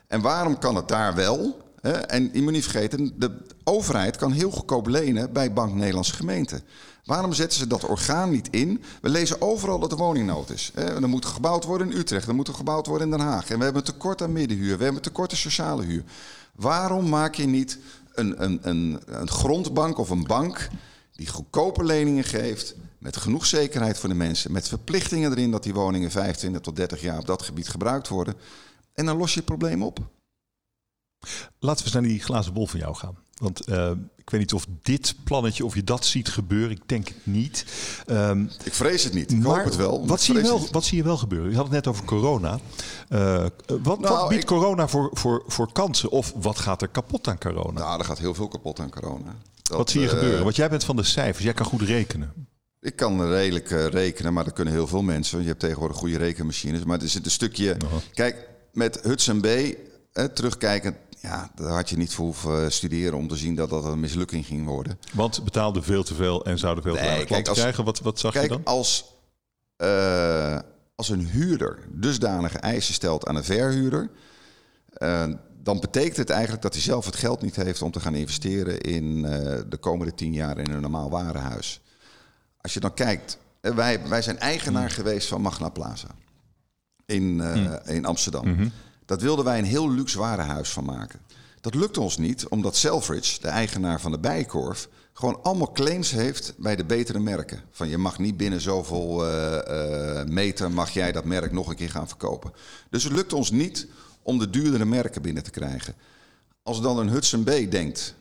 En 0.09 0.21
waarom 0.21 0.59
kan 0.59 0.77
het 0.77 0.89
daar 0.89 1.15
wel? 1.15 1.67
En 2.07 2.31
je 2.33 2.43
moet 2.43 2.53
niet 2.53 2.67
vergeten, 2.67 3.13
de 3.19 3.31
overheid 3.65 4.17
kan 4.17 4.33
heel 4.33 4.51
goedkoop 4.51 4.87
lenen 4.87 5.33
bij 5.33 5.53
Bank 5.53 5.75
Nederlandse 5.75 6.15
Gemeenten. 6.15 6.63
Waarom 7.05 7.33
zetten 7.33 7.59
ze 7.59 7.67
dat 7.67 7.85
orgaan 7.85 8.31
niet 8.31 8.49
in? 8.51 8.83
We 9.01 9.09
lezen 9.09 9.41
overal 9.41 9.79
dat 9.79 9.93
er 9.93 9.99
woningnood 9.99 10.51
is. 10.51 10.73
Er 10.75 11.09
moet 11.09 11.27
gebouwd 11.27 11.65
worden 11.65 11.91
in 11.91 11.99
Utrecht, 11.99 12.29
er 12.29 12.35
moet 12.35 12.49
gebouwd 12.49 12.87
worden 12.87 13.11
in 13.11 13.17
Den 13.17 13.27
Haag. 13.27 13.51
En 13.51 13.59
we 13.59 13.65
hebben 13.65 13.85
tekort 13.85 14.23
aan 14.23 14.33
middenhuur, 14.33 14.79
we 14.79 14.85
hebben 14.85 15.03
tekort 15.03 15.31
aan 15.31 15.37
sociale 15.37 15.85
huur. 15.85 16.03
Waarom 16.55 17.09
maak 17.09 17.35
je 17.35 17.47
niet 17.47 17.79
een, 18.13 18.45
een, 18.45 18.59
een, 18.63 19.01
een 19.07 19.31
grondbank 19.31 19.99
of 19.99 20.11
een 20.11 20.27
bank 20.27 20.69
die 21.13 21.29
goedkope 21.29 21.85
leningen 21.85 22.25
geeft, 22.25 22.75
met 22.99 23.17
genoeg 23.17 23.47
zekerheid 23.47 23.99
voor 23.99 24.09
de 24.09 24.15
mensen, 24.15 24.53
met 24.53 24.69
verplichtingen 24.69 25.31
erin 25.31 25.51
dat 25.51 25.63
die 25.63 25.75
woningen 25.75 26.11
25 26.11 26.61
tot 26.61 26.77
30 26.77 27.01
jaar 27.01 27.19
op 27.19 27.27
dat 27.27 27.43
gebied 27.43 27.69
gebruikt 27.69 28.09
worden. 28.09 28.35
En 28.99 29.07
dan 29.07 29.17
los 29.17 29.31
je 29.33 29.37
het 29.37 29.45
probleem 29.49 29.83
op. 29.83 29.99
Laten 31.59 31.79
we 31.79 31.85
eens 31.85 31.93
naar 31.93 32.03
die 32.03 32.21
glazen 32.21 32.53
bol 32.53 32.67
van 32.67 32.81
jou 32.81 32.95
gaan. 32.95 33.17
Want 33.35 33.65
eh, 33.67 33.91
ik 34.17 34.31
weet 34.31 34.41
niet 34.41 34.53
of 34.53 34.67
dit 34.83 35.15
plannetje, 35.25 35.65
of 35.65 35.75
je 35.75 35.85
dat 35.85 36.05
ziet 36.05 36.29
gebeuren. 36.29 36.71
Ik 36.71 36.83
denk 36.89 37.09
het 37.09 37.17
niet. 37.27 37.65
Ehm, 38.07 38.43
Ik 38.65 38.75
vrees 38.75 39.05
het 39.05 39.13
niet. 39.13 39.33
Ik 39.33 39.43
hoop 39.43 39.65
het 39.65 39.77
wel. 39.77 40.07
Wat 40.07 40.21
zie, 40.21 40.35
je 40.35 40.43
wel, 40.43 40.69
wat 40.71 40.85
zie 40.85 40.97
je 40.97 41.03
wel 41.05 41.17
gebeuren? 41.17 41.51
Je 41.51 41.57
had 41.57 41.65
het 41.65 41.75
net 41.75 41.87
over 41.87 42.05
corona. 42.05 42.59
Eh, 43.09 43.47
wat, 43.67 44.01
Nou, 44.01 44.01
wat 44.01 44.29
biedt 44.29 44.43
ik- 44.43 44.49
corona 44.49 44.89
voor, 44.89 45.11
voor, 45.13 45.43
voor 45.47 45.73
kansen? 45.73 46.11
Of 46.11 46.33
wat 46.37 46.59
gaat 46.59 46.83
er 46.83 46.89
kapot 46.89 47.29
aan 47.29 47.39
corona? 47.39 47.81
Nou, 47.81 47.99
er 47.99 48.05
gaat 48.05 48.19
heel 48.19 48.35
veel 48.35 48.49
kapot 48.49 48.81
aan 48.81 48.91
corona. 48.91 49.37
Dat, 49.63 49.77
wat 49.77 49.91
zie 49.91 50.01
je 50.01 50.07
eh, 50.09 50.13
gebeuren? 50.15 50.45
Want 50.45 50.57
jij 50.57 50.69
bent 50.69 50.85
van 50.85 50.97
de 50.97 51.03
cijfers. 51.03 51.45
Jij 51.45 51.55
kan 51.55 51.67
goed 51.67 51.83
rekenen. 51.83 52.33
Ik 52.81 52.97
kan 52.97 53.27
redelijk 53.29 53.69
rekenen, 53.71 54.33
maar 54.33 54.45
dat 54.45 54.53
kunnen 54.53 54.75
heel 54.75 54.87
veel 54.87 55.03
mensen. 55.03 55.41
Je 55.41 55.47
hebt 55.47 55.61
tegenwoordig 55.61 55.97
goede 55.97 56.17
rekenmachines. 56.19 56.85
Maar 56.85 57.01
er 57.01 57.09
zit 57.09 57.25
een 57.25 57.31
stukje... 57.31 57.77
Kijk, 58.15 58.48
met 58.79 59.01
Hudson 59.03 59.41
Bay, 59.41 59.79
eh, 60.13 60.25
terugkijkend... 60.25 60.97
Ja, 61.21 61.51
daar 61.55 61.73
had 61.73 61.91
je 61.91 61.97
niet 61.97 62.15
voor 62.15 62.25
hoeven 62.25 62.65
eh, 62.65 62.71
studeren 62.71 63.19
om 63.19 63.29
te 63.29 63.37
zien 63.37 63.55
dat 63.55 63.71
dat 63.71 63.85
een 63.85 64.01
mislukking 64.01 64.47
ging 64.47 64.67
worden. 64.67 64.99
Want 65.13 65.45
betaalden 65.45 65.83
veel 65.83 66.03
te 66.03 66.15
veel 66.15 66.45
en 66.45 66.59
zouden 66.59 66.83
veel 66.83 66.93
te 66.93 66.99
Nee, 66.99 67.09
weinig 67.09 67.29
klanten 67.29 67.53
krijgen. 67.53 67.85
Wat, 67.85 68.01
wat 68.01 68.19
zag 68.19 68.33
je 68.33 68.39
Kijk, 68.39 68.51
dan? 68.51 68.65
als, 68.65 69.05
eh, 69.77 70.59
als 70.95 71.09
een 71.09 71.27
huurder 71.27 71.79
dusdanige 71.91 72.59
eisen 72.59 72.95
stelt 72.95 73.27
aan 73.27 73.37
een 73.37 73.45
verhuurder... 73.45 74.11
eh, 74.93 75.27
dan 75.63 75.81
betekent 75.81 76.17
het 76.17 76.31
eigenlijk 76.31 76.63
dat 76.63 76.73
hij 76.73 76.83
zelf 76.83 77.07
het 77.07 77.17
geld 77.17 77.43
niet 77.43 77.57
heeft 77.57 77.83
om 77.83 77.91
te 77.91 78.01
gaan 78.01 78.15
investeren 78.15 78.81
in 78.81 79.23
de 79.69 79.77
komende 79.81 80.15
tien 80.15 80.33
jaar 80.33 80.59
in 80.59 80.71
een 80.71 80.81
normaal 80.81 81.11
warenhuis. 81.11 81.81
Als 82.61 82.75
je 82.75 82.81
dan 82.81 82.95
kijkt, 82.95 83.39
wij, 83.61 84.09
wij 84.09 84.23
zijn 84.23 84.39
eigenaar 84.39 84.91
geweest 84.91 85.29
van 85.29 85.41
Magna 85.41 85.69
Plaza 85.69 86.09
in, 87.09 87.41
eh, 87.41 87.95
in 87.95 88.05
Amsterdam. 88.05 88.73
Dat 89.05 89.23
wilden 89.23 89.45
wij 89.45 89.59
een 89.59 89.65
heel 89.65 89.91
luxe 89.91 90.19
warenhuis 90.19 90.71
van 90.71 90.85
maken. 90.85 91.21
Dat 91.61 91.75
lukt 91.75 91.99
ons 91.99 92.19
niet, 92.19 92.49
omdat 92.49 92.77
Selfridge, 92.77 93.41
de 93.41 93.49
eigenaar 93.49 94.01
van 94.01 94.11
de 94.11 94.19
Bijenkorf, 94.19 94.89
gewoon 95.13 95.43
allemaal 95.43 95.73
claims 95.73 96.11
heeft 96.11 96.55
bij 96.57 96.77
de 96.77 96.85
betere 96.85 97.19
merken. 97.19 97.61
Van 97.71 97.89
je 97.89 97.99
mag 97.99 98.19
niet 98.19 98.37
binnen 98.37 98.61
zoveel 98.61 99.27
uh, 99.27 100.25
meter, 100.25 100.71
mag 100.71 100.91
jij 100.91 101.13
dat 101.13 101.25
merk 101.25 101.53
nog 101.53 101.69
een 101.69 101.77
keer 101.77 101.91
gaan 101.91 102.09
verkopen. 102.09 102.53
Dus 102.91 103.05
het 103.05 103.13
lukt 103.13 103.33
ons 103.33 103.51
niet 103.51 103.87
om 104.23 104.39
de 104.39 104.51
duurdere 104.51 104.85
merken 104.85 105.23
binnen 105.23 105.43
te 105.43 105.51
krijgen. 105.51 105.95
Als 106.63 106.81
dan 106.81 106.99
een 106.99 107.09
Hudson 107.09 107.45
B 107.45 107.71
denkt, 107.71 108.15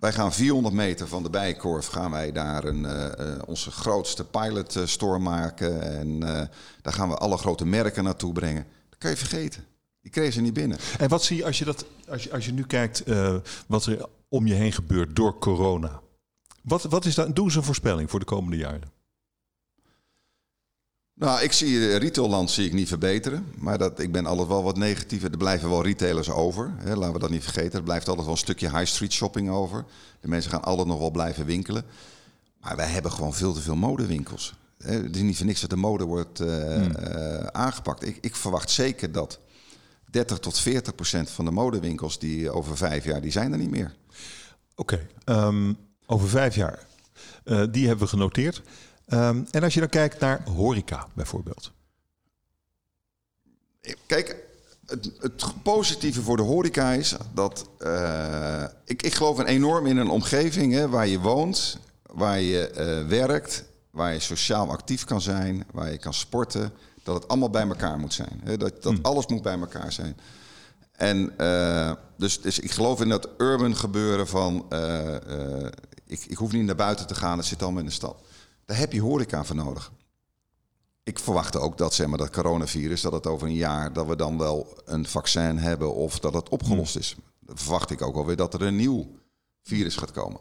wij 0.00 0.12
gaan 0.12 0.32
400 0.32 0.74
meter 0.74 1.08
van 1.08 1.22
de 1.22 1.30
Bijenkorf, 1.30 1.86
gaan 1.86 2.10
wij 2.10 2.32
daar 2.32 2.64
een, 2.64 2.82
uh, 2.82 3.38
onze 3.46 3.70
grootste 3.70 4.24
pilot 4.24 4.78
store 4.84 5.18
maken. 5.18 5.82
En 5.82 6.20
daar 6.82 6.92
gaan 6.92 7.08
we 7.08 7.16
alle 7.16 7.36
grote 7.36 7.66
merken 7.66 8.04
naartoe 8.04 8.32
brengen. 8.32 8.66
Dat 8.88 8.98
kan 8.98 9.10
je 9.10 9.16
vergeten. 9.16 9.64
Die 10.02 10.10
kreeg 10.10 10.32
ze 10.32 10.40
niet 10.40 10.52
binnen. 10.52 10.78
En 10.98 11.08
wat 11.08 11.24
zie 11.24 11.36
je 11.36 11.44
als 11.44 11.58
je, 11.58 11.64
dat, 11.64 11.84
als 12.08 12.24
je, 12.24 12.32
als 12.32 12.46
je 12.46 12.52
nu 12.52 12.64
kijkt 12.64 13.04
wat 13.66 13.86
er 13.86 14.06
om 14.28 14.46
je 14.46 14.54
heen 14.54 14.72
gebeurt 14.72 15.16
door 15.16 15.38
corona? 15.38 16.00
Wat, 16.62 16.82
wat 16.82 17.04
is 17.04 17.14
dat? 17.14 17.36
Doe 17.36 17.44
eens 17.44 17.54
een 17.54 17.62
voorspelling 17.62 18.10
voor 18.10 18.18
de 18.18 18.24
komende 18.24 18.56
jaren. 18.56 18.99
Nou, 21.20 21.42
ik 21.42 21.52
zie 21.52 21.88
eh, 21.88 21.96
retailland 21.96 22.50
zie 22.50 22.66
ik 22.66 22.72
niet 22.72 22.88
verbeteren. 22.88 23.46
Maar 23.58 23.78
dat, 23.78 23.98
ik 23.98 24.12
ben 24.12 24.26
altijd 24.26 24.48
wel 24.48 24.62
wat 24.62 24.76
negatief. 24.76 25.22
Er 25.22 25.36
blijven 25.36 25.68
wel 25.68 25.82
retailers 25.82 26.30
over. 26.30 26.74
Hè, 26.76 26.96
laten 26.96 27.12
we 27.12 27.18
dat 27.18 27.30
niet 27.30 27.42
vergeten. 27.42 27.78
Er 27.78 27.84
blijft 27.84 28.08
altijd 28.08 28.26
wel 28.26 28.34
een 28.34 28.40
stukje 28.40 28.70
high 28.70 28.84
street 28.84 29.12
shopping 29.12 29.50
over. 29.50 29.84
De 30.20 30.28
mensen 30.28 30.50
gaan 30.50 30.62
altijd 30.62 30.86
nog 30.86 30.98
wel 30.98 31.10
blijven 31.10 31.46
winkelen. 31.46 31.84
Maar 32.60 32.76
wij 32.76 32.88
hebben 32.88 33.12
gewoon 33.12 33.34
veel 33.34 33.52
te 33.52 33.60
veel 33.60 33.76
modewinkels. 33.76 34.54
Het 34.82 35.16
is 35.16 35.22
niet 35.22 35.36
voor 35.36 35.46
niks 35.46 35.60
dat 35.60 35.70
de 35.70 35.76
mode 35.76 36.04
wordt 36.04 36.40
uh, 36.40 36.86
aangepakt. 37.46 38.06
Ik, 38.06 38.18
ik, 38.20 38.36
verwacht 38.36 38.70
zeker 38.70 39.12
dat 39.12 39.38
30 40.10 40.38
tot 40.38 40.58
40 40.58 40.94
procent 40.94 41.30
van 41.30 41.44
de 41.44 41.50
modewinkels 41.50 42.18
die 42.18 42.50
over 42.50 42.76
vijf 42.76 43.04
jaar, 43.04 43.20
die 43.20 43.32
zijn 43.32 43.52
er 43.52 43.58
niet 43.58 43.70
meer. 43.70 43.94
Oké, 44.74 45.06
ehm, 45.24 45.72
over 46.06 46.28
vijf 46.28 46.54
jaar. 46.54 46.86
Uh, 47.44 47.62
die 47.70 47.86
hebben 47.86 48.04
we 48.04 48.10
genoteerd. 48.10 48.62
Um, 49.12 49.46
en 49.50 49.62
als 49.62 49.74
je 49.74 49.80
dan 49.80 49.88
kijkt 49.88 50.20
naar 50.20 50.42
horeca 50.48 51.06
bijvoorbeeld. 51.14 51.72
Kijk, 54.06 54.36
het, 54.86 55.10
het 55.18 55.62
positieve 55.62 56.22
voor 56.22 56.36
de 56.36 56.42
horeca 56.42 56.92
is 56.92 57.16
dat... 57.34 57.68
Uh, 57.78 58.64
ik, 58.84 59.02
ik 59.02 59.14
geloof 59.14 59.44
enorm 59.44 59.86
in 59.86 59.96
een 59.96 60.08
omgeving 60.08 60.72
hè, 60.72 60.88
waar 60.88 61.06
je 61.06 61.20
woont, 61.20 61.78
waar 62.02 62.40
je 62.40 62.70
uh, 62.70 63.08
werkt... 63.08 63.64
waar 63.90 64.12
je 64.12 64.20
sociaal 64.20 64.70
actief 64.70 65.04
kan 65.04 65.20
zijn, 65.20 65.64
waar 65.72 65.90
je 65.90 65.98
kan 65.98 66.14
sporten... 66.14 66.72
dat 67.02 67.14
het 67.14 67.28
allemaal 67.28 67.50
bij 67.50 67.68
elkaar 67.68 67.98
moet 67.98 68.14
zijn. 68.14 68.40
Hè, 68.44 68.56
dat 68.56 68.82
dat 68.82 68.92
hmm. 68.92 69.04
alles 69.04 69.26
moet 69.26 69.42
bij 69.42 69.58
elkaar 69.58 69.92
zijn. 69.92 70.16
En 70.92 71.32
uh, 71.38 71.92
dus, 72.16 72.40
dus 72.40 72.58
ik 72.58 72.70
geloof 72.70 73.00
in 73.00 73.08
dat 73.08 73.28
urban 73.38 73.76
gebeuren 73.76 74.28
van... 74.28 74.66
ik, 76.06 76.24
ik 76.26 76.36
hoef 76.36 76.52
niet 76.52 76.64
naar 76.64 76.74
buiten 76.74 77.06
te 77.06 77.14
gaan, 77.14 77.38
het 77.38 77.46
zit 77.46 77.62
allemaal 77.62 77.80
in 77.80 77.86
de 77.86 77.92
stad. 77.92 78.16
Daar 78.70 78.78
heb 78.78 78.92
je 78.92 79.00
horeca 79.00 79.44
voor 79.44 79.56
nodig. 79.56 79.92
Ik 81.02 81.18
verwacht 81.18 81.56
ook 81.56 81.78
dat, 81.78 81.94
zeg 81.94 82.06
maar, 82.06 82.18
dat 82.18 82.30
coronavirus, 82.30 83.00
dat 83.00 83.12
het 83.12 83.26
over 83.26 83.46
een 83.46 83.54
jaar, 83.54 83.92
dat 83.92 84.06
we 84.06 84.16
dan 84.16 84.38
wel 84.38 84.82
een 84.84 85.06
vaccin 85.06 85.58
hebben 85.58 85.94
of 85.94 86.18
dat 86.18 86.34
het 86.34 86.48
opgelost 86.48 86.96
is. 86.96 87.16
Dan 87.40 87.58
verwacht 87.58 87.90
ik 87.90 88.02
ook 88.02 88.16
alweer 88.16 88.36
dat 88.36 88.54
er 88.54 88.62
een 88.62 88.76
nieuw 88.76 89.06
virus 89.62 89.96
gaat 89.96 90.10
komen. 90.10 90.40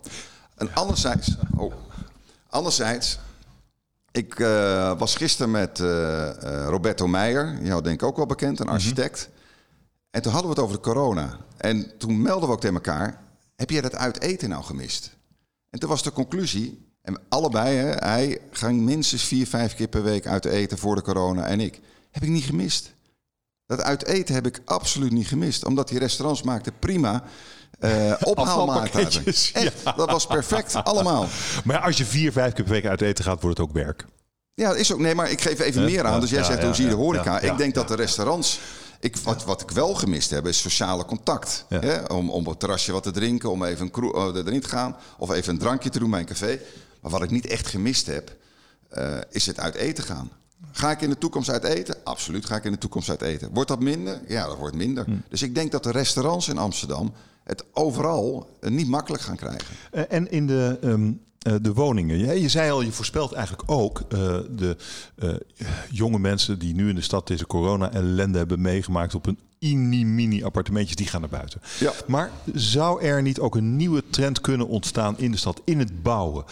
En 0.55 0.73
anderzijds, 0.73 1.35
oh, 1.57 1.73
anderzijds 2.49 3.19
ik 4.11 4.39
uh, 4.39 4.97
was 4.97 5.15
gisteren 5.15 5.51
met 5.51 5.79
uh, 5.79 5.87
uh, 5.87 6.65
Roberto 6.67 7.07
Meijer, 7.07 7.63
jou 7.63 7.81
denk 7.81 8.01
ik 8.01 8.07
ook 8.07 8.17
wel 8.17 8.25
bekend, 8.25 8.59
een 8.59 8.65
mhm. 8.65 8.75
architect. 8.75 9.29
En 10.09 10.21
toen 10.21 10.31
hadden 10.31 10.51
we 10.51 10.55
het 10.55 10.65
over 10.65 10.81
de 10.81 10.89
corona. 10.89 11.37
En 11.57 11.97
toen 11.97 12.21
melden 12.21 12.47
we 12.47 12.53
ook 12.53 12.61
tegen 12.61 12.75
elkaar, 12.75 13.23
heb 13.55 13.69
jij 13.69 13.81
dat 13.81 13.95
uit 13.95 14.21
eten 14.21 14.49
nou 14.49 14.63
gemist? 14.63 15.17
En 15.69 15.79
toen 15.79 15.89
was 15.89 16.03
de 16.03 16.11
conclusie, 16.11 16.88
en 17.01 17.19
allebei, 17.29 17.77
hè, 17.77 17.89
hij 17.89 18.39
ging 18.51 18.81
minstens 18.81 19.23
vier, 19.23 19.47
vijf 19.47 19.75
keer 19.75 19.87
per 19.87 20.03
week 20.03 20.27
uit 20.27 20.45
eten 20.45 20.77
voor 20.77 20.95
de 20.95 21.01
corona 21.01 21.45
en 21.45 21.59
ik. 21.59 21.79
Heb 22.11 22.23
ik 22.23 22.29
niet 22.29 22.43
gemist. 22.43 22.93
Dat 23.65 23.81
uit 23.81 24.05
eten 24.05 24.35
heb 24.35 24.45
ik 24.45 24.61
absoluut 24.65 25.11
niet 25.11 25.27
gemist. 25.27 25.65
Omdat 25.65 25.87
die 25.87 25.99
restaurants 25.99 26.41
maakten 26.41 26.73
prima 26.79 27.23
uh, 27.79 28.13
ophaalmaaltijden. 28.23 29.33
Ja. 29.53 29.93
Dat 29.95 30.11
was 30.11 30.27
perfect, 30.27 30.73
allemaal. 30.83 31.27
Maar 31.63 31.79
als 31.79 31.97
je 31.97 32.05
vier, 32.05 32.31
vijf 32.31 32.53
keer 32.53 32.63
per 32.63 32.73
week 32.73 32.85
uit 32.85 33.01
eten 33.01 33.23
gaat, 33.23 33.41
wordt 33.41 33.57
het 33.57 33.67
ook 33.67 33.73
werk. 33.73 34.05
Ja, 34.53 34.67
dat 34.67 34.77
is 34.77 34.93
ook. 34.93 34.99
Nee, 34.99 35.15
maar 35.15 35.31
ik 35.31 35.41
geef 35.41 35.59
even 35.59 35.83
meer 35.83 36.05
aan. 36.05 36.19
Dus 36.19 36.29
jij 36.29 36.43
zegt, 36.43 36.63
hoe 36.63 36.73
zie 36.73 36.83
je 36.83 36.89
de 36.89 36.95
horeca? 36.95 37.39
ik 37.39 37.57
denk 37.57 37.73
dat 37.73 37.87
de 37.87 37.95
restaurants 37.95 38.59
ik, 38.99 39.17
wat, 39.17 39.43
wat 39.43 39.61
ik 39.61 39.71
wel 39.71 39.93
gemist 39.93 40.29
heb, 40.29 40.47
is 40.47 40.61
sociale 40.61 41.05
contact. 41.05 41.65
Hè? 41.69 42.01
Om, 42.03 42.29
om 42.29 42.39
op 42.39 42.45
het 42.45 42.59
terrasje 42.59 42.91
wat 42.91 43.03
te 43.03 43.11
drinken, 43.11 43.51
om 43.51 43.63
even 43.63 43.89
een 43.93 44.03
uh, 44.15 44.45
erin 44.45 44.61
te 44.61 44.69
gaan. 44.69 44.95
Of 45.17 45.31
even 45.31 45.53
een 45.53 45.59
drankje 45.59 45.89
te 45.89 45.99
doen 45.99 46.09
bij 46.09 46.19
een 46.19 46.25
café. 46.25 46.59
Maar 47.01 47.11
wat 47.11 47.23
ik 47.23 47.29
niet 47.29 47.47
echt 47.47 47.67
gemist 47.67 48.05
heb, 48.05 48.37
uh, 48.97 49.17
is 49.29 49.45
het 49.45 49.59
uit 49.59 49.75
eten 49.75 50.03
gaan. 50.03 50.31
Ga 50.71 50.91
ik 50.91 51.01
in 51.01 51.09
de 51.09 51.17
toekomst 51.17 51.49
uit 51.49 51.63
eten? 51.63 51.95
Absoluut 52.03 52.45
ga 52.45 52.55
ik 52.55 52.63
in 52.63 52.71
de 52.71 52.77
toekomst 52.77 53.09
uit 53.09 53.21
eten. 53.21 53.49
Wordt 53.53 53.69
dat 53.69 53.79
minder? 53.79 54.21
Ja, 54.27 54.47
dat 54.47 54.57
wordt 54.57 54.75
minder. 54.75 55.05
Hm. 55.05 55.15
Dus 55.29 55.41
ik 55.41 55.55
denk 55.55 55.71
dat 55.71 55.83
de 55.83 55.91
restaurants 55.91 56.47
in 56.47 56.57
Amsterdam 56.57 57.13
het 57.43 57.63
overal 57.73 58.57
uh, 58.61 58.69
niet 58.69 58.87
makkelijk 58.87 59.23
gaan 59.23 59.35
krijgen. 59.35 59.75
Uh, 59.91 60.03
en 60.09 60.31
in 60.31 60.47
de 60.47 60.77
um, 60.83 61.21
uh, 61.47 61.53
de 61.61 61.73
woningen. 61.73 62.17
Je, 62.17 62.41
je, 62.41 62.49
zei 62.49 62.71
al, 62.71 62.81
je 62.81 62.91
voorspelt 62.91 63.31
eigenlijk 63.31 63.71
ook 63.71 63.99
uh, 63.99 64.37
de 64.49 64.77
jonge 65.89 66.19
mensen 66.19 66.59
die 66.59 66.73
nu 66.73 66.89
in 66.89 66.95
de 66.95 67.01
stad 67.01 67.27
deze 67.27 67.47
corona-ellende 67.47 68.37
hebben 68.37 68.61
meegemaakt 68.61 69.15
op 69.15 69.25
een 69.25 69.39
mini 69.59 70.43
appartementjes, 70.43 70.95
die 70.95 71.07
gaan 71.07 71.21
naar 71.21 71.29
buiten. 71.29 71.61
Ja. 71.79 71.93
Maar 72.07 72.31
zou 72.53 73.01
er 73.01 73.21
niet 73.21 73.39
ook 73.39 73.55
een 73.55 73.75
nieuwe 73.75 74.03
trend 74.09 74.41
kunnen 74.41 74.67
ontstaan 74.67 75.17
in 75.17 75.31
de 75.31 75.37
stad, 75.37 75.61
in 75.65 75.79
het 75.79 76.03
bouwen? 76.03 76.45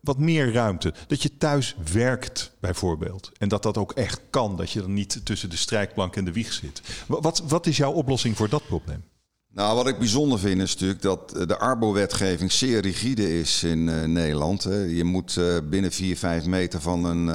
wat 0.00 0.18
meer 0.18 0.52
ruimte. 0.52 0.94
Dat 1.06 1.22
je 1.22 1.36
thuis 1.38 1.76
werkt, 1.92 2.52
bijvoorbeeld. 2.60 3.30
En 3.38 3.48
dat 3.48 3.62
dat 3.62 3.78
ook 3.78 3.92
echt 3.92 4.20
kan. 4.30 4.56
Dat 4.56 4.70
je 4.70 4.80
dan 4.80 4.92
niet 4.92 5.20
tussen 5.24 5.50
de 5.50 5.56
strijkplank 5.56 6.16
en 6.16 6.24
de 6.24 6.32
wieg 6.32 6.52
zit. 6.52 6.82
Wat, 7.06 7.42
wat 7.48 7.66
is 7.66 7.76
jouw 7.76 7.92
oplossing 7.92 8.36
voor 8.36 8.48
dat 8.48 8.66
probleem? 8.66 9.04
Nou, 9.52 9.76
wat 9.76 9.88
ik 9.88 9.98
bijzonder 9.98 10.38
vind 10.38 10.60
is 10.60 10.72
natuurlijk 10.72 11.02
dat 11.02 11.32
eh, 11.36 11.46
de 11.46 11.58
Arbo-wetgeving 11.58 12.52
zeer 12.52 12.80
rigide 12.80 13.38
is 13.38 13.62
in 13.62 13.88
uh, 13.88 14.04
Nederland. 14.04 14.62
Je 14.88 15.04
moet 15.04 15.36
uh, 15.36 15.56
binnen 15.64 15.92
4, 15.92 16.16
5 16.16 16.44
meter 16.44 16.80
van 16.80 17.04
een 17.04 17.30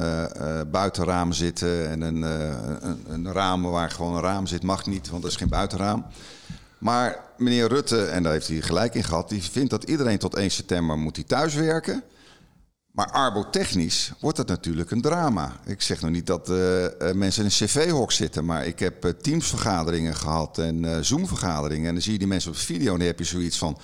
buitenraam 0.70 1.32
zitten. 1.32 1.90
En 1.90 2.00
een, 2.00 2.22
een, 2.22 3.04
een, 3.08 3.32
raam 3.32 3.62
waar 3.62 3.90
gewoon 3.90 4.14
een 4.14 4.22
raam 4.22 4.46
zit 4.46 4.62
mag 4.62 4.86
niet, 4.86 5.10
want 5.10 5.22
dat 5.22 5.30
is 5.30 5.36
geen 5.36 5.48
buitenraam. 5.48 6.06
Maar 6.78 7.18
meneer 7.36 7.68
Rutte, 7.68 8.04
en 8.04 8.22
daar 8.22 8.32
heeft 8.32 8.48
hij 8.48 8.60
gelijk 8.60 8.94
in 8.94 9.04
gehad, 9.04 9.28
die 9.28 9.42
vindt 9.42 9.70
dat 9.70 9.84
iedereen 9.84 10.18
tot 10.18 10.34
1 10.34 10.50
september 10.50 10.98
moet 10.98 11.16
hij 11.16 11.24
thuiswerken. 11.24 12.02
Maar 12.94 13.10
arbotechnisch 13.10 14.12
wordt 14.20 14.38
het 14.38 14.48
natuurlijk 14.48 14.90
een 14.90 15.00
drama. 15.00 15.52
Ik 15.64 15.82
zeg 15.82 16.00
nog 16.00 16.10
niet 16.10 16.26
dat 16.26 16.50
uh, 16.50 16.56
mensen 17.12 17.44
in 17.44 17.44
een 17.44 17.66
cv-hok 17.66 18.12
zitten, 18.12 18.44
maar 18.44 18.66
ik 18.66 18.78
heb 18.78 19.04
uh, 19.04 19.10
teamsvergaderingen 19.10 20.14
gehad 20.14 20.58
en 20.58 20.84
uh, 20.84 20.96
Zoom-vergaderingen. 21.00 21.88
En 21.88 21.92
dan 21.92 22.02
zie 22.02 22.12
je 22.12 22.18
die 22.18 22.28
mensen 22.28 22.50
op 22.50 22.56
de 22.56 22.62
video 22.62 22.92
en 22.92 22.98
dan 22.98 23.06
heb 23.06 23.18
je 23.18 23.24
zoiets 23.24 23.58
van, 23.58 23.78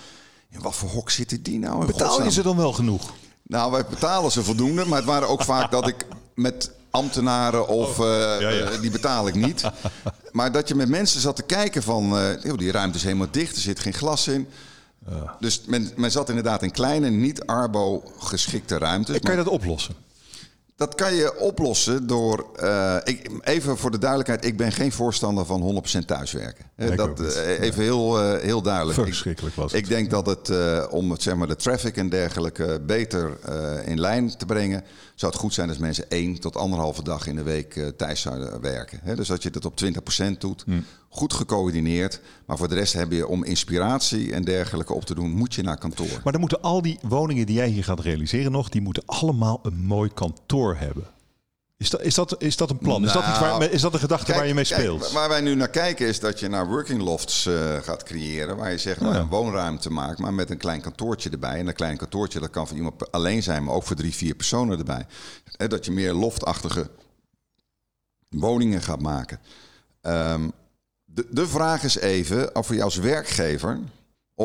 in 0.51 0.61
wat 0.61 0.75
voor 0.75 0.89
hok 0.89 1.11
zitten 1.11 1.43
die 1.43 1.59
nou? 1.59 1.87
Betaal 1.87 2.23
je 2.23 2.31
ze 2.31 2.43
dan 2.43 2.57
wel 2.57 2.73
genoeg? 2.73 3.13
Nou, 3.43 3.71
wij 3.71 3.85
betalen 3.87 4.31
ze 4.31 4.43
voldoende, 4.43 4.85
maar 4.85 4.99
het 4.99 5.07
waren 5.07 5.29
ook 5.29 5.43
vaak 5.43 5.71
dat 5.71 5.89
ik 5.89 6.07
met 6.35 6.71
ambtenaren 6.91 7.69
of 7.69 7.99
oh, 7.99 8.07
ja, 8.41 8.49
ja. 8.49 8.77
die 8.77 8.91
betaal 8.91 9.29
ik 9.29 9.35
niet. 9.35 9.63
Maar 10.33 10.53
dat 10.53 10.69
je 10.69 10.75
met 10.75 10.89
mensen 10.89 11.21
zat 11.21 11.37
te 11.37 11.43
kijken 11.43 11.83
van, 11.83 12.17
die 12.57 12.71
ruimte 12.71 12.99
is 12.99 13.05
helemaal 13.05 13.31
dicht, 13.31 13.57
er 13.57 13.63
zit 13.63 13.81
geen 13.81 13.95
glas 13.95 14.29
in. 14.29 14.49
Dus 15.41 15.63
men, 15.67 15.91
men 15.97 16.11
zat 16.11 16.29
inderdaad 16.29 16.63
in 16.63 16.71
kleine, 16.71 17.11
niet 17.11 17.47
arbo-geschikte 17.47 18.79
ruimtes. 18.79 19.19
kan 19.19 19.31
je 19.31 19.45
dat 19.45 19.53
oplossen? 19.53 19.95
Dat 20.81 20.95
kan 20.95 21.15
je 21.15 21.39
oplossen 21.39 22.07
door. 22.07 22.47
Uh, 22.63 22.97
ik, 23.05 23.31
even 23.41 23.79
voor 23.79 23.91
de 23.91 23.99
duidelijkheid, 23.99 24.45
ik 24.45 24.57
ben 24.57 24.73
geen 24.73 24.93
voorstander 24.93 25.47
van 25.47 25.83
100% 26.03 26.05
thuiswerken. 26.05 26.65
Nee, 26.77 26.97
dat, 26.97 27.21
uh, 27.21 27.61
even 27.61 27.83
heel, 27.83 28.23
uh, 28.23 28.41
heel 28.43 28.63
duidelijk. 28.63 28.99
Verschrikkelijk 28.99 29.55
was 29.55 29.73
het. 29.73 29.81
Ik 29.81 29.89
denk 29.89 30.11
dat 30.11 30.27
het 30.27 30.51
om 30.89 31.11
het, 31.11 31.23
zeg 31.23 31.35
maar, 31.35 31.49
de 31.49 31.57
traffic 31.57 31.97
en 31.97 32.09
dergelijke 32.09 32.81
beter 32.87 33.39
in 33.85 34.01
lijn 34.01 34.37
te 34.37 34.47
brengen, 34.47 34.85
zou 35.21 35.33
het 35.33 35.41
goed 35.41 35.55
zijn 35.55 35.69
als 35.69 35.79
mensen 35.79 36.11
één 36.11 36.41
tot 36.41 36.57
anderhalve 36.57 37.03
dag 37.03 37.27
in 37.27 37.37
de 37.37 37.43
week 37.43 37.93
thuis 37.97 38.21
zouden 38.21 38.61
werken. 38.61 39.01
He, 39.03 39.17
dus 39.17 39.29
dat 39.29 39.43
je 39.43 39.51
het 39.53 39.65
op 39.65 39.81
20% 40.35 40.39
doet, 40.39 40.63
hm. 40.67 40.81
goed 41.09 41.33
gecoördineerd. 41.33 42.21
Maar 42.47 42.57
voor 42.57 42.69
de 42.69 42.75
rest 42.75 42.93
heb 42.93 43.13
je 43.13 43.27
om 43.27 43.45
inspiratie 43.45 44.33
en 44.33 44.45
dergelijke 44.45 44.93
op 44.93 45.05
te 45.05 45.15
doen, 45.15 45.31
moet 45.31 45.55
je 45.55 45.63
naar 45.63 45.79
kantoor. 45.79 46.21
Maar 46.25 46.33
dan 46.33 46.41
moeten 46.41 46.61
al 46.63 46.83
die 46.83 46.99
woningen 47.03 47.47
die 47.47 47.57
jij 47.57 47.69
hier 47.69 47.85
gaat 47.85 48.01
realiseren 48.01 48.53
nog, 48.53 48.69
die 48.69 48.81
moeten 48.81 49.03
allemaal 49.07 49.61
een 49.63 49.85
mooi 49.85 50.11
kantoor 50.15 50.77
hebben. 50.77 51.05
Is 51.81 51.91
dat, 51.91 52.03
is 52.03 52.15
dat, 52.15 52.43
is 52.43 52.57
dat 52.57 52.71
een 52.71 52.79
plan? 52.79 53.05
is, 53.05 53.13
dat 53.13 53.27
iets 53.29 53.39
waar, 53.39 53.59
nou, 53.59 53.65
is 53.65 53.81
dat 53.81 53.93
een 53.93 54.01
gedachte 54.01 54.33
waar 54.33 54.47
je 54.47 54.55
mee 54.55 54.65
speelt? 54.65 55.13
waar 55.13 55.29
wij 55.29 55.41
nu 55.41 55.55
naar 55.55 55.71
kijken 55.71 56.07
is 56.07 56.21
dat 56.21 56.41
je 56.41 56.49
naar 56.49 56.67
working 56.67 57.03
lofts 57.03 57.47
uh, 57.47 57.75
gaat 57.77 58.03
creëren. 58.03 58.57
Waar 58.57 58.71
je 58.71 58.79
zegt, 58.79 59.01
nou, 59.01 59.15
een 59.15 59.29
woonruimte 59.29 59.91
maakt, 59.91 60.19
maar 60.19 60.35
met 60.35 60.51
een 60.51 60.57
klein 60.57 60.81
kantoortje 60.81 61.31
erbij. 61.31 61.59
En 61.59 61.67
een 61.67 61.75
klein 61.75 61.97
kantoortje, 61.97 62.41
dat 62.41 62.51
kan 62.51 62.67
voor 62.67 62.77
iemand 62.77 63.13
alleen 63.13 63.43
zijn, 63.43 63.65
maar 63.65 63.75
ook 63.75 63.83
voor 63.83 63.97
drie, 63.97 64.15
vier 64.15 64.35
personen 64.35 64.79
erbij. 64.79 65.07
En 65.57 65.69
dat 65.69 65.85
je 65.85 65.91
meer 65.91 66.13
loftachtige 66.13 66.91
woningen 68.29 68.83
gaat 68.83 69.01
maken. 69.01 69.41
Um, 70.03 70.53
de, 71.05 71.27
de 71.31 71.49
vraag 71.49 71.83
is 71.83 71.99
even, 71.99 72.57
of 72.57 72.75
je 72.75 72.83
als 72.83 72.97
werkgever 72.97 73.79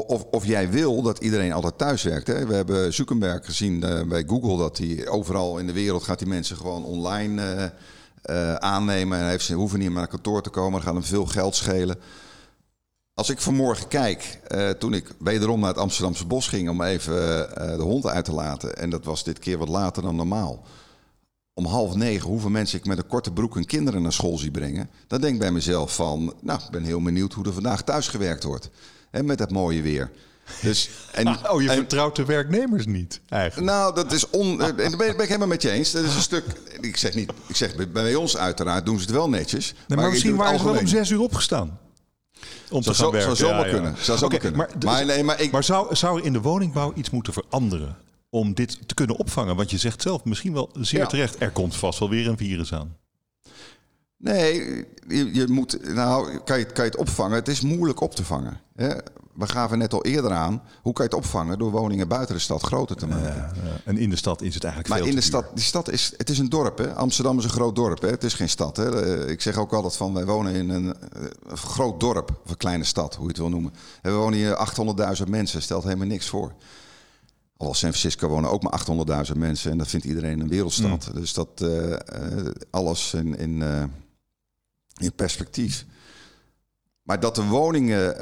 Of, 0.03 0.23
of 0.31 0.45
jij 0.45 0.69
wil 0.71 1.01
dat 1.01 1.19
iedereen 1.19 1.53
altijd 1.53 1.77
thuis 1.77 2.03
werkt. 2.03 2.27
Hè? 2.27 2.45
We 2.45 2.53
hebben 2.53 2.93
Zuckerberg 2.93 3.45
gezien 3.45 3.85
uh, 3.85 4.01
bij 4.01 4.23
Google 4.27 4.57
dat 4.57 4.77
hij 4.77 5.07
overal 5.07 5.57
in 5.57 5.67
de 5.67 5.73
wereld 5.73 6.03
gaat 6.03 6.19
die 6.19 6.27
mensen 6.27 6.57
gewoon 6.57 6.83
online 6.83 7.41
uh, 7.55 8.35
uh, 8.35 8.55
aannemen. 8.55 9.19
En 9.19 9.27
heeft, 9.27 9.45
ze 9.45 9.53
hoeven 9.53 9.79
niet 9.79 9.89
meer 9.89 9.97
naar 9.97 10.07
kantoor 10.07 10.41
te 10.41 10.49
komen. 10.49 10.71
Dat 10.71 10.81
gaat 10.81 10.93
hem 10.93 11.03
veel 11.03 11.25
geld 11.25 11.55
schelen. 11.55 11.97
Als 13.13 13.29
ik 13.29 13.39
vanmorgen 13.39 13.87
kijk, 13.87 14.39
toen 14.79 14.93
ik 14.93 15.11
wederom 15.19 15.59
naar 15.59 15.69
het 15.69 15.77
Amsterdamse 15.77 16.25
bos 16.25 16.47
ging 16.47 16.69
om 16.69 16.81
even 16.81 17.15
de 17.77 17.83
hond 17.83 18.05
uit 18.05 18.25
te 18.25 18.33
laten. 18.33 18.77
En 18.77 18.89
dat 18.89 19.05
was 19.05 19.23
dit 19.23 19.39
keer 19.39 19.57
wat 19.57 19.69
later 19.69 20.03
dan 20.03 20.15
normaal 20.15 20.63
om 21.53 21.65
half 21.65 21.95
negen 21.95 22.29
hoeveel 22.29 22.49
mensen 22.49 22.79
ik 22.79 22.85
met 22.85 22.97
een 22.97 23.07
korte 23.07 23.31
broek 23.31 23.53
hun 23.53 23.65
kinderen 23.65 24.01
naar 24.01 24.13
school 24.13 24.37
zie 24.37 24.51
brengen. 24.51 24.89
Dan 25.07 25.21
denk 25.21 25.33
ik 25.33 25.39
bij 25.39 25.51
mezelf 25.51 25.95
van, 25.95 26.33
nou, 26.41 26.59
ik 26.63 26.71
ben 26.71 26.83
heel 26.83 27.01
benieuwd 27.01 27.33
hoe 27.33 27.45
er 27.45 27.53
vandaag 27.53 27.83
thuis 27.83 28.07
gewerkt 28.07 28.43
wordt. 28.43 28.69
En 29.15 29.25
met 29.25 29.37
dat 29.37 29.51
mooie 29.51 29.81
weer. 29.81 30.11
Dus, 30.61 30.89
en, 31.11 31.49
oh, 31.49 31.61
je 31.61 31.69
vertrouwt 31.69 32.15
de 32.15 32.25
werknemers 32.25 32.85
niet, 32.85 33.21
eigenlijk. 33.29 33.71
Nou, 33.71 33.95
dat 33.95 34.11
is 34.11 34.29
on. 34.29 34.61
En 34.61 34.75
daar 34.75 34.97
ben, 34.97 35.09
ik 35.09 35.27
helemaal 35.27 35.47
met 35.47 35.61
je 35.61 35.69
eens. 35.69 35.91
Dat 35.91 36.03
is 36.03 36.15
een 36.15 36.21
stuk. 36.21 36.45
Ik 36.81 36.97
zeg 36.97 37.13
niet. 37.13 37.31
Ik 37.47 37.55
zeg 37.55 37.91
bij 37.91 38.15
ons 38.15 38.37
uiteraard 38.37 38.85
doen 38.85 38.97
ze 38.97 39.01
het 39.01 39.11
wel 39.13 39.29
netjes. 39.29 39.73
Nee, 39.87 39.97
maar, 39.97 40.09
misschien 40.09 40.35
waren 40.35 40.59
ze 40.59 40.65
wel 40.65 40.77
om 40.77 40.87
zes 40.87 41.09
uur 41.09 41.19
opgestaan. 41.19 41.79
Om 42.69 42.81
te 42.81 42.93
gaan 42.93 43.11
werken. 43.11 43.35
Zou 43.35 43.49
zomaar 43.49 43.65
ja, 43.65 43.73
kunnen. 43.73 43.95
Zou 43.99 44.17
zomaar 44.17 44.37
okay, 44.37 44.51
kunnen. 44.51 44.57
Maar, 44.57 44.69
maar, 44.85 45.05
nee, 45.05 45.23
maar, 45.23 45.41
ik, 45.41 45.51
maar 45.51 45.63
zou, 45.63 45.95
zou 45.95 46.19
er 46.19 46.25
in 46.25 46.33
de 46.33 46.41
woningbouw 46.41 46.93
iets 46.95 47.09
moeten 47.09 47.33
veranderen? 47.33 47.97
om 48.29 48.53
dit 48.53 48.87
te 48.87 48.93
kunnen 48.93 49.15
opvangen? 49.15 49.55
Want 49.55 49.71
je 49.71 49.77
zegt 49.77 50.01
zelf 50.01 50.23
misschien 50.23 50.53
wel 50.53 50.69
zeer 50.79 51.07
terecht, 51.07 51.41
er 51.41 51.51
komt 51.51 51.75
vast 51.75 51.99
wel 51.99 52.09
weer 52.09 52.27
een 52.27 52.37
virus 52.37 52.73
aan. 52.73 52.97
Nee, 54.25 54.85
je, 55.07 55.33
je, 55.33 55.47
moet, 55.47 55.93
nou, 55.93 56.37
kan 56.37 56.59
je, 56.59 56.65
kan 56.65 56.85
je 56.85 56.91
het 56.91 56.99
opvangen? 56.99 57.35
Het 57.35 57.47
is 57.47 57.61
moeilijk 57.61 58.01
op 58.01 58.15
te 58.15 58.23
vangen. 58.23 58.59
Hè? 58.75 58.89
We 59.33 59.47
gaven 59.47 59.77
net 59.77 59.93
al 59.93 60.03
eerder 60.05 60.31
aan, 60.31 60.61
hoe 60.81 60.93
kan 60.93 61.05
je 61.05 61.15
het 61.15 61.25
opvangen? 61.25 61.57
Door 61.57 61.71
woningen 61.71 62.07
buiten 62.07 62.35
de 62.35 62.41
stad 62.41 62.61
groter 62.61 62.95
te 62.95 63.07
maken. 63.07 63.35
Ja, 63.35 63.51
ja. 63.63 63.77
En 63.83 63.97
in 63.97 64.09
de 64.09 64.15
stad 64.15 64.41
is 64.41 64.53
het 64.53 64.63
eigenlijk 64.63 64.93
maar 64.93 65.03
veel 65.03 65.11
in 65.11 65.15
de 65.19 65.25
stad, 65.25 65.45
die 65.53 65.63
stad 65.63 65.89
is, 65.91 66.13
het 66.17 66.29
is 66.29 66.39
een 66.39 66.49
dorp. 66.49 66.77
Hè? 66.77 66.93
Amsterdam 66.93 67.37
is 67.37 67.43
een 67.43 67.49
groot 67.49 67.75
dorp. 67.75 68.01
Hè? 68.01 68.09
Het 68.09 68.23
is 68.23 68.33
geen 68.33 68.49
stad. 68.49 68.77
Hè? 68.77 69.03
Eh, 69.03 69.29
ik 69.29 69.41
zeg 69.41 69.57
ook 69.57 69.73
altijd 69.73 69.95
van, 69.95 70.13
wij 70.13 70.25
wonen 70.25 70.53
in 70.53 70.69
een, 70.69 70.93
eh, 70.93 71.21
een 71.47 71.57
groot 71.57 71.99
dorp, 71.99 72.39
of 72.43 72.51
een 72.51 72.57
kleine 72.57 72.83
stad, 72.83 73.15
hoe 73.15 73.23
je 73.23 73.29
het 73.29 73.37
wil 73.37 73.49
noemen. 73.49 73.73
En 74.01 74.11
we 74.11 74.17
wonen 74.17 74.39
hier 74.39 74.55
800.000 74.55 75.29
mensen, 75.29 75.61
stelt 75.61 75.83
helemaal 75.83 76.07
niks 76.07 76.29
voor. 76.29 76.53
Al 77.57 77.73
San 77.73 77.89
Francisco 77.89 78.27
wonen 78.27 78.51
ook 78.51 78.63
maar 78.63 78.73
800.000 78.73 79.37
mensen 79.37 79.71
en 79.71 79.77
dat 79.77 79.87
vindt 79.87 80.05
iedereen 80.05 80.39
een 80.39 80.47
wereldstad. 80.47 81.07
Mm. 81.07 81.19
Dus 81.19 81.33
dat 81.33 81.61
uh, 81.61 81.95
alles 82.69 83.13
in, 83.13 83.37
in, 83.37 83.61
uh, 83.61 83.83
in 85.01 85.13
perspectief. 85.13 85.85
Maar 87.01 87.19
dat 87.19 87.35
de 87.35 87.45
woningen. 87.45 88.17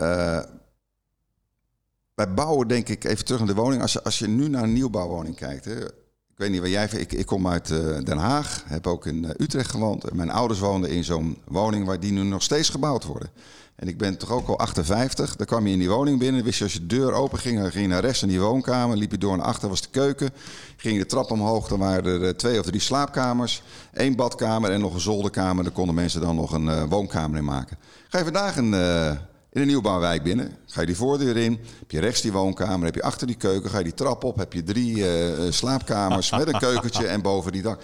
wij 2.16 2.34
bouwen, 2.34 2.68
denk 2.68 2.90
ik, 2.90 3.04
even 3.04 3.26
terug 3.26 3.40
naar 3.40 3.56
de 3.56 3.62
woning. 3.62 3.82
Als 3.82 3.94
je, 3.94 4.04
als 4.04 4.20
je 4.20 4.28
nu 4.28 4.48
naar 4.48 4.64
een 4.64 4.74
nieuwbouwwoning 4.74 5.36
kijkt. 5.36 5.66
Hè, 5.66 5.86
ik 5.86 6.40
weet 6.40 6.50
niet 6.50 6.60
waar 6.60 6.70
jij. 6.70 6.90
Ik, 6.90 7.12
ik 7.12 7.26
kom 7.26 7.48
uit 7.48 7.68
Den 8.06 8.18
Haag, 8.18 8.64
heb 8.68 8.88
ook 8.88 9.06
in 9.06 9.34
Utrecht 9.38 9.70
gewoond. 9.70 10.14
Mijn 10.14 10.30
ouders 10.30 10.60
woonden 10.60 10.90
in 10.90 11.04
zo'n 11.04 11.38
woning 11.46 11.86
waar 11.86 12.00
die 12.00 12.12
nu 12.12 12.24
nog 12.24 12.44
steeds 12.44 12.70
gebouwd 12.70 13.04
worden. 13.04 13.30
En 13.76 13.88
ik 13.88 13.98
ben 13.98 14.18
toch 14.18 14.32
ook 14.32 14.48
al 14.48 14.60
58. 14.60 15.36
Dan 15.36 15.46
kwam 15.46 15.68
je 15.68 15.74
in 15.74 15.80
die 15.80 15.90
woning 15.90 16.20
binnen. 16.20 16.44
Wist 16.44 16.58
je 16.58 16.64
als 16.64 16.74
je 16.74 16.80
de 16.80 16.86
deur 16.86 17.14
open 17.14 17.40
ging, 17.40 17.60
dan 17.60 17.72
ging 17.72 17.84
je 17.84 17.90
naar 17.90 18.02
rechts 18.02 18.22
in 18.22 18.28
die 18.28 18.40
woonkamer. 18.40 18.98
Liep 18.98 19.12
je 19.12 19.18
door 19.18 19.38
naar 19.38 19.46
achter, 19.46 19.70
was 19.70 19.82
de 19.82 19.90
keuken. 19.90 20.30
Ging 20.78 20.94
je 20.96 21.02
de 21.02 21.08
trap 21.08 21.32
omhoog, 21.32 21.68
dan 21.68 21.80
waren 21.80 22.06
er 22.06 22.24
eh, 22.24 22.30
twee 22.30 22.60
of 22.60 22.66
drie 22.66 22.80
slaapkamers. 22.80 23.62
één 23.94 24.16
badkamer 24.16 24.72
en 24.72 24.80
nog 24.80 24.94
een 24.94 25.00
zolderkamer. 25.00 25.64
Daar 25.64 25.74
konden 25.74 25.96
mensen 25.96 26.22
dan 26.22 26.36
nog 26.36 26.52
een 26.52 26.66
uh, 26.66 26.84
woonkamer 26.84 27.38
in 27.38 27.46
maken. 27.46 27.78
Ga 28.10 28.18
je 28.18 28.24
vandaag 28.24 28.58
een, 28.58 28.74
uh, 28.74 29.12
in 29.54 29.62
een 29.62 29.68
nieuwbouwwijk 29.68 30.24
binnen. 30.24 30.58
Ga 30.66 30.80
je 30.80 30.86
die 30.86 30.96
voordeur 30.96 31.38
in. 31.38 31.60
Heb 31.80 31.92
je 31.92 32.00
rechts 32.00 32.22
die 32.22 32.32
woonkamer. 32.32 32.86
Heb 32.86 32.96
je 32.96 33.04
achter 33.04 33.28
die 33.28 33.36
keuken. 33.36 33.70
Ga 33.70 33.78
je 33.78 33.84
die 33.84 33.94
trap 33.94 34.24
op. 34.24 34.38
Heb 34.38 34.54
je 34.54 34.64
drie 34.64 34.96
uh, 34.96 35.32
slaapkamers 35.50 36.32
met 36.32 36.48
een 36.48 36.60
keukentje 36.60 37.08
en 37.08 37.22
boven 37.22 37.52
die 37.52 37.62
dak. 37.62 37.82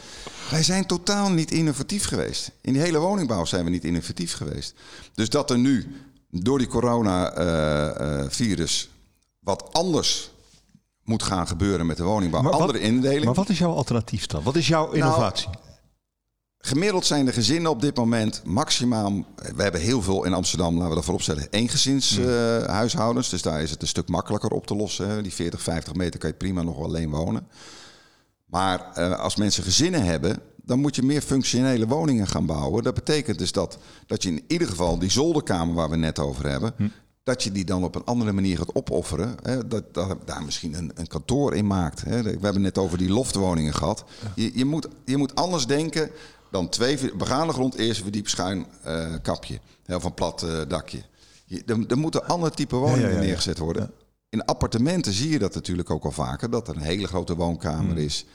Wij 0.50 0.64
zijn 0.64 0.86
totaal 0.86 1.30
niet 1.30 1.52
innovatief 1.52 2.06
geweest. 2.06 2.52
In 2.62 2.74
die 2.74 2.82
hele 2.82 3.00
woningbouw 3.00 3.46
zijn 3.46 3.64
we 3.64 3.70
niet 3.70 3.84
innovatief 3.84 4.34
geweest. 4.34 4.74
Dus 5.14 5.30
dat 5.30 5.50
er 5.50 5.58
nu 5.58 5.96
door 6.30 6.58
die 6.58 6.68
coronavirus 6.68 8.84
uh, 8.84 8.90
uh, 8.90 8.96
wat 9.40 9.74
anders 9.74 10.32
moet 11.04 11.24
gaan 11.24 11.48
gebeuren 11.48 11.86
met 11.86 11.98
de 11.98 12.04
woningbouw. 12.04 12.42
Maar 12.42 12.52
andere 12.52 12.80
indeling. 12.80 13.26
Maar 13.26 13.34
wat 13.34 13.50
is 13.50 13.58
jouw 13.58 13.74
alternatief 13.74 14.26
dan? 14.26 14.44
Wat 14.44 14.56
is 14.56 14.68
jouw 14.68 14.92
innovatie? 14.92 15.48
Nou, 15.48 15.69
Gemiddeld 16.70 17.06
zijn 17.06 17.26
de 17.26 17.34
gezinnen 17.34 17.72
op 17.72 17.82
dit 17.82 17.96
moment 17.96 18.42
maximaal. 18.46 19.26
We 19.56 19.62
hebben 19.62 19.82
heel 19.82 20.02
veel 20.02 20.26
in 20.26 20.34
Amsterdam, 20.34 20.74
laten 20.74 20.90
we 20.90 20.96
dat 20.96 21.04
vooropstellen, 21.04 21.48
eengezinshuishoudens. 21.50 23.26
Uh, 23.26 23.32
dus 23.32 23.42
daar 23.42 23.62
is 23.62 23.72
het 23.72 23.82
een 23.82 23.88
stuk 23.88 24.10
makkelijker 24.10 24.50
op 24.50 24.68
te 24.68 24.76
lossen. 24.76 25.10
Hè. 25.10 25.22
Die 25.22 25.34
40, 25.34 25.62
50 25.62 25.94
meter 25.94 26.20
kan 26.20 26.30
je 26.30 26.36
prima 26.36 26.62
nog 26.62 26.84
alleen 26.84 27.10
wonen. 27.10 27.48
Maar 28.46 28.92
uh, 28.98 29.20
als 29.20 29.36
mensen 29.36 29.64
gezinnen 29.64 30.04
hebben, 30.04 30.40
dan 30.56 30.80
moet 30.80 30.96
je 30.96 31.04
meer 31.04 31.22
functionele 31.22 31.88
woningen 31.88 32.28
gaan 32.28 32.46
bouwen. 32.46 32.84
Dat 32.84 32.94
betekent 32.94 33.40
dus 33.40 33.52
dat, 33.52 33.78
dat 34.06 34.24
je 34.24 34.30
in 34.30 34.44
ieder 34.48 34.68
geval 34.68 35.00
die 35.00 35.12
zolderkamer 35.12 35.76
waar 35.76 35.90
we 35.90 35.96
net 35.96 36.20
over 36.20 36.50
hebben, 36.50 36.74
hm. 36.78 36.88
dat 37.24 37.44
je 37.44 37.52
die 37.52 37.66
dan 37.66 37.84
op 37.84 37.96
een 37.96 38.06
andere 38.06 38.32
manier 38.32 38.58
gaat 38.58 38.76
opofferen. 38.76 39.36
Hè, 39.42 39.68
dat, 39.68 39.94
dat 39.94 40.18
daar 40.26 40.44
misschien 40.44 40.74
een, 40.74 40.92
een 40.96 41.08
kantoor 41.08 41.56
in 41.56 41.68
maakt. 41.68 42.02
Hè. 42.02 42.24
We 42.24 42.40
hebben 42.42 42.62
net 42.62 42.78
over 42.78 42.98
die 42.98 43.10
loftwoningen 43.10 43.74
gehad. 43.74 44.04
Je, 44.36 44.52
je, 44.58 44.66
moet, 44.66 44.88
je 45.06 45.18
moet 45.18 45.36
anders 45.36 45.66
denken 45.66 46.12
dan 46.52 46.70
twee 46.70 47.16
begane 47.16 47.54
grond, 47.54 47.76
eerste 47.76 48.04
verdiep 48.04 48.28
schuin 48.28 48.66
uh, 48.88 49.14
kapje. 49.22 49.60
Of 49.88 50.04
een 50.04 50.14
plat 50.14 50.44
uh, 50.44 50.62
dakje. 50.68 51.02
Je, 51.46 51.64
er, 51.66 51.86
er 51.88 51.98
moeten 51.98 52.28
andere 52.28 52.54
type 52.54 52.76
woningen 52.76 53.20
neergezet 53.20 53.58
worden. 53.58 53.92
In 54.30 54.46
appartementen 54.46 55.14
zie 55.14 55.30
je 55.30 55.40
dat 55.40 55.54
natuurlijk 55.54 55.90
ook 55.90 56.04
al 56.04 56.12
vaker. 56.12 56.50
Dat 56.50 56.68
er 56.68 56.76
een 56.76 56.82
hele 56.82 57.08
grote 57.08 57.36
woonkamer 57.36 57.96
hmm. 57.96 58.06
is. 58.06 58.26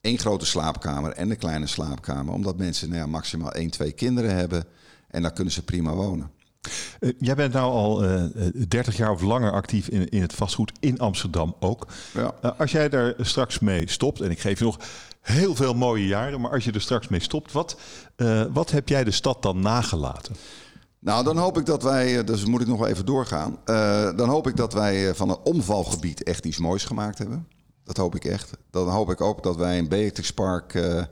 één 0.00 0.18
grote 0.18 0.46
slaapkamer 0.46 1.12
en 1.12 1.30
een 1.30 1.36
kleine 1.36 1.66
slaapkamer. 1.66 2.34
Omdat 2.34 2.56
mensen 2.56 2.90
nou 2.90 3.08
maximaal 3.08 3.52
één, 3.52 3.70
twee 3.70 3.92
kinderen 3.92 4.34
hebben. 4.34 4.64
En 5.08 5.22
daar 5.22 5.32
kunnen 5.32 5.52
ze 5.52 5.62
prima 5.62 5.92
wonen. 5.92 6.30
Uh, 7.00 7.12
jij 7.18 7.34
bent 7.34 7.52
nou 7.52 7.72
al 7.72 8.04
uh, 8.04 8.22
30 8.68 8.96
jaar 8.96 9.10
of 9.10 9.22
langer 9.22 9.52
actief 9.52 9.88
in, 9.88 10.08
in 10.08 10.22
het 10.22 10.32
vastgoed 10.32 10.72
in 10.80 10.98
Amsterdam 10.98 11.54
ook. 11.60 11.86
Ja. 12.14 12.34
Uh, 12.44 12.50
als 12.58 12.70
jij 12.70 12.88
daar 12.88 13.14
straks 13.18 13.58
mee 13.58 13.90
stopt, 13.90 14.20
en 14.20 14.30
ik 14.30 14.40
geef 14.40 14.58
je 14.58 14.64
nog 14.64 14.78
heel 15.20 15.54
veel 15.54 15.74
mooie 15.74 16.06
jaren. 16.06 16.40
Maar 16.40 16.50
als 16.50 16.64
je 16.64 16.72
er 16.72 16.80
straks 16.80 17.08
mee 17.08 17.20
stopt, 17.20 17.52
wat, 17.52 17.76
wat 18.52 18.70
heb 18.70 18.88
jij 18.88 19.04
de 19.04 19.10
stad 19.10 19.42
dan 19.42 19.60
nagelaten? 19.60 20.36
Nou, 20.98 21.24
dan 21.24 21.36
hoop 21.36 21.58
ik 21.58 21.66
dat 21.66 21.82
wij, 21.82 22.18
eh, 22.18 22.26
dus 22.26 22.44
moet 22.44 22.60
ik 22.60 22.66
nog 22.66 22.86
even 22.86 23.06
doorgaan. 23.06 23.58
Dan 24.16 24.28
hoop 24.28 24.46
ik 24.46 24.56
dat 24.56 24.72
wij 24.72 25.14
van 25.14 25.30
een 25.30 25.38
omvalgebied 25.44 26.22
echt 26.22 26.44
iets 26.44 26.58
moois 26.58 26.84
gemaakt 26.84 27.18
hebben. 27.18 27.48
Dat 27.84 27.96
hoop 27.96 28.14
ik 28.14 28.24
echt. 28.24 28.50
Dan 28.70 28.88
hoop 28.88 29.10
ik 29.10 29.20
ook 29.20 29.42
dat 29.42 29.56
wij 29.56 29.76
in 29.76 29.88
Beatrix 29.88 30.32
Park 30.32 30.74
uh, 30.74 31.02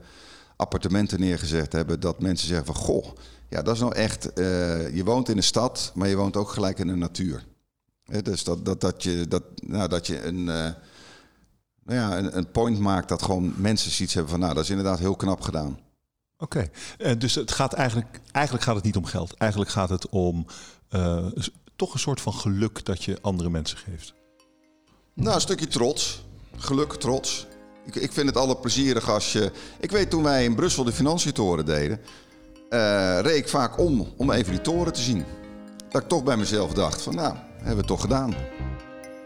appartementen 0.55 1.19
neergezet 1.19 1.73
hebben. 1.73 1.99
Dat 1.99 2.21
mensen 2.21 2.47
zeggen 2.47 2.65
van, 2.65 2.75
goh, 2.75 3.05
ja, 3.49 3.61
dat 3.61 3.73
is 3.73 3.81
nou 3.81 3.95
echt... 3.95 4.23
je 4.93 5.01
woont 5.05 5.29
in 5.29 5.35
de 5.35 5.41
stad, 5.41 5.91
maar 5.95 6.07
je 6.07 6.15
woont 6.15 6.37
ook 6.37 6.49
gelijk 6.49 6.79
in 6.79 6.87
de 6.87 6.95
natuur. 6.95 7.45
dus 8.23 8.43
dat, 8.43 8.65
dat, 8.65 8.81
dat, 8.81 9.03
je, 9.03 9.27
dat, 9.27 9.43
nou, 9.55 9.89
dat 9.89 10.07
je 10.07 10.23
een 10.23 10.43
nou 10.43 11.99
ja, 11.99 12.17
een, 12.17 12.37
een, 12.37 12.51
point 12.51 12.79
maakt 12.79 13.09
dat 13.09 13.21
gewoon 13.21 13.53
mensen 13.57 13.91
zoiets 13.91 14.13
hebben 14.13 14.31
van, 14.31 14.39
nou, 14.39 14.53
dat 14.53 14.63
is 14.63 14.69
inderdaad 14.69 14.99
heel 14.99 15.15
knap 15.15 15.41
gedaan. 15.41 15.79
Oké, 16.37 16.69
okay. 16.97 17.17
dus 17.17 17.35
het 17.35 17.51
gaat 17.51 17.73
eigenlijk, 17.73 18.19
eigenlijk 18.31 18.65
gaat 18.65 18.75
het 18.75 18.83
niet 18.83 18.95
om 18.95 19.05
geld. 19.05 19.33
Eigenlijk 19.33 19.71
gaat 19.71 19.89
het 19.89 20.09
om 20.09 20.45
toch 21.75 21.93
een 21.93 21.99
soort 21.99 22.21
van 22.21 22.33
geluk 22.33 22.85
dat 22.85 23.03
je 23.03 23.17
andere 23.21 23.49
mensen 23.49 23.77
geeft. 23.77 24.13
Nou, 25.13 25.35
een 25.35 25.41
stukje 25.41 25.67
trots. 25.67 26.23
Geluk, 26.57 26.93
trots. 26.93 27.47
Ik, 27.85 27.95
ik 27.95 28.11
vind 28.11 28.27
het 28.27 28.37
altijd 28.37 28.61
plezierig 28.61 29.09
als 29.09 29.33
je... 29.33 29.51
Ik 29.79 29.91
weet 29.91 30.09
toen 30.09 30.23
wij 30.23 30.43
in 30.43 30.55
Brussel 30.55 30.83
de 30.83 30.91
financiëntoren 30.91 31.65
deden... 31.65 31.99
Uh, 32.69 33.19
reed 33.21 33.37
ik 33.37 33.47
vaak 33.47 33.79
om 33.79 34.07
om 34.17 34.31
even 34.31 34.51
die 34.51 34.61
toren 34.61 34.93
te 34.93 35.01
zien. 35.01 35.25
Dat 35.89 36.01
ik 36.01 36.07
toch 36.07 36.23
bij 36.23 36.37
mezelf 36.37 36.73
dacht 36.73 37.01
van, 37.01 37.15
nou, 37.15 37.35
hebben 37.55 37.71
we 37.71 37.77
het 37.77 37.87
toch 37.87 38.01
gedaan. 38.01 38.35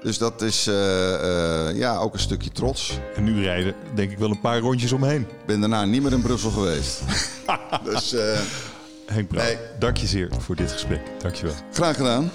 Dus 0.01 0.17
dat 0.17 0.41
is 0.41 0.67
uh, 0.67 0.73
uh, 0.75 1.77
ja, 1.77 1.97
ook 1.97 2.13
een 2.13 2.19
stukje 2.19 2.49
trots. 2.49 2.99
En 3.15 3.23
nu 3.23 3.41
rijden 3.41 3.75
denk 3.95 4.11
ik 4.11 4.17
wel 4.17 4.29
een 4.29 4.39
paar 4.39 4.59
rondjes 4.59 4.91
omheen. 4.91 5.21
Ik 5.21 5.45
ben 5.45 5.59
daarna 5.59 5.85
niet 5.85 6.03
meer 6.03 6.11
in 6.11 6.21
Brussel 6.21 6.51
geweest. 6.51 7.01
dus, 7.83 8.15
Henk 9.05 9.27
Brouw, 9.27 9.43
nee. 9.43 9.57
dank 9.79 9.97
je 9.97 10.07
zeer 10.07 10.29
voor 10.37 10.55
dit 10.55 10.71
gesprek. 10.71 11.01
Dank 11.21 11.35
je 11.35 11.45
wel. 11.45 11.55
Graag 11.71 11.95
gedaan. 11.95 12.31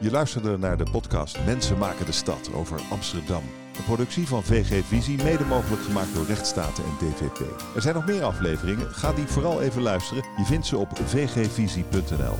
Je 0.00 0.10
luisterde 0.10 0.58
naar 0.58 0.76
de 0.76 0.86
podcast 0.90 1.36
Mensen 1.46 1.78
maken 1.78 2.06
de 2.06 2.12
stad 2.12 2.50
over 2.54 2.80
Amsterdam. 2.90 3.61
Een 3.76 3.84
productie 3.84 4.26
van 4.26 4.42
VG 4.42 4.84
Visie, 4.84 5.22
mede 5.22 5.44
mogelijk 5.44 5.82
gemaakt 5.82 6.14
door 6.14 6.26
Rechtsstaten 6.26 6.84
en 6.84 7.06
DVP. 7.06 7.40
Er 7.74 7.82
zijn 7.82 7.94
nog 7.94 8.06
meer 8.06 8.22
afleveringen, 8.22 8.90
ga 8.94 9.12
die 9.12 9.26
vooral 9.26 9.62
even 9.62 9.82
luisteren. 9.82 10.24
Je 10.36 10.44
vindt 10.44 10.66
ze 10.66 10.76
op 10.76 10.88
vgvisie.nl. 11.04 12.36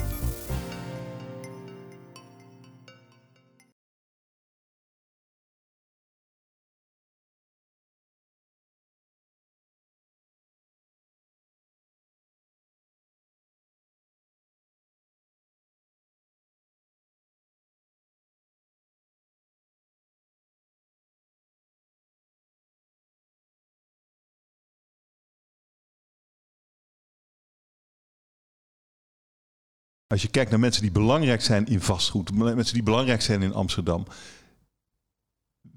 Als 30.12 30.22
je 30.22 30.28
kijkt 30.28 30.50
naar 30.50 30.60
mensen 30.60 30.82
die 30.82 30.90
belangrijk 30.90 31.42
zijn 31.42 31.66
in 31.66 31.80
vastgoed, 31.80 32.34
mensen 32.34 32.74
die 32.74 32.82
belangrijk 32.82 33.22
zijn 33.22 33.42
in 33.42 33.54
Amsterdam. 33.54 34.06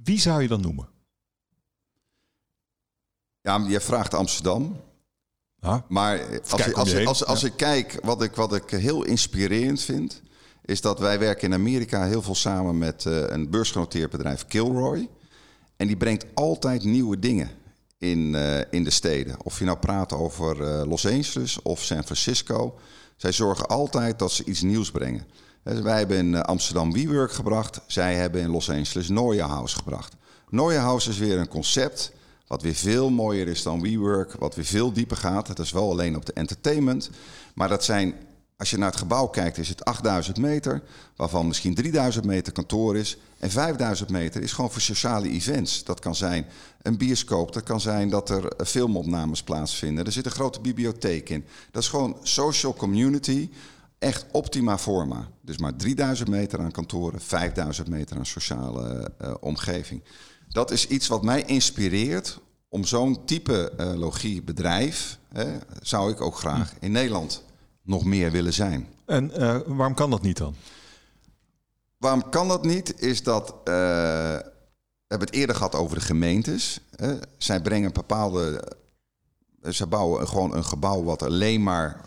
Wie 0.04 0.20
zou 0.20 0.42
je 0.42 0.48
dan 0.48 0.62
noemen? 0.62 0.88
Ja, 3.42 3.66
je 3.68 3.82
vraagt 3.82 4.14
Amsterdam. 4.14 4.82
Maar 5.88 6.42
als, 6.50 6.68
ik, 6.68 6.74
als, 6.74 6.94
ik, 6.94 7.08
als, 7.08 7.26
als 7.26 7.44
ik 7.44 7.54
kijk, 7.56 8.00
wat 8.04 8.22
ik, 8.24 8.36
wat 8.36 8.56
ik 8.56 8.70
heel 8.70 9.04
inspirerend 9.04 9.82
vind, 9.82 10.22
is 10.66 10.82
dat 10.82 11.00
wij 11.00 11.20
werken 11.20 11.48
in 11.48 11.54
Amerika 11.54 12.06
heel 12.06 12.22
veel 12.22 12.36
samen 12.36 12.78
met 12.78 13.06
uh, 13.06 13.24
een 13.28 13.50
beursgenoteerd 13.50 14.12
bedrijf, 14.12 14.46
Kilroy. 14.46 15.10
En 15.76 15.88
die 15.88 15.98
brengt 15.98 16.26
altijd 16.34 16.84
nieuwe 16.84 17.20
dingen 17.20 17.50
in, 17.98 18.34
uh, 18.34 18.60
in 18.72 18.84
de 18.84 18.90
steden. 18.90 19.44
Of 19.44 19.60
je 19.60 19.66
nou 19.66 19.78
praat 19.78 20.14
over 20.14 20.62
uh, 20.62 20.88
Los 20.88 21.06
Angeles 21.06 21.62
of 21.62 21.84
San 21.84 22.04
Francisco. 22.04 22.80
Zij 23.16 23.32
zorgen 23.32 23.68
altijd 23.68 24.20
dat 24.20 24.32
ze 24.32 24.44
iets 24.44 24.62
nieuws 24.62 24.92
brengen. 24.92 25.28
Wij 25.64 25.98
hebben 25.98 26.18
in 26.18 26.44
Amsterdam 26.44 26.94
WeWork 26.94 27.32
gebracht. 27.32 27.82
Zij 27.88 28.16
hebben 28.16 28.42
in 28.42 28.50
Los 28.50 28.70
Angeles 28.70 29.10
Noia 29.10 29.48
House 29.48 29.76
gebracht. 29.76 30.14
Noia 30.50 30.82
House 30.82 31.10
is 31.10 31.18
weer 31.18 31.38
een 31.38 31.48
concept 31.48 32.12
wat 32.48 32.62
weer 32.62 32.76
veel 32.76 33.10
mooier 33.10 33.48
is 33.48 33.64
dan 33.64 33.82
WeWork. 33.82 34.34
Wat 34.34 34.56
weer 34.56 34.66
veel 34.66 34.92
dieper 34.94 35.18
gaat. 35.18 35.48
Het 35.48 35.60
is 35.60 35.72
wel 35.72 35.92
alleen 35.92 36.16
op 36.16 36.26
de 36.26 36.34
entertainment. 36.34 37.10
Maar 37.54 37.70
dat 37.70 37.84
zijn 37.84 38.16
als 38.58 38.70
je 38.70 38.78
naar 38.78 38.90
het 38.90 39.00
gebouw 39.00 39.28
kijkt, 39.28 39.58
is 39.58 39.70
het 39.70 39.86
8000 39.86 40.38
meter, 40.38 40.82
waarvan 41.16 41.48
misschien 41.48 41.76
3000 41.76 42.26
meter 42.26 42.54
kantoor 42.54 42.98
is. 42.98 43.18
En 43.46 43.52
5000 43.52 44.10
meter 44.10 44.42
is 44.42 44.52
gewoon 44.52 44.72
voor 44.72 44.82
sociale 44.82 45.30
events. 45.30 45.84
Dat 45.84 46.00
kan 46.00 46.16
zijn 46.16 46.46
een 46.82 46.98
bioscoop, 46.98 47.54
dat 47.54 47.64
kan 47.64 47.82
zijn 47.82 48.10
dat 48.10 48.30
er 48.30 48.66
filmopnames 48.66 49.44
plaatsvinden. 49.44 50.06
Er 50.06 50.12
zit 50.12 50.26
een 50.26 50.32
grote 50.32 50.62
bibliotheek 50.62 51.30
in. 51.30 51.46
Dat 51.72 51.84
is 51.84 51.90
gewoon 51.90 52.18
social 52.22 52.74
community, 52.74 53.50
echt 54.00 54.26
optima 54.32 54.78
forma. 54.78 55.30
Dus 55.42 55.58
maar 55.58 55.76
3000 55.76 56.30
meter 56.30 56.60
aan 56.60 56.72
kantoren, 56.72 57.22
5000 57.22 57.88
meter 57.88 58.18
aan 58.18 58.26
sociale 58.26 59.12
uh, 59.22 59.34
omgeving. 59.40 60.04
Dat 60.50 60.72
is 60.72 60.88
iets 60.88 61.08
wat 61.08 61.24
mij 61.24 61.44
inspireert 61.44 62.40
om 62.70 62.86
zo'n 62.86 63.26
type 63.26 63.74
uh, 63.80 63.94
logiebedrijf, 63.94 65.20
hè, 65.30 65.58
zou 65.82 66.12
ik 66.12 66.22
ook 66.22 66.38
graag 66.38 66.74
in 66.80 66.92
Nederland 66.92 67.44
nog 67.82 68.06
meer 68.06 68.32
willen 68.32 68.54
zijn. 68.54 68.88
En 69.06 69.32
uh, 69.38 69.58
waarom 69.66 69.96
kan 69.96 70.10
dat 70.10 70.22
niet 70.22 70.38
dan? 70.38 70.56
Waarom 72.06 72.30
kan 72.30 72.48
dat 72.48 72.64
niet? 72.64 73.02
Is 73.02 73.24
dat. 73.24 73.50
Uh, 73.50 73.56
we 73.66 75.08
hebben 75.08 75.28
het 75.28 75.38
eerder 75.38 75.56
gehad 75.56 75.76
over 75.76 75.96
de 75.96 76.02
gemeentes. 76.02 76.80
Hè. 76.96 77.16
Zij 77.38 77.62
brengen 77.62 77.94
bepaalde. 77.94 78.72
Ze 79.70 79.88
bouwen 79.88 80.28
gewoon 80.28 80.56
een 80.56 80.64
gebouw 80.64 81.04
wat 81.04 81.24
alleen 81.24 81.64
maar 81.64 82.02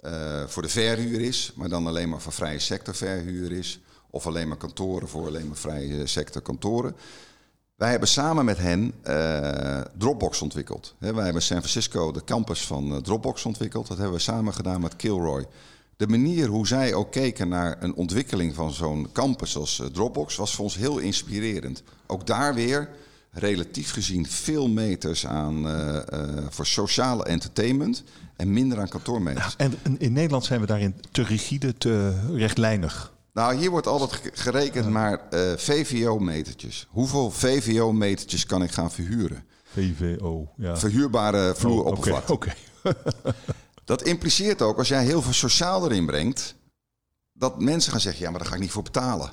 uh, 0.00 0.46
voor 0.46 0.62
de 0.62 0.68
verhuur 0.68 1.20
is, 1.20 1.52
maar 1.54 1.68
dan 1.68 1.86
alleen 1.86 2.08
maar 2.08 2.20
voor 2.20 2.32
vrije 2.32 2.58
sector 2.58 2.94
verhuur 2.94 3.52
is. 3.52 3.80
Of 4.10 4.26
alleen 4.26 4.48
maar 4.48 4.56
kantoren 4.56 5.08
voor 5.08 5.26
alleen 5.26 5.48
maar 5.48 5.56
vrije 5.56 6.06
sector 6.06 6.42
kantoren. 6.42 6.96
Wij 7.74 7.90
hebben 7.90 8.08
samen 8.08 8.44
met 8.44 8.58
hen 8.58 8.94
uh, 9.04 9.80
Dropbox 9.98 10.42
ontwikkeld. 10.42 10.94
He, 10.98 11.14
wij 11.14 11.24
hebben 11.24 11.42
San 11.42 11.58
Francisco 11.58 12.12
de 12.12 12.24
campus 12.24 12.66
van 12.66 12.92
uh, 12.92 12.96
Dropbox 12.96 13.44
ontwikkeld. 13.44 13.86
Dat 13.86 13.98
hebben 13.98 14.16
we 14.16 14.22
samen 14.22 14.54
gedaan 14.54 14.80
met 14.80 14.96
Kilroy. 14.96 15.46
De 15.98 16.08
manier 16.08 16.46
hoe 16.46 16.66
zij 16.66 16.94
ook 16.94 17.12
keken 17.12 17.48
naar 17.48 17.76
een 17.82 17.94
ontwikkeling 17.94 18.54
van 18.54 18.72
zo'n 18.72 19.08
campus 19.12 19.56
als 19.56 19.78
uh, 19.78 19.86
Dropbox 19.86 20.36
was 20.36 20.54
voor 20.54 20.64
ons 20.64 20.76
heel 20.76 20.98
inspirerend. 20.98 21.82
Ook 22.06 22.26
daar 22.26 22.54
weer 22.54 22.88
relatief 23.30 23.92
gezien 23.92 24.26
veel 24.26 24.68
meters 24.68 25.26
aan 25.26 25.66
voor 26.50 26.66
sociale 26.66 27.24
entertainment 27.24 28.04
en 28.36 28.52
minder 28.52 28.80
aan 28.80 28.88
kantoormeters. 28.88 29.54
Ja, 29.58 29.68
en 29.82 29.98
in 29.98 30.12
Nederland 30.12 30.44
zijn 30.44 30.60
we 30.60 30.66
daarin 30.66 30.94
te 31.10 31.22
rigide, 31.22 31.78
te 31.78 32.20
rechtlijnig. 32.34 33.12
Nou, 33.32 33.56
hier 33.56 33.70
wordt 33.70 33.86
altijd 33.86 34.20
gerekend 34.32 34.88
naar 34.88 35.20
uh, 35.30 35.40
VVO-metertjes. 35.56 36.86
Hoeveel 36.90 37.30
VVO-metertjes 37.30 38.46
kan 38.46 38.62
ik 38.62 38.70
gaan 38.70 38.90
verhuren? 38.90 39.44
VVO, 39.64 40.48
ja. 40.56 40.76
Verhuurbare 40.76 41.54
vloeroppervlakte. 41.56 42.32
Oh, 42.32 42.38
Oké. 42.38 42.52
Okay, 42.82 42.94
okay. 43.24 43.34
Dat 43.88 44.02
impliceert 44.02 44.62
ook, 44.62 44.78
als 44.78 44.88
jij 44.88 45.04
heel 45.04 45.22
veel 45.22 45.32
sociaal 45.32 45.84
erin 45.84 46.06
brengt, 46.06 46.54
dat 47.32 47.60
mensen 47.60 47.92
gaan 47.92 48.00
zeggen, 48.00 48.22
ja, 48.22 48.30
maar 48.30 48.38
daar 48.38 48.48
ga 48.48 48.54
ik 48.54 48.60
niet 48.60 48.70
voor 48.70 48.82
betalen. 48.82 49.32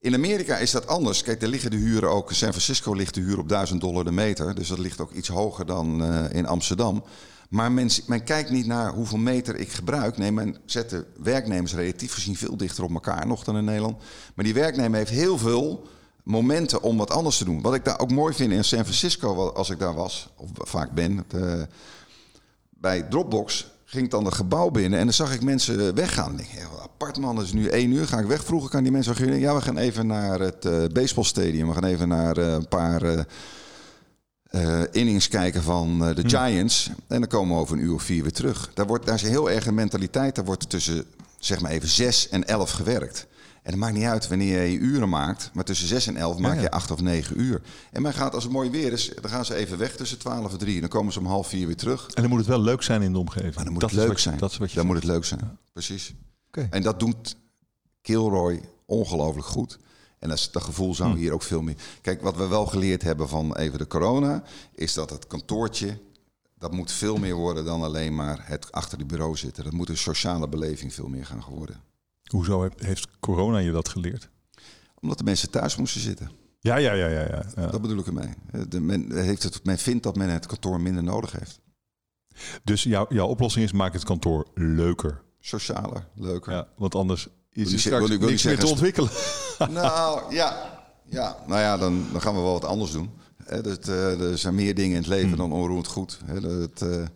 In 0.00 0.14
Amerika 0.14 0.56
is 0.56 0.70
dat 0.70 0.86
anders. 0.86 1.22
Kijk, 1.22 1.40
daar 1.40 1.48
liggen 1.48 1.70
de 1.70 1.76
huren 1.76 2.10
ook. 2.10 2.32
San 2.32 2.48
Francisco 2.48 2.92
ligt 2.92 3.14
de 3.14 3.20
huur 3.20 3.38
op 3.38 3.48
1000 3.48 3.80
dollar 3.80 4.04
de 4.04 4.12
meter. 4.12 4.54
Dus 4.54 4.68
dat 4.68 4.78
ligt 4.78 5.00
ook 5.00 5.12
iets 5.12 5.28
hoger 5.28 5.66
dan 5.66 6.02
uh, 6.02 6.24
in 6.32 6.46
Amsterdam. 6.46 7.04
Maar 7.48 7.72
men, 7.72 7.90
men, 8.06 8.24
kijkt 8.24 8.50
niet 8.50 8.66
naar 8.66 8.92
hoeveel 8.92 9.18
meter 9.18 9.56
ik 9.56 9.72
gebruik. 9.72 10.16
Nee, 10.16 10.32
men 10.32 10.56
zet 10.64 10.90
de 10.90 11.06
werknemers 11.22 11.74
relatief 11.74 12.14
gezien 12.14 12.36
veel 12.36 12.56
dichter 12.56 12.84
op 12.84 12.90
elkaar 12.90 13.26
nog 13.26 13.44
dan 13.44 13.56
in 13.56 13.64
Nederland. 13.64 14.02
Maar 14.34 14.44
die 14.44 14.54
werknemer 14.54 14.98
heeft 14.98 15.10
heel 15.10 15.38
veel 15.38 15.88
momenten 16.22 16.82
om 16.82 16.96
wat 16.96 17.10
anders 17.10 17.38
te 17.38 17.44
doen. 17.44 17.62
Wat 17.62 17.74
ik 17.74 17.84
daar 17.84 17.98
ook 17.98 18.10
mooi 18.10 18.34
vind 18.34 18.52
in 18.52 18.64
San 18.64 18.84
Francisco, 18.84 19.48
als 19.48 19.70
ik 19.70 19.78
daar 19.78 19.94
was, 19.94 20.28
of 20.36 20.50
vaak 20.54 20.90
ben, 20.92 21.24
uh, 21.34 21.62
bij 22.84 23.02
Dropbox 23.02 23.66
ging 23.84 24.04
ik 24.04 24.10
dan 24.10 24.24
het 24.24 24.34
gebouw 24.34 24.70
binnen 24.70 24.98
en 24.98 25.04
dan 25.04 25.14
zag 25.14 25.34
ik 25.34 25.42
mensen 25.42 25.94
weggaan. 25.94 26.38
Ik 26.40 26.50
denk, 26.54 26.68
apart 26.82 27.18
man, 27.18 27.36
het 27.36 27.46
is 27.46 27.52
nu 27.52 27.66
één 27.66 27.92
uur, 27.92 28.06
ga 28.06 28.18
ik 28.18 28.26
weg. 28.26 28.44
Vroeger 28.44 28.70
kan 28.70 28.82
die 28.82 28.92
mensen 28.92 29.16
zeggen, 29.16 29.38
ja, 29.38 29.54
we 29.54 29.60
gaan 29.60 29.76
even 29.76 30.06
naar 30.06 30.40
het 30.40 30.64
uh, 30.64 30.84
baseballstadium, 30.92 31.68
we 31.68 31.74
gaan 31.74 31.84
even 31.84 32.08
naar 32.08 32.38
uh, 32.38 32.52
een 32.52 32.68
paar 32.68 33.02
uh, 34.50 34.82
innings 34.90 35.28
kijken 35.28 35.62
van 35.62 35.98
de 35.98 36.20
hm. 36.20 36.28
Giants. 36.28 36.90
En 37.08 37.20
dan 37.20 37.28
komen 37.28 37.54
we 37.54 37.60
over 37.60 37.76
een 37.76 37.82
uur 37.82 37.94
of 37.94 38.02
vier 38.02 38.22
weer 38.22 38.32
terug. 38.32 38.70
Daar, 38.74 38.86
wordt, 38.86 39.06
daar 39.06 39.14
is 39.14 39.22
een 39.22 39.28
heel 39.28 39.50
erg 39.50 39.66
een 39.66 39.74
mentaliteit. 39.74 40.34
Daar 40.34 40.44
wordt 40.44 40.70
tussen 40.70 41.04
zeg 41.38 41.60
maar 41.60 41.70
even 41.70 41.88
zes 41.88 42.28
en 42.28 42.46
elf 42.46 42.70
gewerkt. 42.70 43.26
En 43.64 43.70
het 43.70 43.80
maakt 43.80 43.94
niet 43.94 44.04
uit 44.04 44.28
wanneer 44.28 44.62
je 44.62 44.78
uren 44.78 45.08
maakt. 45.08 45.50
Maar 45.54 45.64
tussen 45.64 45.88
zes 45.88 46.06
en 46.06 46.16
elf 46.16 46.38
maak 46.38 46.60
je 46.60 46.70
acht 46.70 46.90
of 46.90 47.00
negen 47.00 47.40
uur. 47.40 47.62
En 47.92 48.02
men 48.02 48.12
gaat, 48.12 48.34
als 48.34 48.44
het 48.44 48.52
mooi 48.52 48.70
weer 48.70 48.92
is, 48.92 49.12
dan 49.20 49.30
gaan 49.30 49.44
ze 49.44 49.54
even 49.54 49.78
weg 49.78 49.96
tussen 49.96 50.18
twaalf 50.18 50.52
en 50.52 50.58
drie. 50.58 50.74
En 50.74 50.80
dan 50.80 50.88
komen 50.88 51.12
ze 51.12 51.18
om 51.18 51.26
half 51.26 51.48
vier 51.48 51.66
weer 51.66 51.76
terug. 51.76 52.06
En 52.06 52.22
dan 52.22 52.30
moet 52.30 52.38
het 52.38 52.48
wel 52.48 52.60
leuk 52.60 52.82
zijn 52.82 53.02
in 53.02 53.12
de 53.12 53.18
omgeving. 53.18 53.54
Maar 53.54 53.64
dan 53.64 53.72
moet 53.72 53.82
dat 53.82 53.90
het 53.90 53.98
leuk 53.98 54.08
wat, 54.08 54.20
zijn. 54.20 54.38
Dat 54.38 54.50
is 54.50 54.56
wat 54.56 54.70
je 54.70 54.76
dan 54.76 54.86
moet 54.86 54.96
het 54.96 55.04
leuk 55.04 55.24
zijn. 55.24 55.40
Ja. 55.42 55.56
Precies. 55.72 56.14
Okay. 56.46 56.66
En 56.70 56.82
dat 56.82 57.00
doet 57.00 57.36
Kilroy 58.02 58.60
ongelooflijk 58.86 59.46
goed. 59.46 59.78
En 60.18 60.28
dat, 60.28 60.48
dat 60.52 60.62
gevoel 60.62 60.94
zou 60.94 61.18
hier 61.18 61.32
ook 61.32 61.42
veel 61.42 61.62
meer. 61.62 61.76
Kijk, 62.00 62.22
wat 62.22 62.36
we 62.36 62.46
wel 62.46 62.66
geleerd 62.66 63.02
hebben 63.02 63.28
van 63.28 63.56
even 63.56 63.78
de 63.78 63.86
corona, 63.86 64.42
is 64.74 64.94
dat 64.94 65.10
het 65.10 65.26
kantoortje. 65.26 65.98
Dat 66.58 66.72
moet 66.72 66.92
veel 66.92 67.16
meer 67.16 67.34
worden 67.34 67.64
dan 67.64 67.82
alleen 67.82 68.14
maar 68.14 68.38
het 68.42 68.72
achter 68.72 68.98
de 68.98 69.04
bureau 69.04 69.36
zitten. 69.36 69.64
Dat 69.64 69.72
moet 69.72 69.88
een 69.88 69.96
sociale 69.96 70.48
beleving 70.48 70.94
veel 70.94 71.08
meer 71.08 71.26
gaan 71.26 71.44
worden. 71.48 71.80
Hoezo 72.34 72.68
heeft 72.76 73.08
corona 73.20 73.58
je 73.58 73.70
dat 73.70 73.88
geleerd? 73.88 74.30
Omdat 75.00 75.18
de 75.18 75.24
mensen 75.24 75.50
thuis 75.50 75.76
moesten 75.76 76.00
zitten. 76.00 76.30
Ja, 76.60 76.76
ja, 76.76 76.92
ja, 76.92 77.06
ja. 77.06 77.20
ja, 77.20 77.44
ja. 77.56 77.66
Dat 77.66 77.80
bedoel 77.82 77.98
ik 77.98 78.06
ermee. 78.06 78.34
De, 78.68 78.80
men, 78.80 79.22
heeft 79.22 79.42
het, 79.42 79.64
men 79.64 79.78
vindt 79.78 80.02
dat 80.02 80.16
men 80.16 80.30
het 80.30 80.46
kantoor 80.46 80.80
minder 80.80 81.02
nodig 81.02 81.32
heeft. 81.32 81.60
Dus 82.64 82.82
jouw, 82.82 83.06
jouw 83.08 83.26
oplossing 83.26 83.64
is: 83.64 83.72
maak 83.72 83.92
het 83.92 84.04
kantoor 84.04 84.46
leuker. 84.54 85.22
Socialer, 85.40 86.08
leuker. 86.14 86.52
Ja, 86.52 86.68
want 86.76 86.94
anders 86.94 87.28
is 87.52 87.72
er 87.72 87.78
straks 87.78 88.08
wil, 88.08 88.18
wil 88.18 88.28
niks 88.28 88.42
meer 88.42 88.58
te 88.58 88.66
ontwikkelen. 88.66 89.10
Nou 89.70 90.22
ja, 90.34 90.80
ja. 91.04 91.36
nou 91.46 91.60
ja, 91.60 91.76
dan, 91.76 92.06
dan 92.12 92.20
gaan 92.20 92.34
we 92.34 92.40
wel 92.40 92.52
wat 92.52 92.64
anders 92.64 92.92
doen. 92.92 93.10
He, 93.44 93.62
dat, 93.62 93.88
uh, 93.88 94.20
er 94.20 94.38
zijn 94.38 94.54
meer 94.54 94.74
dingen 94.74 94.96
in 94.96 95.02
het 95.02 95.06
leven 95.06 95.28
mm. 95.28 95.36
dan 95.36 95.52
onroerend 95.52 95.86
goed. 95.86 96.18
He, 96.24 96.40
dat, 96.40 96.82
uh, 96.82 97.06